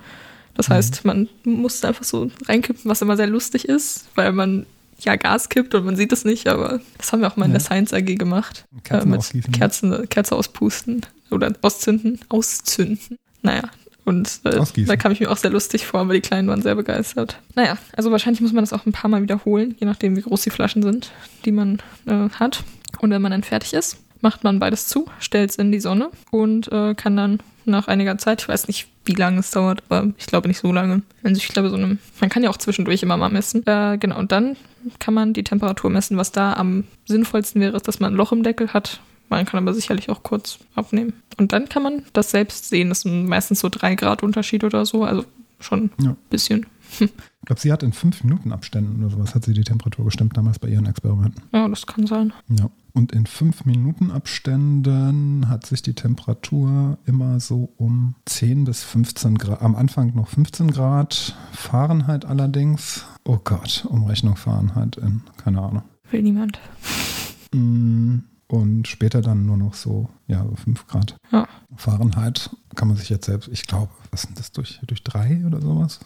Das 0.55 0.69
heißt, 0.69 1.03
man 1.03 1.27
muss 1.43 1.83
einfach 1.83 2.05
so 2.05 2.31
reinkippen, 2.47 2.83
was 2.89 3.01
immer 3.01 3.17
sehr 3.17 3.27
lustig 3.27 3.67
ist, 3.67 4.05
weil 4.15 4.31
man 4.31 4.65
ja 4.99 5.17
Gas 5.17 5.49
kippt 5.49 5.75
und 5.75 5.85
man 5.85 5.97
sieht 5.97 6.13
es 6.13 6.23
nicht, 6.23 6.47
aber 6.47 6.79
das 6.97 7.11
haben 7.11 7.19
wir 7.19 7.27
auch 7.27 7.35
mal 7.35 7.45
in 7.45 7.51
Ja. 7.51 7.57
der 7.57 7.65
Science 7.65 7.91
AG 7.93 8.15
gemacht. 8.17 8.63
Kerzen 8.85 9.09
mit 9.09 9.19
ausgießen. 9.19 9.51
Kerzen, 9.51 10.09
Kerze 10.09 10.35
auspusten 10.35 11.01
oder 11.31 11.51
auszünden. 11.61 12.19
Auszünden. 12.29 13.17
Naja. 13.41 13.63
Und 14.05 14.41
äh, 14.43 14.61
da 14.85 14.95
kam 14.95 15.11
ich 15.11 15.19
mir 15.19 15.31
auch 15.31 15.37
sehr 15.37 15.49
lustig 15.49 15.87
vor, 15.87 15.99
aber 15.99 16.13
die 16.13 16.21
Kleinen 16.21 16.47
waren 16.47 16.61
sehr 16.61 16.75
begeistert. 16.75 17.39
Naja, 17.55 17.77
also 17.97 18.11
wahrscheinlich 18.11 18.41
muss 18.41 18.53
man 18.53 18.63
das 18.63 18.71
auch 18.71 18.85
ein 18.85 18.91
paar 18.91 19.09
Mal 19.09 19.23
wiederholen, 19.23 19.75
je 19.79 19.87
nachdem, 19.87 20.15
wie 20.15 20.21
groß 20.21 20.43
die 20.43 20.51
Flaschen 20.51 20.83
sind, 20.83 21.11
die 21.43 21.51
man 21.51 21.81
äh, 22.05 22.29
hat. 22.29 22.63
Und 22.99 23.09
wenn 23.09 23.21
man 23.21 23.31
dann 23.31 23.43
fertig 23.43 23.73
ist, 23.73 23.97
macht 24.21 24.43
man 24.43 24.59
beides 24.59 24.87
zu, 24.87 25.07
stellt 25.19 25.49
es 25.49 25.55
in 25.57 25.71
die 25.71 25.79
Sonne 25.79 26.09
und 26.31 26.71
äh, 26.71 26.93
kann 26.93 27.17
dann 27.17 27.39
nach 27.65 27.87
einiger 27.87 28.17
Zeit, 28.17 28.41
ich 28.41 28.47
weiß 28.47 28.67
nicht, 28.67 28.87
wie 29.05 29.13
lange 29.13 29.39
es 29.39 29.51
dauert, 29.51 29.83
aber 29.89 30.11
ich 30.17 30.27
glaube 30.27 30.47
nicht 30.47 30.59
so 30.59 30.71
lange. 30.71 31.01
Also 31.23 31.37
ich 31.37 31.47
glaube, 31.47 31.69
so 31.69 31.75
eine, 31.75 31.97
man 32.19 32.29
kann 32.29 32.43
ja 32.43 32.49
auch 32.49 32.57
zwischendurch 32.57 33.03
immer 33.03 33.17
mal 33.17 33.29
messen. 33.29 33.65
Äh, 33.65 33.97
genau, 33.99 34.19
und 34.19 34.31
dann 34.31 34.55
kann 34.99 35.13
man 35.13 35.33
die 35.33 35.43
Temperatur 35.43 35.89
messen. 35.89 36.17
Was 36.17 36.31
da 36.31 36.53
am 36.53 36.83
sinnvollsten 37.05 37.61
wäre, 37.61 37.75
ist, 37.75 37.87
dass 37.87 37.99
man 37.99 38.13
ein 38.13 38.17
Loch 38.17 38.31
im 38.31 38.43
Deckel 38.43 38.73
hat. 38.73 38.99
Man 39.29 39.45
kann 39.45 39.59
aber 39.63 39.73
sicherlich 39.73 40.09
auch 40.09 40.23
kurz 40.23 40.59
abnehmen. 40.75 41.13
Und 41.37 41.51
dann 41.51 41.67
kann 41.69 41.83
man 41.83 42.03
das 42.13 42.31
selbst 42.31 42.69
sehen. 42.69 42.89
Das 42.89 43.01
sind 43.01 43.27
meistens 43.27 43.59
so 43.59 43.69
drei 43.69 43.95
Grad 43.95 44.23
Unterschied 44.23 44.63
oder 44.63 44.85
so. 44.85 45.03
Also 45.03 45.25
schon 45.59 45.89
Ja. 45.99 46.11
ein 46.11 46.17
bisschen. 46.29 46.65
Ich 46.99 47.09
glaube, 47.45 47.59
sie 47.59 47.71
hat 47.71 47.83
in 47.83 47.91
fünf 47.93 48.23
Minuten 48.23 48.51
Abständen 48.51 49.03
oder 49.03 49.09
sowas 49.15 49.35
hat 49.35 49.43
sie 49.43 49.53
die 49.53 49.63
Temperatur 49.63 50.05
bestimmt 50.05 50.37
damals 50.37 50.59
bei 50.59 50.67
ihren 50.69 50.85
Experimenten. 50.85 51.41
Ja, 51.51 51.67
das 51.67 51.85
kann 51.87 52.07
sein. 52.07 52.31
Ja. 52.49 52.69
Und 52.93 53.11
in 53.11 53.25
fünf 53.25 53.65
Minuten 53.65 54.11
Abständen 54.11 55.49
hat 55.49 55.65
sich 55.65 55.81
die 55.81 55.93
Temperatur 55.93 56.97
immer 57.05 57.39
so 57.39 57.73
um 57.77 58.15
10 58.25 58.63
bis 58.65 58.83
15 58.83 59.37
Grad, 59.37 59.61
am 59.61 59.75
Anfang 59.75 60.15
noch 60.15 60.27
15 60.29 60.71
Grad 60.71 61.35
Fahrenheit 61.51 62.23
allerdings. 62.25 63.05
Oh 63.25 63.39
Gott, 63.43 63.85
Umrechnung 63.89 64.37
Fahrenheit 64.37 64.95
in, 64.97 65.21
keine 65.37 65.61
Ahnung. 65.61 65.83
Will 66.11 66.21
niemand. 66.21 66.59
Mm, 67.53 68.19
Und 68.47 68.87
später 68.87 69.21
dann 69.21 69.45
nur 69.45 69.57
noch 69.57 69.73
so, 69.73 70.09
ja, 70.27 70.43
so 70.43 70.55
5 70.55 70.87
Grad 70.87 71.15
Ja. 71.31 71.47
Fahrenheit. 71.75 72.49
Kann 72.75 72.87
man 72.89 72.97
sich 72.97 73.09
jetzt 73.09 73.25
selbst, 73.25 73.49
ich 73.51 73.65
glaube, 73.65 73.91
was 74.11 74.21
sind 74.23 74.37
das 74.37 74.51
durch, 74.51 74.79
durch 74.85 75.03
drei 75.03 75.41
oder 75.47 75.61
sowas? 75.61 75.99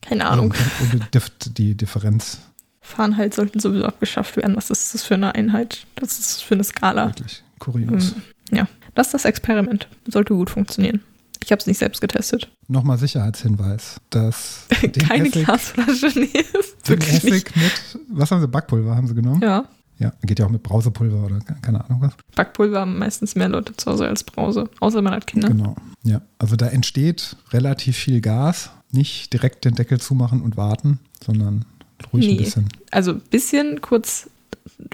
Keine 0.00 0.26
Ahnung. 0.26 0.54
Und 0.80 0.92
die, 0.92 0.98
Dif- 1.18 1.52
die 1.52 1.76
Differenz 1.76 2.38
Fahrenheit 2.80 3.32
sollten 3.34 3.60
sowieso 3.60 3.84
abgeschafft 3.86 4.36
werden. 4.36 4.56
Was 4.56 4.70
ist 4.70 4.92
das 4.94 5.02
für 5.04 5.14
eine 5.14 5.34
Einheit? 5.34 5.86
Das 5.96 6.18
ist 6.18 6.42
für 6.42 6.54
eine 6.54 6.64
Skala. 6.64 7.06
wirklich 7.08 7.42
kurios. 7.58 8.12
Hm, 8.14 8.22
Ja, 8.58 8.68
das 8.94 9.08
ist 9.08 9.14
das 9.14 9.24
Experiment. 9.24 9.88
Sollte 10.06 10.34
gut 10.34 10.50
funktionieren. 10.50 11.00
Ich 11.42 11.50
habe 11.52 11.60
es 11.60 11.66
nicht 11.66 11.78
selbst 11.78 12.00
getestet. 12.00 12.50
Nochmal 12.68 12.96
Sicherheitshinweis, 12.98 14.00
dass 14.10 14.66
Keine 15.08 15.28
Essig, 15.28 15.44
Glasflasche, 15.44 16.12
nee. 16.18 16.28
ist 16.58 16.88
wirklich 16.88 17.22
nicht. 17.24 17.46
Essig 17.48 17.56
mit, 17.56 18.00
was 18.10 18.30
haben 18.30 18.40
sie, 18.40 18.48
Backpulver 18.48 18.94
haben 18.96 19.06
sie 19.06 19.14
genommen? 19.14 19.40
Ja, 19.42 19.66
Ja, 19.98 20.12
geht 20.22 20.38
ja 20.40 20.46
auch 20.46 20.50
mit 20.50 20.62
Brausepulver 20.62 21.24
oder 21.24 21.38
ke- 21.38 21.56
keine 21.62 21.84
Ahnung 21.84 22.00
was. 22.02 22.14
Backpulver 22.34 22.80
haben 22.80 22.98
meistens 22.98 23.36
mehr 23.36 23.48
Leute 23.48 23.76
zu 23.76 23.90
Hause 23.90 24.08
als 24.08 24.24
Brause. 24.24 24.68
Außer 24.80 25.00
man 25.02 25.12
hat 25.14 25.26
Kinder. 25.26 25.48
Genau. 25.48 25.76
Ja, 26.02 26.20
also 26.38 26.56
da 26.56 26.66
entsteht 26.66 27.36
relativ 27.52 27.96
viel 27.96 28.20
Gas. 28.20 28.70
Nicht 28.90 29.32
direkt 29.32 29.64
den 29.64 29.74
Deckel 29.74 30.00
zumachen 30.00 30.42
und 30.42 30.56
warten, 30.56 30.98
sondern 31.24 31.64
ruhig 32.12 32.26
ein 32.26 32.32
Nee. 32.32 32.38
bisschen. 32.42 32.68
Also 32.90 33.12
ein 33.12 33.20
bisschen 33.30 33.80
kurz 33.80 34.28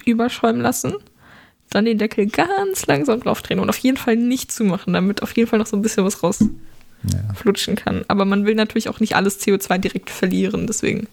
überschäumen 0.05 0.61
lassen. 0.61 0.95
Dann 1.71 1.85
den 1.85 1.99
Deckel 1.99 2.27
ganz 2.27 2.87
langsam 2.87 3.21
drauf 3.21 3.43
drehen 3.43 3.59
und 3.61 3.69
auf 3.69 3.79
jeden 3.79 3.97
Fall 3.97 4.17
nicht 4.17 4.51
zumachen, 4.53 4.93
damit 4.93 5.23
auf 5.23 5.35
jeden 5.37 5.49
Fall 5.49 5.59
noch 5.59 5.67
so 5.67 5.77
ein 5.77 5.83
bisschen 5.83 6.05
was 6.05 6.23
rausflutschen 6.23 7.77
Ja. 7.77 7.83
kann. 7.83 8.05
Aber 8.09 8.25
man 8.25 8.45
will 8.45 8.55
natürlich 8.55 8.89
auch 8.89 9.01
nicht 9.01 9.15
alles 9.17 9.41
CO2 9.41 9.79
direkt 9.79 10.11
verlieren, 10.11 10.67
deswegen. 10.67 11.07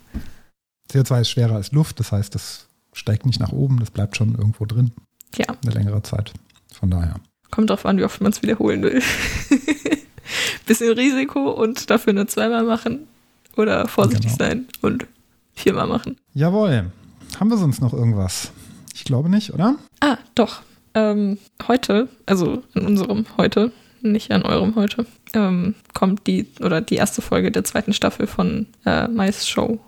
CO2 0.91 1.21
ist 1.21 1.29
schwerer 1.29 1.55
als 1.55 1.71
Luft, 1.73 1.99
das 1.99 2.11
heißt, 2.11 2.33
das 2.35 2.66
steigt 2.97 3.25
nicht 3.25 3.39
nach 3.39 3.51
oben, 3.51 3.79
das 3.79 3.91
bleibt 3.91 4.17
schon 4.17 4.35
irgendwo 4.35 4.65
drin 4.65 4.91
Ja, 5.37 5.45
eine 5.63 5.73
längere 5.73 6.01
Zeit. 6.03 6.33
Von 6.73 6.89
daher. 6.91 7.15
kommt 7.51 7.69
drauf 7.69 7.85
an, 7.85 7.97
wie 7.97 8.03
oft 8.03 8.21
man 8.21 8.31
es 8.31 8.41
wiederholen 8.41 8.81
will. 8.83 9.01
bisschen 10.65 10.91
Risiko 10.93 11.49
und 11.51 11.89
dafür 11.89 12.13
nur 12.13 12.27
zweimal 12.27 12.63
machen 12.63 13.07
oder 13.55 13.87
vorsichtig 13.87 14.33
Genau. 14.37 14.49
sein 14.49 14.67
und 14.81 15.07
viermal 15.53 15.87
machen. 15.87 16.17
Jawohl. 16.33 16.91
Haben 17.39 17.49
wir 17.49 17.57
sonst 17.57 17.81
noch 17.81 17.93
irgendwas? 17.93 18.51
Ich 18.93 19.03
glaube 19.05 19.29
nicht, 19.29 19.53
oder? 19.53 19.75
Ah, 20.01 20.17
doch. 20.35 20.61
Ähm, 20.93 21.37
heute, 21.67 22.09
also 22.25 22.63
an 22.73 22.85
unserem 22.85 23.25
heute, 23.37 23.71
nicht 24.01 24.31
an 24.31 24.43
eurem 24.43 24.75
heute, 24.75 25.05
ähm, 25.33 25.75
kommt 25.93 26.27
die 26.27 26.47
oder 26.59 26.81
die 26.81 26.95
erste 26.95 27.21
Folge 27.21 27.51
der 27.51 27.63
zweiten 27.63 27.93
Staffel 27.93 28.27
von 28.27 28.67
äh, 28.85 29.07
Mais 29.07 29.47
Show. 29.47 29.79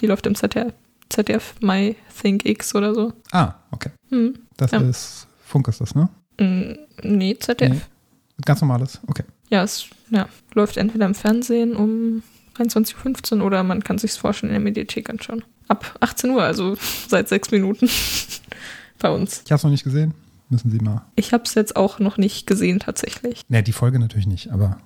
Die 0.00 0.06
läuft 0.06 0.26
im 0.26 0.34
ZDF, 0.34 0.72
ZDF 1.12 1.54
My 1.60 1.96
Think 2.20 2.44
X 2.46 2.74
oder 2.74 2.94
so. 2.94 3.12
Ah, 3.32 3.54
okay. 3.70 3.90
Hm. 4.10 4.34
Das 4.56 4.70
Ja. 4.70 4.80
ist 4.80 5.26
Funk 5.44 5.68
ist 5.68 5.80
das, 5.80 5.94
ne? 5.94 6.08
Mm, 6.40 6.72
Nee, 7.02 7.36
ZDF. 7.38 7.70
Nee. 7.72 7.80
Ganz 8.44 8.60
normales. 8.60 9.00
Okay. 9.06 9.24
Ja, 9.50 9.62
es 9.62 9.86
ja, 10.10 10.28
läuft 10.54 10.76
entweder 10.78 11.04
im 11.06 11.14
Fernsehen 11.14 11.76
um 11.76 12.22
21.15 12.58 13.38
Uhr 13.38 13.44
oder 13.46 13.62
man 13.62 13.84
kann 13.84 13.98
sich 13.98 14.12
vorstellen 14.12 14.50
in 14.50 14.54
der 14.54 14.60
Mediathek 14.60 15.10
anschauen. 15.10 15.44
Ab 15.68 15.96
18 16.00 16.30
Uhr, 16.30 16.42
also 16.42 16.76
seit 17.08 17.28
sechs 17.28 17.50
Minuten 17.50 17.88
bei 18.98 19.10
uns. 19.10 19.42
Ich 19.44 19.52
habe 19.52 19.56
es 19.58 19.64
noch 19.64 19.70
nicht 19.70 19.84
gesehen. 19.84 20.14
Müssen 20.48 20.70
Sie 20.70 20.78
mal. 20.78 21.02
Ich 21.16 21.32
habe 21.32 21.44
es 21.44 21.54
jetzt 21.54 21.76
auch 21.76 21.98
noch 21.98 22.18
nicht 22.18 22.46
gesehen 22.46 22.78
tatsächlich. 22.78 23.42
Ne, 23.48 23.62
die 23.62 23.72
Folge 23.72 23.98
natürlich 23.98 24.26
nicht, 24.26 24.50
aber 24.52 24.78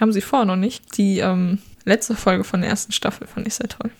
Haben 0.00 0.12
sie 0.12 0.20
vor 0.20 0.44
noch 0.44 0.56
nicht. 0.56 0.96
Die 0.98 1.18
ähm, 1.18 1.58
letzte 1.84 2.16
Folge 2.16 2.42
von 2.44 2.60
der 2.60 2.70
ersten 2.70 2.92
Staffel 2.92 3.26
fand 3.26 3.46
ich 3.46 3.54
sehr 3.54 3.68
toll. 3.68 3.90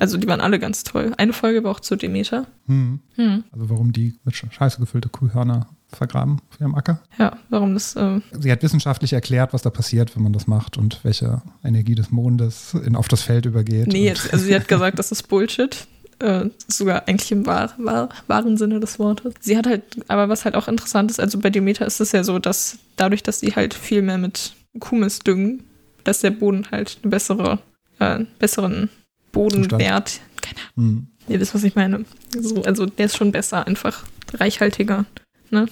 Also 0.00 0.16
die 0.16 0.26
waren 0.28 0.40
alle 0.40 0.58
ganz 0.58 0.84
toll. 0.84 1.12
Eine 1.16 1.32
Folge 1.32 1.64
war 1.64 1.70
auch 1.72 1.80
zu 1.80 1.96
Demeter. 1.96 2.46
hm. 2.66 3.00
Hm. 3.16 3.44
also 3.52 3.68
warum 3.70 3.92
die 3.92 4.14
mit 4.24 4.34
Sch- 4.34 4.50
Scheiße 4.50 4.78
gefüllte 4.80 5.08
Kuhhörner 5.08 5.68
vergraben 5.88 6.40
auf 6.50 6.60
ihrem 6.60 6.74
Acker. 6.74 7.00
Ja, 7.18 7.36
warum 7.48 7.74
das. 7.74 7.96
Äh, 7.96 8.20
Sie 8.38 8.52
hat 8.52 8.62
wissenschaftlich 8.62 9.12
erklärt, 9.14 9.52
was 9.54 9.62
da 9.62 9.70
passiert, 9.70 10.14
wenn 10.16 10.22
man 10.22 10.32
das 10.32 10.46
macht 10.46 10.76
und 10.76 11.00
welche 11.02 11.40
Energie 11.64 11.94
des 11.94 12.10
Mondes 12.10 12.74
in, 12.74 12.94
auf 12.94 13.08
das 13.08 13.22
Feld 13.22 13.46
übergeht. 13.46 13.88
nee, 13.88 14.04
jetzt, 14.06 14.32
also 14.32 14.44
sie 14.44 14.54
hat 14.54 14.68
gesagt, 14.68 14.98
das 14.98 15.10
ist 15.12 15.28
Bullshit. 15.28 15.86
Äh, 16.20 16.50
sogar 16.66 17.06
eigentlich 17.06 17.30
im 17.30 17.46
wahr, 17.46 17.72
wahr, 17.78 18.08
wahren 18.26 18.56
Sinne 18.56 18.80
des 18.80 18.98
Wortes. 18.98 19.34
Sie 19.40 19.56
hat 19.56 19.68
halt, 19.68 19.84
aber 20.08 20.28
was 20.28 20.44
halt 20.44 20.56
auch 20.56 20.66
interessant 20.66 21.12
ist, 21.12 21.20
also 21.20 21.38
bei 21.38 21.48
Demeter 21.48 21.86
ist 21.86 22.00
es 22.00 22.10
ja 22.12 22.24
so, 22.24 22.40
dass 22.40 22.78
dadurch, 22.96 23.22
dass 23.22 23.38
sie 23.40 23.54
halt 23.54 23.72
viel 23.72 24.02
mehr 24.02 24.18
mit 24.18 24.54
Kumis 24.80 25.20
düngen, 25.20 25.62
dass 26.02 26.18
der 26.20 26.32
Boden 26.32 26.66
halt 26.72 26.98
eine 27.02 27.10
bessere, 27.10 27.60
äh, 28.00 28.24
besseren 28.40 28.88
Bodenwert, 29.32 30.20
keine 30.40 30.58
Hm. 30.76 31.06
Ihr 31.28 31.40
wisst, 31.40 31.54
was 31.54 31.62
ich 31.64 31.74
meine. 31.74 32.04
So, 32.38 32.62
also 32.62 32.86
der 32.86 33.06
ist 33.06 33.16
schon 33.16 33.32
besser, 33.32 33.66
einfach 33.66 34.04
reichhaltiger, 34.34 35.04
ne? 35.50 35.66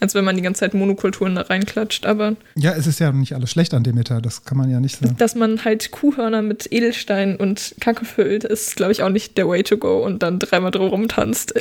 Als 0.00 0.16
wenn 0.16 0.24
man 0.24 0.34
die 0.34 0.42
ganze 0.42 0.58
Zeit 0.60 0.74
Monokulturen 0.74 1.36
da 1.36 1.42
reinklatscht. 1.42 2.06
Aber 2.06 2.34
Ja, 2.56 2.72
es 2.72 2.88
ist 2.88 2.98
ja 2.98 3.12
nicht 3.12 3.34
alles 3.34 3.50
schlecht 3.52 3.72
an 3.72 3.84
Demeter, 3.84 4.20
das 4.20 4.44
kann 4.44 4.58
man 4.58 4.68
ja 4.68 4.80
nicht 4.80 4.96
sagen. 4.98 5.16
dass 5.16 5.36
man 5.36 5.64
halt 5.64 5.92
Kuhhörner 5.92 6.42
mit 6.42 6.72
Edelstein 6.72 7.36
und 7.36 7.76
Kacke 7.80 8.04
füllt, 8.04 8.42
ist, 8.42 8.74
glaube 8.74 8.90
ich, 8.92 9.02
auch 9.04 9.10
nicht 9.10 9.38
der 9.38 9.48
Way 9.48 9.62
to 9.62 9.76
go 9.78 10.04
und 10.04 10.22
dann 10.24 10.40
dreimal 10.40 10.72
drum 10.72 10.88
rumtanzt. 10.88 11.54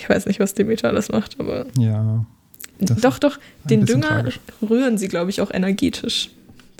Ich 0.00 0.08
weiß 0.08 0.26
nicht, 0.26 0.38
was 0.38 0.52
Demeter 0.54 0.88
alles 0.88 1.08
macht, 1.10 1.40
aber. 1.40 1.66
Ja, 1.78 2.24
doch, 2.78 3.18
doch, 3.18 3.38
den 3.64 3.84
Dünger 3.86 4.08
tragisch. 4.08 4.38
rühren 4.62 4.96
sie, 4.98 5.08
glaube 5.08 5.30
ich, 5.30 5.40
auch 5.40 5.50
energetisch. 5.50 6.30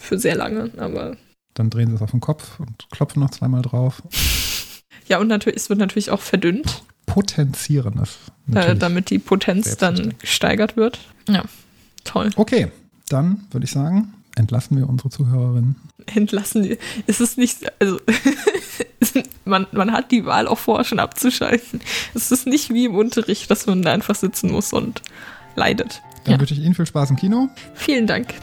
Für 0.01 0.18
sehr 0.18 0.36
lange, 0.36 0.70
aber. 0.76 1.16
Dann 1.59 1.71
drehen 1.71 1.89
sie 1.89 1.95
es 1.97 2.03
auf 2.03 2.11
den 2.13 2.21
Kopf 2.21 2.61
und 2.61 2.87
klopfen 2.91 3.21
noch 3.21 3.31
zweimal 3.31 3.63
drauf. 3.63 4.03
Ja, 5.07 5.19
und 5.19 5.29
natürlich, 5.29 5.57
es 5.59 5.69
wird 5.71 5.79
natürlich 5.79 6.11
auch 6.11 6.21
verdünnt. 6.21 6.83
Potenzieren 7.07 7.99
es. 8.03 8.19
natürlich. 8.47 8.79
damit 8.79 9.11
die 9.11 9.19
Potenz 9.19 9.77
dann 9.79 10.15
gesteigert 10.19 10.77
wird. 10.77 10.99
Ja, 11.29 11.45
toll. 12.05 12.31
Okay, 12.37 12.71
dann 13.09 13.47
würde 13.51 13.65
ich 13.65 13.71
sagen, 13.71 14.13
entlassen 14.37 14.77
wir 14.77 14.89
unsere 14.89 15.09
Zuhörerinnen. 15.09 15.77
Entlassen 16.15 16.63
die. 16.63 16.79
Es 17.07 17.21
ist 17.21 17.39
nicht, 17.39 17.61
also 17.81 17.99
man, 19.47 19.67
man 19.73 19.93
hat 19.93 20.11
die 20.11 20.25
Wahl 20.27 20.47
auch 20.47 20.59
vorher 20.59 20.85
schon 20.85 20.99
abzuschalten. 20.99 21.81
Es 22.15 22.31
ist 22.31 22.47
nicht 22.47 22.71
wie 22.73 22.85
im 22.85 22.95
Unterricht, 22.95 23.51
dass 23.51 23.67
man 23.67 23.83
da 23.83 23.93
einfach 23.93 24.15
sitzen 24.15 24.51
muss 24.53 24.73
und 24.75 25.03
leidet. 25.57 26.03
Dann 26.25 26.35
Ja. 26.35 26.41
wünsche 26.41 26.55
ich 26.55 26.61
Ihnen 26.61 26.75
viel 26.75 26.87
Spaß 26.87 27.11
im 27.11 27.17
Kino. 27.17 27.49
Vielen 27.75 28.07
Dank. 28.07 28.35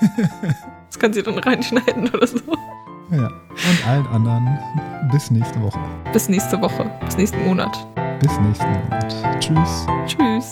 Das 0.94 1.00
kann 1.00 1.12
sie 1.12 1.24
dann 1.24 1.40
reinschneiden 1.40 2.08
oder 2.14 2.24
so. 2.24 2.38
Ja. 3.10 3.26
Und 3.26 3.88
allen 3.88 4.06
anderen 4.06 4.58
bis 5.10 5.28
nächste 5.28 5.60
Woche. 5.60 5.80
Bis 6.12 6.28
nächste 6.28 6.60
Woche, 6.62 6.88
bis 7.04 7.16
nächsten 7.16 7.44
Monat. 7.44 7.84
Bis 8.20 8.30
nächsten 8.38 8.70
Monat. 8.70 9.40
Tschüss. 9.40 9.86
Tschüss. 10.06 10.50